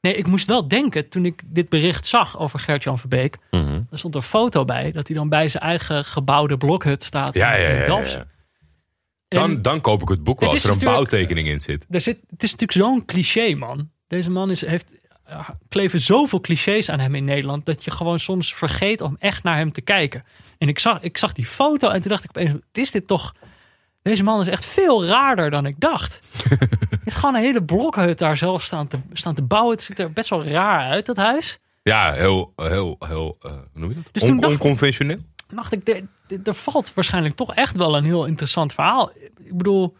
[0.00, 3.38] nee, ik moest wel denken toen ik dit bericht zag over Gert-Jan Verbeek.
[3.50, 3.80] Mhm.
[3.90, 7.54] Er stond een foto bij dat hij dan bij zijn eigen gebouwde blokhut staat Ja,
[7.54, 8.26] in- ja, ja, ja,
[9.28, 11.86] Dan, dan koop ik het boek wel Het als er een bouwtekening in zit.
[11.90, 13.90] er zit, het is natuurlijk zo'n cliché, man.
[14.06, 14.94] Deze man is, heeft,
[15.68, 17.66] kleven zoveel clichés aan hem in Nederland...
[17.66, 20.24] dat je gewoon soms vergeet om echt naar hem te kijken.
[20.58, 22.52] En ik zag, ik zag die foto en toen dacht ik opeens...
[22.72, 23.34] is dit toch...
[24.02, 26.20] Deze man is echt veel raarder dan ik dacht.
[26.48, 29.72] Hij heeft gewoon een hele blokhut daar zelf staan te, staan te bouwen.
[29.72, 31.58] Het ziet er best wel raar uit, dat huis.
[31.82, 34.04] Ja, heel, heel, heel, eh, hoe noem je dat?
[34.12, 35.16] Dus On- toen dacht- onconventioneel.
[35.46, 36.02] Toen dacht ik,
[36.44, 39.10] er valt waarschijnlijk toch echt wel een heel interessant verhaal.
[39.38, 39.96] Ik bedoel,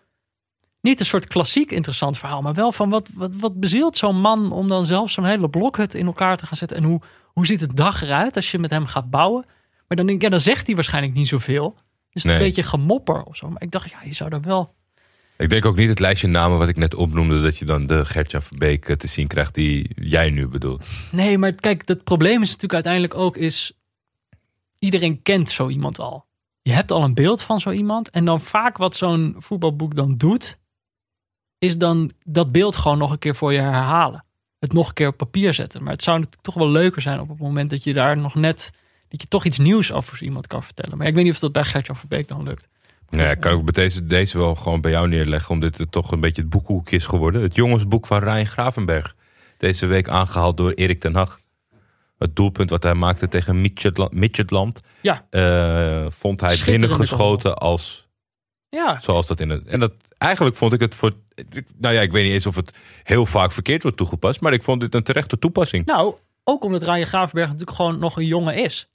[0.85, 4.53] niet een soort klassiek interessant verhaal, maar wel van wat, wat, wat bezielt zo'n man
[4.53, 6.77] om dan zelf zo'n hele blokhut in elkaar te gaan zetten.
[6.77, 9.45] En hoe, hoe ziet het dag eruit als je met hem gaat bouwen?
[9.89, 11.75] Maar dan denk ik, ja, dan zegt hij waarschijnlijk niet zoveel.
[12.11, 12.35] Dus Nee.
[12.35, 13.49] een beetje gemopper of zo.
[13.51, 14.75] Maar ik dacht, ja, je zou daar wel...
[15.37, 17.43] Ik denk ook niet het lijstje namen wat ik net opnoemde...
[17.43, 20.87] dat je dan de Gertjan Verbeek eh, te zien krijgt die jij nu bedoelt.
[21.11, 23.73] Nee, maar kijk, het probleem is natuurlijk uiteindelijk ook is...
[24.79, 26.25] Iedereen kent zo iemand al.
[26.63, 28.11] Je hebt al een beeld van zo iemand.
[28.11, 30.57] En dan vaak wat zo'n voetbalboek dan doet...
[31.65, 34.25] is dan dat beeld gewoon nog een keer voor je herhalen.
[34.59, 35.83] Het nog een keer op papier zetten.
[35.83, 38.35] Maar het zou natuurlijk toch wel leuker zijn op het moment dat je daar nog
[38.35, 38.71] net...
[39.09, 40.99] dat je toch iets nieuws over iemand kan vertellen.
[40.99, 42.69] Maar ik weet niet of dat bij Gert-Jan Verbeek dan lukt.
[43.09, 45.51] Nou ja, kan ik bij deze, deze wel gewoon bij jou neerleggen...
[45.51, 47.43] omdat het toch een beetje het boekhoekje is geworden.
[47.43, 49.15] Het jongensboek van Ryan Gravenberg.
[49.59, 51.41] Deze week aangehaald door Erik ten Hag.
[52.19, 54.81] Het doelpunt wat hij maakte tegen Midgetland, Midgetland...
[55.01, 58.09] Ja, eh, vond hij binnengeschoten als
[58.69, 58.99] ja.
[59.01, 59.67] zoals dat in het...
[59.67, 59.93] En dat,
[60.25, 61.13] eigenlijk vond ik het voor...
[61.79, 64.41] Nou ja, ik weet niet eens of het heel vaak verkeerd wordt toegepast...
[64.41, 65.87] maar ik vond dit een terechte toepassing.
[65.87, 68.89] Nou, ook omdat Ryan Gravenberg natuurlijk gewoon nog een jongen is.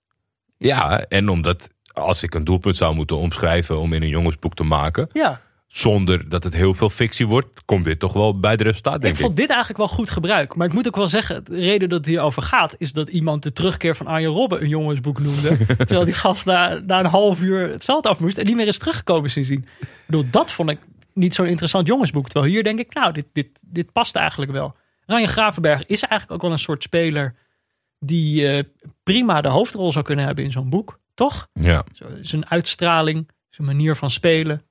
[0.58, 3.80] Ja, en omdat als ik een doelpunt zou moeten omschrijven...
[3.80, 5.10] om in een jongensboek te maken...
[5.14, 9.02] Ja, zonder dat het heel veel fictie wordt, komt dit toch wel bij de resultaat,
[9.02, 9.26] denk Ik ik.
[9.26, 10.56] vond dit eigenlijk wel goed gebruik.
[10.56, 12.76] Maar ik moet ook wel zeggen, de reden dat het hierover gaat...
[12.78, 15.58] is dat iemand de terugkeer van Arjen Robben een jongensboek noemde.
[15.78, 18.38] terwijl die gast na, na een half uur het veld af moest...
[18.38, 19.66] en niet meer is teruggekomen sindsdien.
[20.06, 20.80] Bedoel, dat vond ik
[21.14, 22.30] niet zo'n interessant jongensboek.
[22.30, 24.76] Terwijl hier denk ik, nou, dit, dit, dit past eigenlijk wel.
[25.06, 27.36] Ryan Gravenberg is eigenlijk ook wel een soort speler...
[28.00, 28.64] die eh,
[29.04, 31.00] prima de hoofdrol zou kunnen hebben in zo'n boek.
[31.14, 31.48] Toch?
[31.54, 31.84] Ja.
[32.22, 34.62] Zijn uitstraling, zijn manier van spelen.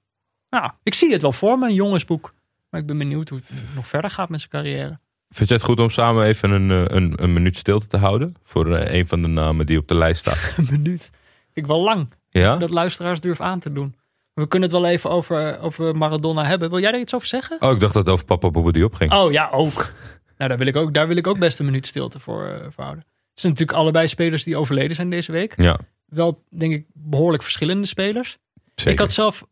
[0.51, 2.34] Nou, ik zie het wel voor me, een jongensboek.
[2.70, 4.99] Maar ik ben benieuwd hoe het nog verder gaat met zijn carrière.
[5.30, 8.34] Vind jij het goed om samen even een, eh, een, een minuut stilte te houden?
[8.43, 10.53] Voor eh, een van de namen die op de lijst staat.
[10.57, 11.11] Een minuut.
[11.53, 12.12] Ik wel lang.
[12.30, 12.57] Ja?
[12.57, 13.95] Dat luisteraars durf aan te doen.
[14.39, 16.70] We kunnen het wel even over, over Maradona hebben.
[16.70, 17.57] Wil jij daar iets over zeggen?
[17.61, 19.12] Oh, ik dacht dat het over Papa Boebo die opging.
[19.12, 19.93] Oh ja, ook.
[20.36, 22.84] Nou, daar wil ik ook, daar wil ik ook best een minuut stilte voor, voor
[22.84, 23.05] houden.
[23.30, 25.61] Het zijn natuurlijk allebei spelers die overleden zijn deze week.
[25.61, 28.39] Ja, Wel, denk ik, behoorlijk verschillende spelers.
[28.74, 28.93] zeker.
[28.93, 29.47] Ik had zelf.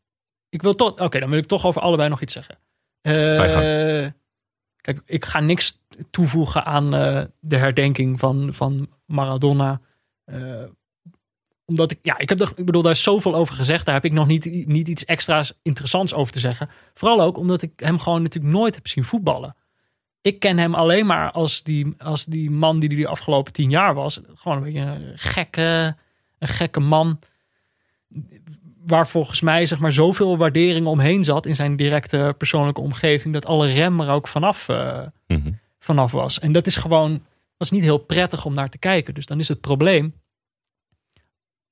[0.49, 1.01] Ik wil toch.
[1.01, 2.59] Oké, dan wil ik toch over allebei nog iets zeggen.
[3.01, 4.07] Eh,
[4.77, 5.79] kijk, ik ga niks
[6.11, 9.81] toevoegen aan eh, de herdenking van, van Maradona.
[11.67, 11.99] Omdat ik.
[12.03, 13.85] Ja, ik, heb er, ik bedoel, daar is zoveel over gezegd.
[13.85, 16.69] Daar heb ik nog niet, niet iets extra's interessants over te zeggen.
[16.95, 19.57] Vooral ook omdat ik hem gewoon natuurlijk nooit heb zien voetballen.
[20.21, 23.95] Ik ken hem alleen maar als die, als die man die de afgelopen tien jaar
[23.95, 24.21] was.
[24.35, 25.97] Gewoon een beetje een gekke,
[26.39, 27.19] een gekke man
[28.85, 33.47] waar volgens mij zeg maar zoveel waardering omheen zat in zijn directe persoonlijke omgeving, dat
[33.47, 35.53] alle rem er ook vanaf, eh, Mhm.
[35.79, 36.39] vanaf was.
[36.39, 37.23] En dat is gewoon,
[37.57, 39.15] was niet heel prettig om naar te kijken.
[39.15, 40.15] Dus dan is het probleem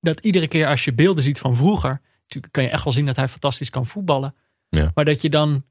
[0.04, 3.06] dat iedere keer als je beelden ziet van vroeger, natuurlijk kan je echt wel zien
[3.06, 4.34] dat hij fantastisch kan voetballen.
[4.68, 4.90] Ja.
[4.94, 5.64] Maar dat je dan,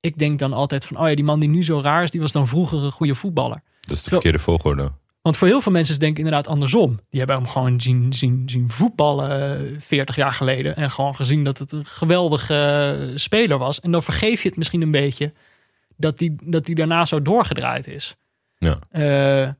[0.00, 2.20] ik denk dan altijd van, oh ja, die man die nu zo raar is, die
[2.20, 3.62] was dan vroeger een goede voetballer.
[3.80, 4.92] Dat is de verkeerde volgorde.
[5.24, 7.00] Want voor heel veel mensen is het denk ik inderdaad andersom.
[7.10, 10.76] Die hebben hem gewoon zien, zien, zien voetballen eh, 40 jaar geleden.
[10.76, 13.80] En gewoon gezien dat het een geweldige eh, speler was.
[13.80, 15.32] En dan vergeef je het misschien een beetje
[15.96, 18.16] dat die, dat die daarna zo doorgedraaid is.
[18.58, 18.78] Ja.
[18.90, 19.50] Eh,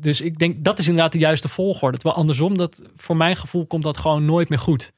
[0.00, 1.96] dus ik denk dat is inderdaad de juiste volgorde.
[1.98, 4.92] Terwijl andersom, dat, voor mijn gevoel komt dat gewoon nooit meer goed.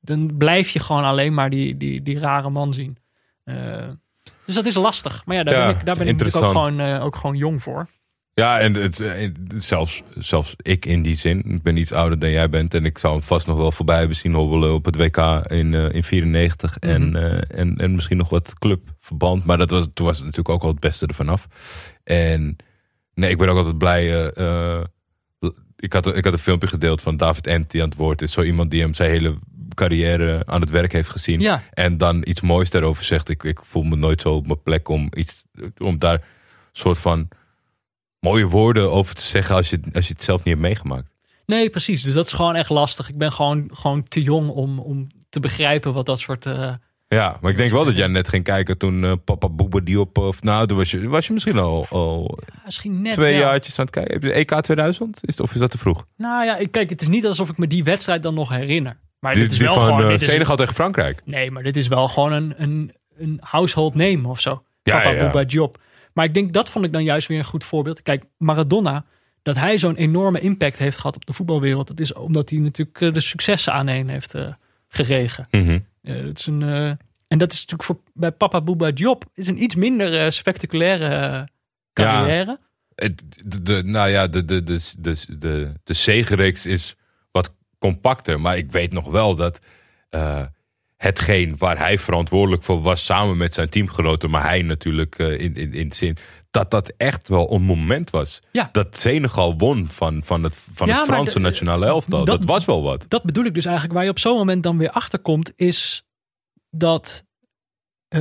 [0.00, 2.96] Dan blijf je gewoon alleen maar die, die, die rare man zien.
[3.44, 3.88] Eh,
[4.46, 5.22] dus dat is lastig.
[5.24, 7.36] Maar ja, daar Ja, ben ik, daar ben ik natuurlijk ook gewoon, eh, ook gewoon
[7.36, 7.86] jong voor.
[8.34, 11.42] Ja, en het, eh, zelfs, zelfs ik in die zin.
[11.46, 12.74] Ik ben iets ouder dan jij bent.
[12.74, 15.16] En ik zou hem vast nog wel voorbij hebben zien hobbelen op het WK
[15.50, 16.78] in, eh in 94.
[16.78, 17.16] en, Mhm.
[17.16, 19.44] eh, en, en misschien nog wat clubverband.
[19.44, 21.46] Maar dat was, toen was het natuurlijk ook al het beste ervan af.
[22.04, 22.56] En
[23.14, 24.32] nee, ik ben ook altijd blij.
[24.34, 24.84] eh, eh,
[25.76, 28.32] ik, had, ik had een filmpje gedeeld van David Ent die aan het woord is.
[28.32, 29.38] Zo iemand die hem zijn hele
[29.74, 31.40] carrière aan het werk heeft gezien.
[31.40, 31.62] Ja.
[31.72, 33.28] En dan iets moois daarover zegt.
[33.28, 35.44] Ik, ik voel me nooit zo op mijn plek om, iets,
[35.78, 36.22] om daar
[36.72, 37.28] soort van
[38.20, 41.12] mooie woorden over te zeggen als je, als je het zelf niet hebt meegemaakt.
[41.46, 42.02] Nee, precies.
[42.02, 43.08] Dus dat is gewoon echt lastig.
[43.08, 46.46] Ik ben gewoon, gewoon te jong om, om te begrijpen wat dat soort.
[46.46, 46.74] eh,
[47.08, 50.18] Ja, maar ik denk wel dat jij net ging kijken toen eh, papa Boeba Diop...
[50.18, 53.12] Of, nou, toen was je, was je misschien al, al misschien net.
[53.12, 53.40] twee wel.
[53.46, 54.12] jaartjes aan het kijken.
[54.12, 55.16] Heb je EK 2000?
[55.16, 56.04] Is, het- of is dat te vroeg?
[56.16, 58.96] Nou ja, ik- kijk, het is niet alsof ik me die wedstrijd dan nog herinner.
[59.18, 60.10] Maar dit is wel van gewoon.
[60.12, 61.22] eh, Senegal tegen Frankrijk.
[61.24, 64.62] nee, maar dit is wel gewoon een, een, een household name of zo.
[64.82, 65.78] Ja, Papa ja, Job.
[66.12, 68.02] Maar ik denk dat vond ik dan juist weer een goed voorbeeld.
[68.02, 69.04] Kijk, Maradona,
[69.42, 71.86] dat hij zo'n enorme impact heeft gehad op de voetbalwereld.
[71.88, 74.46] Dat is omdat hij natuurlijk eh, de successen aan heeft eh,
[74.88, 75.46] geregen.
[75.50, 75.60] Eh,
[76.12, 76.88] het is een, eh,
[77.28, 81.06] en dat is natuurlijk voor, bij Papa Booba Job is een iets minder eh, spectaculaire
[81.06, 81.42] eh,
[81.92, 82.58] carrière.
[82.94, 86.96] Het- de, de- nou ja, de, de, de, de, de, de is
[87.30, 88.40] wat compacter.
[88.40, 89.66] Maar ik weet nog wel dat
[90.10, 90.42] eh,
[90.96, 93.04] hetgeen waar hij verantwoordelijk voor was...
[93.04, 96.16] samen met zijn teamgenoten, maar hij natuurlijk eh, in, in, in zin...
[96.54, 98.40] dat dat echt wel een moment was.
[98.52, 98.68] Ja.
[98.72, 102.24] Dat Senegal won van, van het, van Ja, het Franse nationale elftal.
[102.24, 103.04] Dat, dat- was wel wat.
[103.08, 103.94] Dat bedoel ik dus eigenlijk.
[103.94, 106.04] Waar je op zo'n moment dan weer achter komt, is
[106.70, 107.24] dat.
[108.08, 108.20] eh,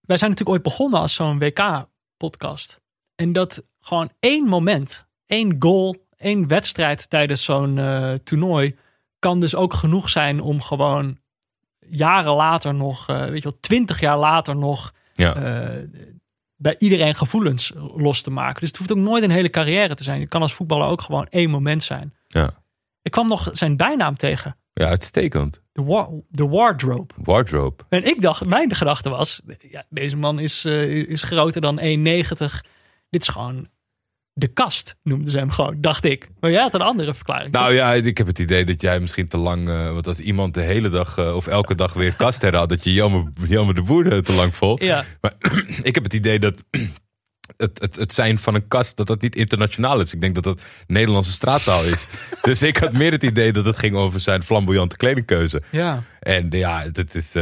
[0.00, 2.80] wij zijn natuurlijk ooit begonnen als zo'n WK-podcast.
[3.14, 8.76] En dat gewoon één moment, één goal, één wedstrijd tijdens zo'n eh, toernooi.
[9.18, 11.18] kan dus ook genoeg zijn om gewoon
[11.90, 14.92] jaren later nog, eh, weet je wel, twintig jaar later nog.
[15.12, 15.34] Ja.
[16.60, 18.60] Bij iedereen gevoelens los te maken.
[18.60, 20.20] Dus het hoeft ook nooit een hele carrière te zijn.
[20.20, 22.14] Het kan als voetballer ook gewoon één moment zijn.
[22.28, 22.50] Ja.
[23.02, 24.56] Ik kwam nog zijn bijnaam tegen.
[24.72, 25.62] ja, uitstekend.
[25.72, 27.14] De, de Wardrobe.
[27.16, 27.84] Wardrobe.
[27.88, 29.40] En ik dacht, mijn gedachte was...
[29.58, 31.84] Ja, deze man is, eh, is groter dan 1,90.
[33.10, 33.66] Dit is gewoon
[34.32, 36.28] de kast, noemden ze hem gewoon, dacht ik.
[36.40, 37.52] Maar jij had een andere verklaring.
[37.52, 39.68] Nou ja, ik heb het idee dat jij misschien te lang...
[39.68, 42.68] eh, want als iemand de hele dag eh, of elke dag weer kast herhaalt...
[42.68, 44.84] dat je jammer, jammer de boer eh, te lang vol.
[44.84, 45.34] ja, Maar
[45.82, 46.64] ik heb het idee dat
[47.56, 50.14] het, het, het zijn van een kast, dat dat niet internationaal is.
[50.14, 52.06] Ik denk dat dat Nederlandse straattaal is.
[52.42, 55.62] dus ik had meer het idee dat het ging over zijn flamboyante kledingkeuze.
[55.70, 56.02] Ja.
[56.20, 57.32] En ja, dat is.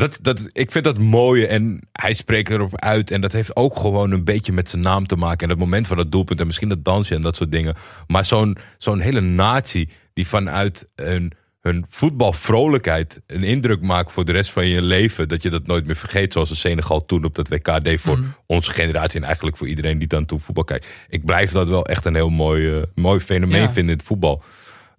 [0.00, 3.10] Dat, dat, ik vind dat mooi en hij spreekt erop uit.
[3.10, 5.38] En dat heeft ook gewoon een beetje met zijn naam te maken.
[5.42, 7.74] En het moment van het doelpunt en misschien dat dansje en dat soort dingen.
[8.06, 14.32] Maar zo'n zo'n hele natie die vanuit een, hun voetbalvrolijkheid een indruk maakt voor de
[14.32, 15.28] rest van je leven.
[15.28, 16.32] Dat je dat nooit meer vergeet.
[16.32, 19.20] Zoals de Senegal toen op dat WK deed voor onze generatie.
[19.20, 20.86] En eigenlijk voor iedereen die dan toen voetbal kijkt.
[21.08, 23.66] Ik blijf dat wel echt een heel mooi, eh, mooi fenomeen Ja.
[23.70, 24.42] vinden in het voetbal.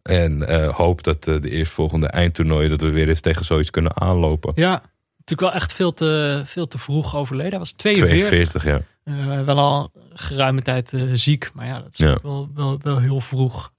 [0.10, 4.02] En eh, hoop dat eh, de eerstvolgende eindtoernooi dat we weer eens tegen zoiets kunnen
[4.02, 4.52] aanlopen.
[4.56, 4.72] Ja,
[5.10, 7.50] natuurlijk wel echt veel te, veel te vroeg overleden.
[7.52, 8.28] Hij was 42.
[8.28, 8.80] 42, ja.
[9.04, 11.52] Eh, wel al geruime tijd ziek.
[11.54, 12.18] Maar ja, dat is Ja.
[12.22, 13.72] wel, wel, wel heel vroeg.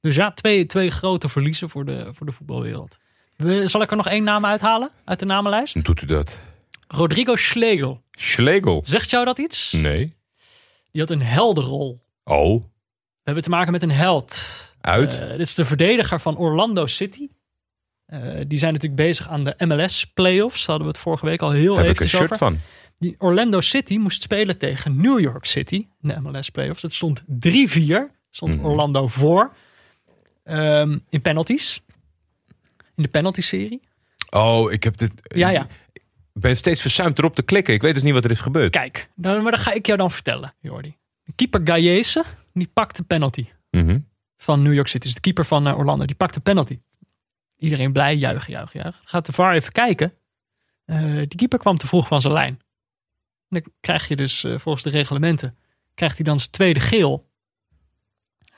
[0.00, 2.98] Dus ja, twee, twee grote verliezen voor de, voor de voetbalwereld.
[3.36, 5.84] We, zal ik er nog één naam uithalen uit de namenlijst?
[5.84, 6.38] Doet u dat?
[6.88, 8.02] Rodrigo Schlegel.
[8.10, 8.82] Schlegel?
[8.84, 9.72] Zegt jou dat iets?
[9.72, 10.14] Nee.
[10.90, 12.00] Die had een heldenrol.
[12.24, 12.62] Oh, We
[13.22, 14.62] hebben te maken met een held.
[14.84, 15.18] Uit?
[15.20, 17.28] Eh, dit is de verdediger van Orlando City.
[18.06, 20.58] Eh, die zijn natuurlijk bezig aan de MLS playoffs.
[20.58, 22.36] Daar hadden we het vorige week al heel Heb ik een even shirt over.
[22.36, 22.58] van.
[22.98, 26.82] Die Orlando City moest spelen tegen New York City in de MLS playoffs.
[26.82, 28.10] Het stond 3-4.
[28.30, 28.64] Stond Mhm.
[28.66, 29.54] Orlando voor.
[30.44, 31.82] Ehm, in penalties.
[32.96, 33.80] In de penalty-serie.
[34.30, 35.12] Oh, ik heb dit.
[35.22, 35.66] Ja, ja.
[35.92, 37.74] Ik ben steeds verzuimd erop te klikken.
[37.74, 38.70] Ik weet dus niet wat er is gebeurd.
[38.70, 40.96] Kijk, nou, maar dat ga ik jou dan vertellen, Jordi.
[41.34, 43.98] Keeper Gallese, die pakt de penalty Mhm.
[44.44, 45.04] Van New York City.
[45.04, 46.80] Dus de keeper van eh, Orlando, die pakt de penalty.
[47.56, 49.02] Iedereen blij, juichen, juichen, juichen.
[49.04, 50.12] Gaat de VAR even kijken.
[50.84, 52.58] Eh, die keeper kwam te vroeg van zijn lijn.
[53.48, 55.56] En dan krijg je dus eh, volgens de reglementen,
[55.94, 57.32] krijgt hij dan zijn tweede geel.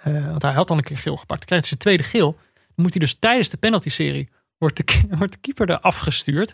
[0.05, 1.39] Want hij had al een keer geel gepakt.
[1.39, 2.33] Dan krijgt hij zijn tweede geel.
[2.55, 6.53] Dan moet hij dus tijdens de penalty-serie, wordt de, wordt de keeper er afgestuurd.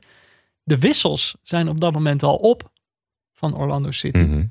[0.62, 2.72] De wissels zijn op dat moment al op
[3.32, 4.20] van Orlando City.
[4.20, 4.46] Mhm.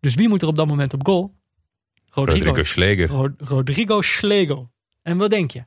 [0.00, 1.34] Dus wie moet er op dat moment op goal?
[2.14, 3.06] Rodrigo, Rodrigo Schlegel.
[3.16, 4.70] Ro- Rodrigo Schlegel.
[5.02, 5.64] En wat denk je?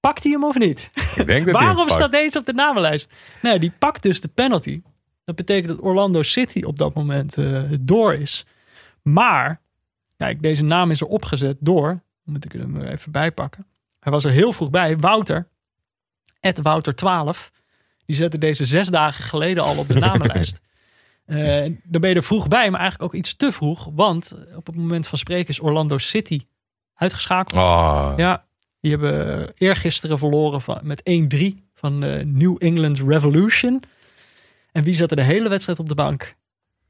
[0.00, 0.90] Pakt hij hem of niet?
[1.16, 3.12] Ik denk dat Waarom staat deze op de namenlijst?
[3.42, 4.82] Nee, die pakt dus de penalty.
[5.24, 8.46] Dat betekent dat Orlando City op dat moment eh, door is.
[9.02, 9.60] Maar,
[10.16, 13.66] kijk, deze naam is er opgezet door, moet ik hem er even bijpakken.
[14.00, 14.98] Hij was er heel vroeg bij.
[14.98, 15.48] Wouter,
[16.40, 17.50] Ed Wouter 12,
[18.04, 20.60] die zette deze zes dagen geleden al op de namenlijst.
[21.26, 23.88] Eh, dan ben je er vroeg bij, maar eigenlijk ook iets te vroeg.
[23.92, 26.40] Want op het moment van spreken is Orlando City
[26.94, 27.60] uitgeschakeld.
[27.62, 28.44] Ah, Ja,
[28.80, 33.82] die hebben eergisteren verloren van, met 1-3 van de New England Revolution.
[34.72, 36.36] En wie zat er de hele wedstrijd op de bank?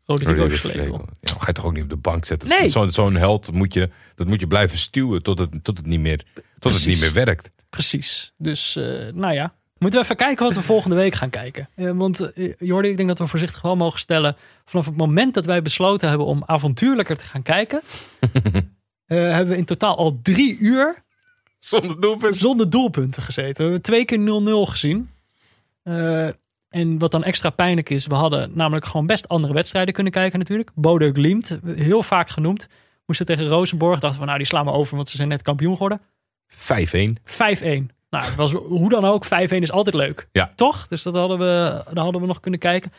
[0.05, 1.09] Rodrigo, Schlegel.
[1.21, 2.49] Ja, ga je toch ook niet op de bank zetten.
[2.49, 2.69] Nee.
[2.69, 6.01] Zo'n zo'n held moet je, dat moet je blijven stuwen tot het, tot het, niet,
[6.01, 6.25] meer,
[6.59, 7.51] tot het niet meer werkt.
[7.71, 8.33] Precies.
[8.37, 9.55] Dus, eh, nou ja.
[9.79, 11.69] Moeten we even kijken wat we volgende week gaan kijken.
[11.75, 14.37] Eh, want eh, Jordi, ik denk dat we voorzichtig wel mogen stellen.
[14.65, 17.81] Vanaf het moment dat wij besloten hebben om avontuurlijker te gaan kijken.
[19.07, 21.05] eh, hebben we in totaal al drie uur
[21.59, 22.37] Zonder doelpunt.
[22.37, 23.57] zonder doelpunten gezeten.
[23.57, 25.11] We hebben twee keer 0-0 gezien.
[25.83, 26.27] Eh,
[26.69, 30.39] en wat dan extra pijnlijk is, we hadden namelijk gewoon best andere wedstrijden kunnen kijken
[30.39, 30.71] natuurlijk.
[30.75, 32.69] Bodø Glimt, heel vaak genoemd.
[33.07, 35.73] Moesten tegen Rosenborg, dachten we nou die slaan we over, want ze zijn net kampioen
[35.73, 36.01] geworden.
[36.49, 37.17] 5-1.
[37.25, 37.96] 5-1.
[38.19, 40.29] Nou, het was, hoe dan ook, 5-1 is altijd leuk.
[40.33, 40.53] Ja.
[40.55, 40.87] Toch?
[40.89, 42.93] Dus dat hadden we, daar hadden we nog kunnen kijken.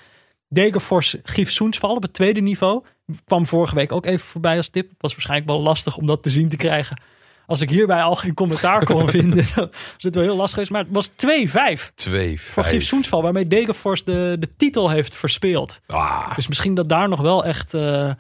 [0.49, 2.83] Degerfors Gief Soensval op het tweede niveau.
[3.25, 4.91] Kwam vorige week ook even voorbij als tip.
[4.97, 7.01] Was waarschijnlijk wel lastig om dat te zien te krijgen.
[7.45, 10.71] Als ik hierbij al geen commentaar kon vinden, dan was het wel heel lastig geweest.
[10.71, 15.79] Maar het was 2-5 2 voor Gief Soensval, waarmee Degerfors de, de titel heeft verspeeld.
[15.87, 18.11] Ah, Dus misschien dat daar nog wel echt eh,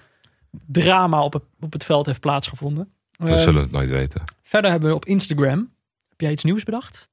[0.67, 2.89] drama op het, op het veld heeft plaatsgevonden.
[3.11, 4.21] we Ehm, zullen het nooit weten.
[4.43, 5.69] Verder hebben we op Instagram.
[6.17, 7.09] Heb jij iets nieuws bedacht?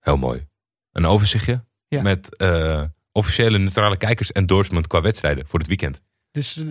[0.00, 0.46] Heel mooi.
[0.92, 2.02] Een overzichtje Ja.
[2.02, 2.82] met eh,
[3.12, 6.00] officiële neutrale kijkers endorsement qua wedstrijden voor het weekend.
[6.30, 6.66] Dus eh,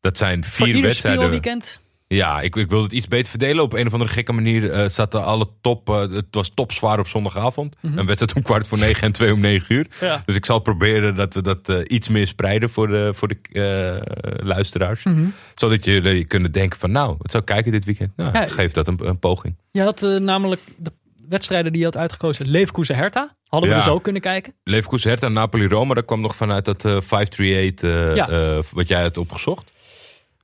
[0.00, 1.20] Dat zijn vier wedstrijden.
[1.20, 1.80] speelweekend.
[2.14, 3.64] Ja, ik, ik wilde het iets beter verdelen.
[3.64, 5.88] Op een of andere gekke manier eh, zaten alle top.
[5.88, 7.76] eh, het was topzwaar op zondagavond.
[7.80, 7.98] Mhm.
[7.98, 9.86] Een wedstrijd om kwart voor negen en twee om negen uur.
[10.00, 10.22] Ja.
[10.26, 14.02] Dus ik zal proberen dat we dat eh, iets meer spreiden voor de, voor de
[14.42, 15.04] luisteraars.
[15.04, 15.24] Mhm.
[15.54, 18.16] Zodat jullie kunnen denken van nou, wat zou kijken dit weekend?
[18.16, 19.56] Nou, Ja, geef dat een, een poging.
[19.70, 20.92] Je had namelijk de
[21.28, 22.46] wedstrijden die je had uitgekozen.
[22.48, 23.36] Leverkusen Hertha.
[23.48, 23.82] Hadden we Ja.
[23.82, 24.54] dus ook kunnen kijken.
[24.64, 25.94] Leverkusen Hertha, Napoli Roma.
[25.94, 28.28] Dat kwam nog vanuit dat eh 538 eh, Ja.
[28.28, 29.70] eh, wat jij had opgezocht.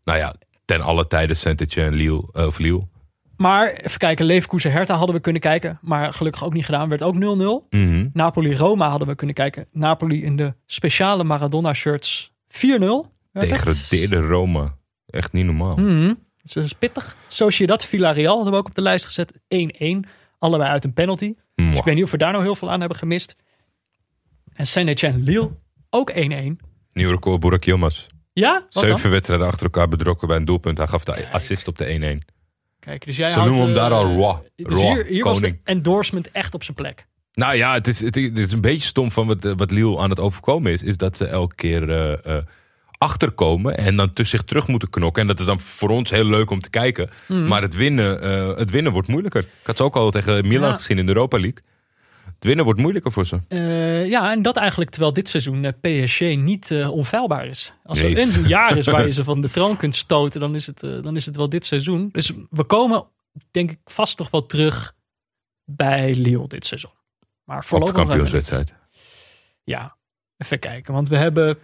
[0.04, 0.34] Nou ja,
[0.66, 2.86] ten alle tijden Saint-Etienne en Lille, eh, of Lille.
[3.36, 4.26] Maar even kijken.
[4.26, 5.78] Leverkusen Hertha hadden we kunnen kijken.
[5.82, 6.88] Maar gelukkig ook niet gedaan.
[6.88, 7.66] Werd ook 0-0.
[7.70, 8.08] Mhm.
[8.12, 9.66] Napoli Roma hadden we kunnen kijken.
[9.72, 13.14] Napoli in de speciale Maradona shirts 4-0.
[13.32, 13.64] werd het.
[13.64, 14.76] Degradeerde Roma.
[15.06, 15.76] Echt niet normaal.
[15.76, 16.14] Mhm.
[16.42, 17.16] Dus dat is pittig.
[17.28, 19.32] Sociedad Villarreal hadden we ook op de lijst gezet.
[19.48, 20.04] 1-1.
[20.38, 21.34] Allebei uit een penalty.
[21.54, 23.36] Dus ik weet niet of we daar nou heel veel aan hebben gemist.
[24.54, 25.50] En Saint-Etienne Lille
[25.90, 26.60] ook 1-1.
[26.92, 28.06] Nieuw record Burak Yilmaz.
[28.40, 28.64] Ja?
[28.68, 30.78] Zeven wedstrijden achter elkaar betrokken bij een doelpunt.
[30.78, 32.32] Hij gaf de assist op de 1-1.
[32.80, 34.36] Kijk, dus jij Ze noemen hem daar eh, al Roi.
[34.56, 37.06] Dus Roi, hier, hier was de endorsement echt op zijn plek.
[37.32, 40.20] Nou ja, het is, het, is- een beetje stom van wat, wat Lille aan het
[40.20, 40.82] overkomen is.
[40.82, 42.42] Is dat ze elke keer eh, eh,
[42.98, 45.22] achterkomen en dan tussen zich terug moeten knokken.
[45.22, 47.08] En dat is dan voor ons heel leuk om te kijken.
[47.28, 47.46] Mhm.
[47.46, 48.22] Maar het winnen,
[48.58, 49.40] het winnen wordt moeilijker.
[49.42, 50.74] Ik had ze ook al tegen Milan Ja.
[50.74, 51.62] gezien in de Europa League.
[52.36, 53.38] Het winnen wordt moeilijker voor ze.
[53.48, 57.72] Eh, ja, en dat eigenlijk terwijl dit seizoen eh, PSG niet eh, onfeilbaar is.
[57.84, 58.22] Als er Nee.
[58.22, 61.16] een jaar is waar je ze van de troon kunt stoten, dan is, het, dan
[61.16, 62.08] is het wel dit seizoen.
[62.12, 63.04] Dus we komen,
[63.50, 64.94] denk ik, vast toch wel terug
[65.64, 66.90] bij Lille dit seizoen.
[67.44, 68.16] Maar Op de voorlopig even niet.
[68.18, 68.74] kampioenswedstrijd.
[69.64, 69.96] Ja,
[70.36, 70.92] even kijken.
[70.94, 71.58] Want we hebben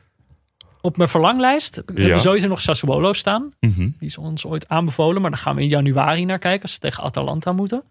[0.81, 2.15] op mijn verlanglijst hebben Ja.
[2.15, 3.53] we sowieso nog Sassuolo staan.
[3.61, 3.78] Mhm.
[3.81, 6.78] Die is ons ooit aanbevolen, maar daar gaan we in januari naar kijken als ze
[6.78, 7.82] tegen Atalanta moeten.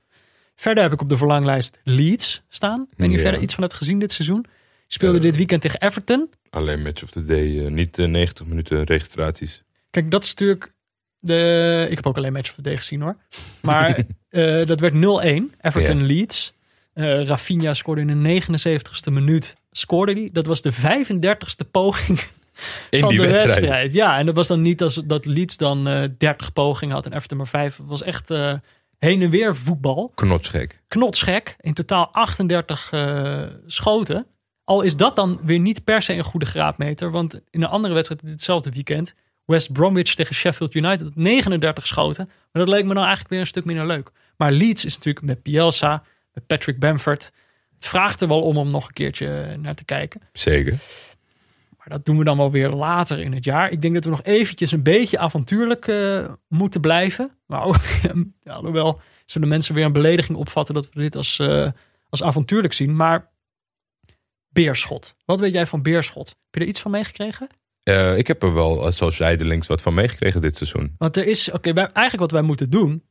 [0.61, 2.81] Verder heb ik op de verlanglijst Leeds staan.
[2.91, 3.29] Ik weet niet of Ja.
[3.29, 4.45] jij er iets van hebt gezien dit seizoen.
[4.87, 6.29] Speelde dit weekend tegen Everton.
[6.49, 7.65] Alleen match of the day.
[7.65, 9.63] eh, niet eh, 90 minuten registraties.
[9.89, 10.73] Kijk, dat is natuurlijk
[11.19, 11.87] de...
[11.89, 13.15] Ik heb ook alleen Match of the Day gezien hoor.
[13.61, 13.95] Maar
[14.29, 14.97] eh, dat werd 0-1.
[15.61, 16.53] Everton Leeds.
[16.93, 19.55] Eh Rafinha scoorde in de 79ste minuut.
[19.71, 20.31] Scoorde die.
[20.31, 22.19] Dat was de 35ste poging
[22.89, 23.59] In van die de wedstrijd.
[23.59, 23.93] wedstrijd.
[23.93, 27.13] Ja, en dat was dan niet als dat Leeds dan eh 30 pogingen had en
[27.13, 27.77] Everton maar 5.
[27.77, 28.53] Het was echt eh,
[29.05, 30.11] heen en weer voetbal.
[30.15, 30.81] Knotsgek.
[30.87, 31.55] Knotsgek.
[31.59, 34.25] In totaal 38 eh, schoten.
[34.63, 37.11] Al is dat dan weer niet per se een goede graadmeter.
[37.11, 39.13] Want in een andere wedstrijd ditzelfde weekend...
[39.45, 42.25] West Bromwich tegen Sheffield United 39 schoten.
[42.25, 44.11] Maar dat leek me dan eigenlijk weer een stuk minder leuk.
[44.37, 46.03] Maar Leeds is natuurlijk met Bielsa,
[46.33, 47.31] met Patrick Bamford...
[47.81, 50.21] Het vraagt er wel om om nog een keertje naar te kijken.
[50.33, 50.77] Zeker.
[51.91, 53.71] Dat doen we dan wel weer later in het jaar.
[53.71, 57.31] Ik denk dat we nog eventjes een beetje avontuurlijk eh, moeten blijven.
[57.45, 57.81] Maar ook,
[58.43, 61.67] ja, alhoewel zullen mensen weer een belediging opvatten dat we dit als, eh,
[62.09, 62.95] als avontuurlijk zien.
[62.95, 63.29] Maar
[64.49, 65.15] Beerschot.
[65.25, 66.27] Wat weet jij van Beerschot?
[66.27, 67.47] Heb je er iets van meegekregen?
[67.83, 70.95] Eh, ik heb er wel eh, zo zijdelings wat van meegekregen dit seizoen.
[70.97, 73.03] Want er is, oké, eigenlijk wat wij moeten doen.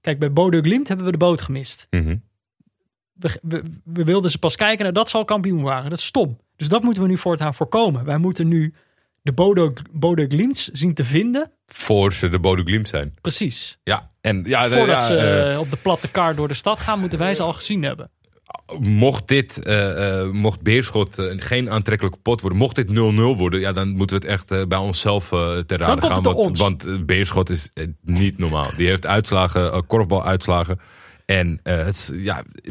[0.00, 1.86] Kijk, bij Bodø Glimt hebben we de boot gemist.
[1.90, 2.16] Mhm.
[3.12, 5.90] We, we, we wilden ze pas kijken naar dat ze al kampioen waren.
[5.90, 6.38] Dat is stom.
[6.56, 8.04] Dus dat moeten we nu voortaan voorkomen.
[8.04, 8.74] Wij moeten nu
[9.22, 11.50] de Bodø, Bodø Glimts zien te vinden.
[11.66, 13.14] Voor ze de Bodø Glimt zijn.
[13.20, 13.78] Precies.
[13.82, 16.80] Ja, en ja, Voordat ja, ze eh, eh, op de platte kar door de stad
[16.80, 18.10] gaan, moeten wij ze al gezien hebben.
[18.78, 23.88] mocht dit, eh, mocht Beerschot geen aantrekkelijke pot worden, mocht dit 0-0 worden, ja, dan
[23.88, 25.28] moeten we het echt bij onszelf
[25.66, 26.22] ter komt gaan.
[26.22, 27.68] Want, want Beerschot is
[28.00, 28.70] niet normaal.
[28.76, 30.80] Die heeft uitslagen, korfbaluitslagen.
[31.26, 32.70] En eh, het ja, 5-5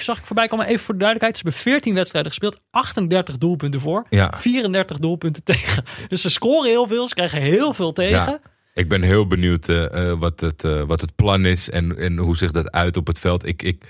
[0.00, 0.66] zag ik voorbij komen.
[0.66, 1.36] Even voor de duidelijkheid.
[1.36, 2.60] Ze hebben 14 wedstrijden gespeeld.
[2.70, 4.06] 38 doelpunten voor.
[4.10, 4.32] Ja.
[4.36, 5.84] 34 doelpunten tegen.
[6.08, 7.06] Dus ze scoren heel veel.
[7.06, 8.16] Ze krijgen heel veel tegen.
[8.16, 8.40] Ja.
[8.74, 12.36] Ik ben heel benieuwd eh, eh, wat, het, wat het plan is en, en hoe
[12.36, 13.46] zich dat uit op het veld.
[13.46, 13.84] Ik, ik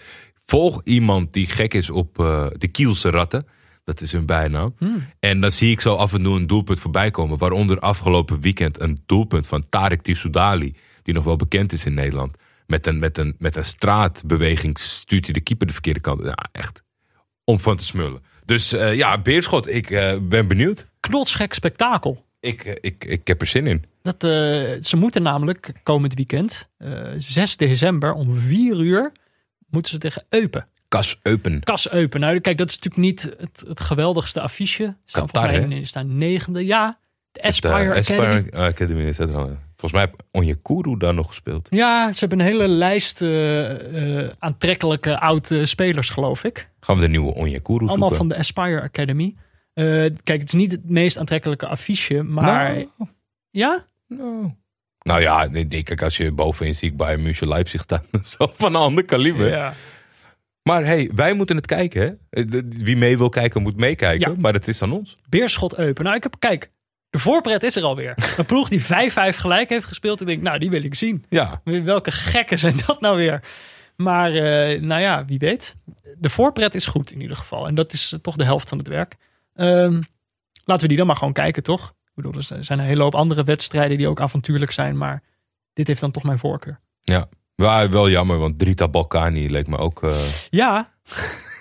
[0.47, 2.14] volg iemand die gek is op
[2.56, 3.47] de Kielse ratten.
[3.85, 4.74] Dat is hun bijnaam.
[5.20, 7.39] En dan zie ik zo af en toe een doelpunt voorbij komen.
[7.39, 10.74] Waaronder afgelopen weekend een doelpunt van Tarek Tissoudali.
[11.02, 12.36] Die nog wel bekend is in Nederland.
[12.66, 16.22] Met een, met een, met een straatbeweging stuurt hij de keeper de verkeerde kant.
[16.24, 16.82] Ja, echt
[17.44, 18.22] om van te smullen.
[18.44, 20.84] Dus eh, ja, Beerschot, ik eh, ben benieuwd.
[21.01, 22.24] Knotsgek spektakel.
[22.40, 23.84] Ik, eh, ik, ik heb er zin in.
[24.02, 24.20] Dat,
[24.86, 29.12] ze moeten namelijk komend weekend, eh 6 december om 4 uur,
[29.68, 30.68] moeten ze tegen Eupen.
[30.88, 31.62] Kas Eupen.
[31.62, 32.20] Kas Eupen.
[32.20, 34.84] Nou, kijk, dat is natuurlijk niet het, het geweldigste affiche.
[34.84, 36.64] Ze staan Qatar, in- staan negende.
[36.66, 36.98] Ja,
[37.32, 38.51] de Aspire Academy.
[38.51, 39.56] Academy is het al.
[39.77, 41.66] Volgens mij heeft Onyekuru daar nog gespeeld.
[41.70, 46.70] Ja, ze hebben een hele lijst eh, eh, aantrekkelijke oude spelers, geloof ik.
[46.81, 49.35] Gaan we de nieuwe Onyekuru Allemaal van de Aspire Academy.
[49.73, 49.85] Eh,
[50.23, 52.44] kijk, het is niet het meest aantrekkelijke affiche, maar...
[52.44, 52.89] Nou,
[53.51, 53.85] Ja?
[54.09, 54.53] nou.
[54.98, 58.03] Nou ja, nee, kijk, als je bovenin zie ik bij München Leipzig staan.
[58.11, 59.48] dat is wel van een ander kaliber.
[59.48, 59.73] Ja.
[60.62, 62.19] Maar hey, wij moeten het kijken.
[62.31, 62.44] Hè?
[62.69, 64.31] Wie mee wil kijken, moet meekijken.
[64.31, 64.40] Ja.
[64.40, 65.16] Maar het is aan ons.
[65.28, 66.05] Beerschot Eupen.
[66.05, 66.70] Nou, ik heb, kijk,
[67.10, 68.18] de voorpret is er alweer.
[68.36, 68.86] Een ploeg die 5-5
[69.36, 70.20] gelijk heeft gespeeld.
[70.20, 71.24] Ik denk, nou, die wil ik zien.
[71.28, 73.40] Ja, Welke gekken zijn dat nou weer?
[73.96, 75.76] Maar, eh, nou ja, wie weet.
[76.18, 77.66] De voorpret is goed in ieder geval.
[77.66, 79.16] En dat is eh, toch de helft van het werk.
[79.54, 80.02] Ehm,
[80.64, 81.88] laten we die dan maar gewoon kijken, toch?
[81.88, 84.96] Ik bedoel, er zijn een hele hoop andere wedstrijden die ook avontuurlijk zijn.
[84.96, 85.22] Maar
[85.72, 86.80] dit heeft dan toch mijn voorkeur.
[87.02, 87.28] ja.
[87.56, 90.02] Maar wel jammer, want Drita Balkani leek me ook...
[90.02, 90.18] eh,
[90.50, 90.90] Ja,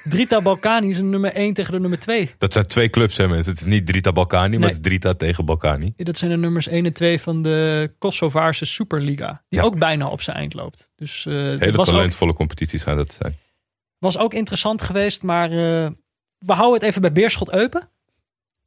[0.10, 2.32] Drita Balkani is een nummer 1 tegen de nummer 2.
[2.38, 3.52] Dat zijn twee clubs, hè mensen.
[3.52, 5.94] Het is niet Drita Balkani, maar het is Drita tegen Balkani.
[5.98, 9.44] Dat zijn de nummers 1 en 2 van de Kosovaarse Superliga.
[9.50, 9.66] Die Ja.
[9.66, 10.92] ook bijna op zijn eind loopt.
[10.96, 13.38] Dus eh Hele was, ook, talentvolle competities gaan dat zijn.
[13.98, 15.24] was ook interessant geweest.
[15.24, 15.88] Maar eh,
[16.38, 17.90] we houden het even bij Beerschot Eupen.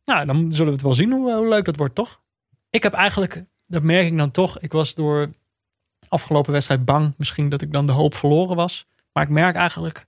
[0.05, 2.20] Nou, dan zullen we het wel zien hoe, hoe leuk dat wordt, toch?
[2.70, 4.59] Ik heb eigenlijk, dat merk ik dan toch.
[4.60, 5.31] Ik was door
[6.09, 7.15] afgelopen wedstrijd bang.
[7.16, 8.86] Misschien dat ik dan de hoop verloren was.
[9.12, 10.06] Maar ik merk eigenlijk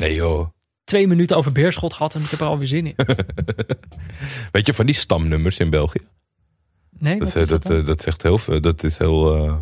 [0.00, 0.48] Nee joh.
[0.84, 2.14] twee minuten over Beerschot gehad.
[2.14, 2.94] En ik heb er alweer zin in.
[4.52, 6.00] Weet je van die stamnummers in België?
[6.98, 8.60] Nee, Dat, eh, dat eh, dat zegt heel veel.
[8.60, 9.34] Dat is heel.
[9.34, 9.54] eh,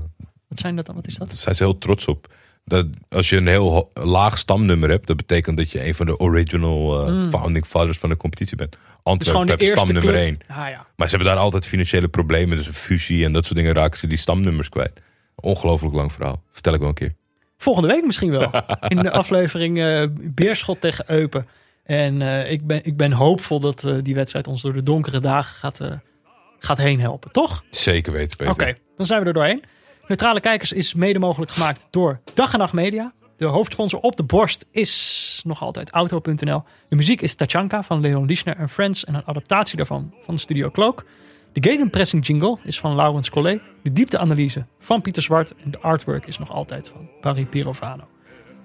[0.49, 0.95] wat zijn dat dan?
[0.95, 1.29] Wat is dat?
[1.29, 2.35] Daar zijn ze heel trots op.
[2.65, 6.19] Dat als je een heel laag stamnummer hebt, dat betekent dat je een van de
[6.19, 8.75] original eh, founding fathers van de competitie bent.
[8.75, 9.19] Hmm.
[9.19, 10.49] Dus gewoon Antwerpen de heeft eerste stamnummer club.
[10.49, 10.59] 1.
[10.65, 10.87] Ah, ja.
[10.97, 12.57] Maar ze hebben daar altijd financiële problemen.
[12.57, 15.01] Dus een fusie en dat soort dingen raken ze die stamnummers kwijt.
[15.35, 16.43] Ongelooflijk lang verhaal.
[16.53, 17.13] Vertel ik wel een keer.
[17.59, 18.51] Volgende week misschien wel.
[18.89, 21.47] In de aflevering eh, Beerschot tegen Eupen.
[21.83, 25.21] En eh, ik, ben, ik ben hoopvol dat eh, die wedstrijd ons door de donkere
[25.21, 25.81] dagen gaat,
[26.59, 27.33] gaat heen helpen.
[27.33, 27.65] Toch?
[27.71, 28.53] Zeker weten, Peter.
[28.53, 29.65] Oké, dan zijn we er doorheen.
[30.07, 33.13] Neutrale Kijkers is mede mogelijk gemaakt door Dag en Nacht Media.
[33.37, 36.63] De hoofdsponsor op de borst is nog altijd Auto.nl.
[36.89, 40.41] De muziek is Tachanka van Leon Lischner en Friends en een adaptatie daarvan van de
[40.41, 41.05] Studio Cloak.
[41.61, 43.63] De gegenpressing jingle is van Laurens Collet.
[43.83, 45.55] De diepteanalyse van Pieter Zwart.
[45.65, 48.05] En de artwork is nog altijd van Barry Pirovano.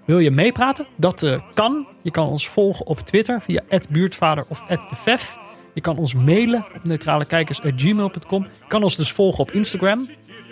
[0.05, 0.87] Wil je meepraten?
[0.95, 1.87] Dat eh, kan.
[2.01, 5.37] Je kan ons volgen op Twitter via @buurtvader of @defef.
[5.73, 8.43] Je kan ons mailen op neutralekijkers@gmail.com.
[8.43, 10.09] Je kan ons dus volgen op Instagram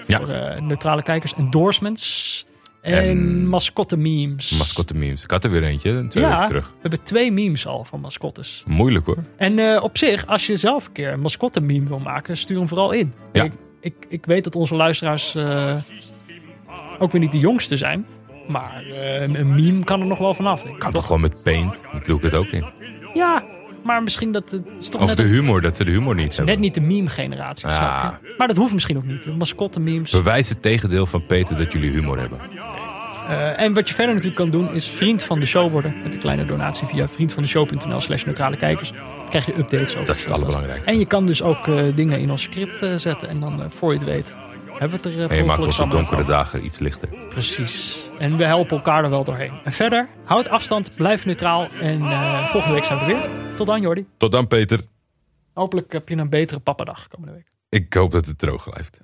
[0.07, 0.18] Ja.
[0.18, 2.45] voor eh, neutrale kijkers endorsements
[2.81, 4.57] en, En- mascotte memes.
[4.57, 5.23] Mascotte memes.
[5.23, 6.67] Ik had er weer eentje, twee ja, weken terug.
[6.69, 8.63] we hebben twee memes al van mascottes.
[8.67, 9.17] Moeilijk hoor.
[9.37, 12.57] En eh, op zich, als je zelf een keer een mascotte meme wil maken, stuur
[12.57, 13.13] hem vooral in.
[13.33, 13.43] Ja.
[13.43, 15.75] Ik, ik, ik weet dat onze luisteraars eh,
[16.99, 18.05] ook weer niet de jongste zijn.
[18.47, 20.65] Maar eh, een meme kan er nog wel vanaf.
[20.65, 20.79] ik.
[20.79, 21.75] Kan toch gewoon met paint?
[21.93, 22.65] Dat doe ik het ook in.
[23.13, 23.43] Ja,
[23.83, 26.35] maar misschien dat het is toch Of net, de humor, dat ze de humor niet
[26.35, 26.53] hebben.
[26.53, 27.67] net niet de meme-generatie.
[27.67, 27.73] Ja.
[27.73, 28.33] snap je?
[28.37, 29.23] Maar dat hoeft misschien ook niet.
[29.23, 30.11] De mascotte memes.
[30.11, 32.39] Bewijs het tegendeel van Peter dat jullie humor hebben.
[33.29, 35.95] Eh, en wat je verder natuurlijk kan doen is vriend van de show worden.
[36.03, 38.91] Met een kleine donatie via vriendvandeshow.nl slash neutrale kijkers.
[38.91, 40.05] Dan krijg je updates over.
[40.05, 40.91] Dat is het allerbelangrijkste.
[40.91, 43.29] En je kan dus ook eh, dingen in ons script eh, zetten.
[43.29, 44.35] En dan, voor je het weet,
[44.81, 47.09] hebben we het er uh, En je maakt op donkere dagen iets lichter.
[47.29, 48.05] Precies.
[48.19, 49.51] En we helpen elkaar er wel doorheen.
[49.63, 51.67] En verder, houd afstand, blijf neutraal.
[51.81, 53.29] En eh, volgende week zijn we er weer.
[53.55, 54.05] Tot dan, Jordi.
[54.17, 54.79] Tot dan, Peter.
[55.53, 57.51] Hopelijk heb je een betere pappadag komende week.
[57.69, 58.99] Ik hoop dat het droog blijft.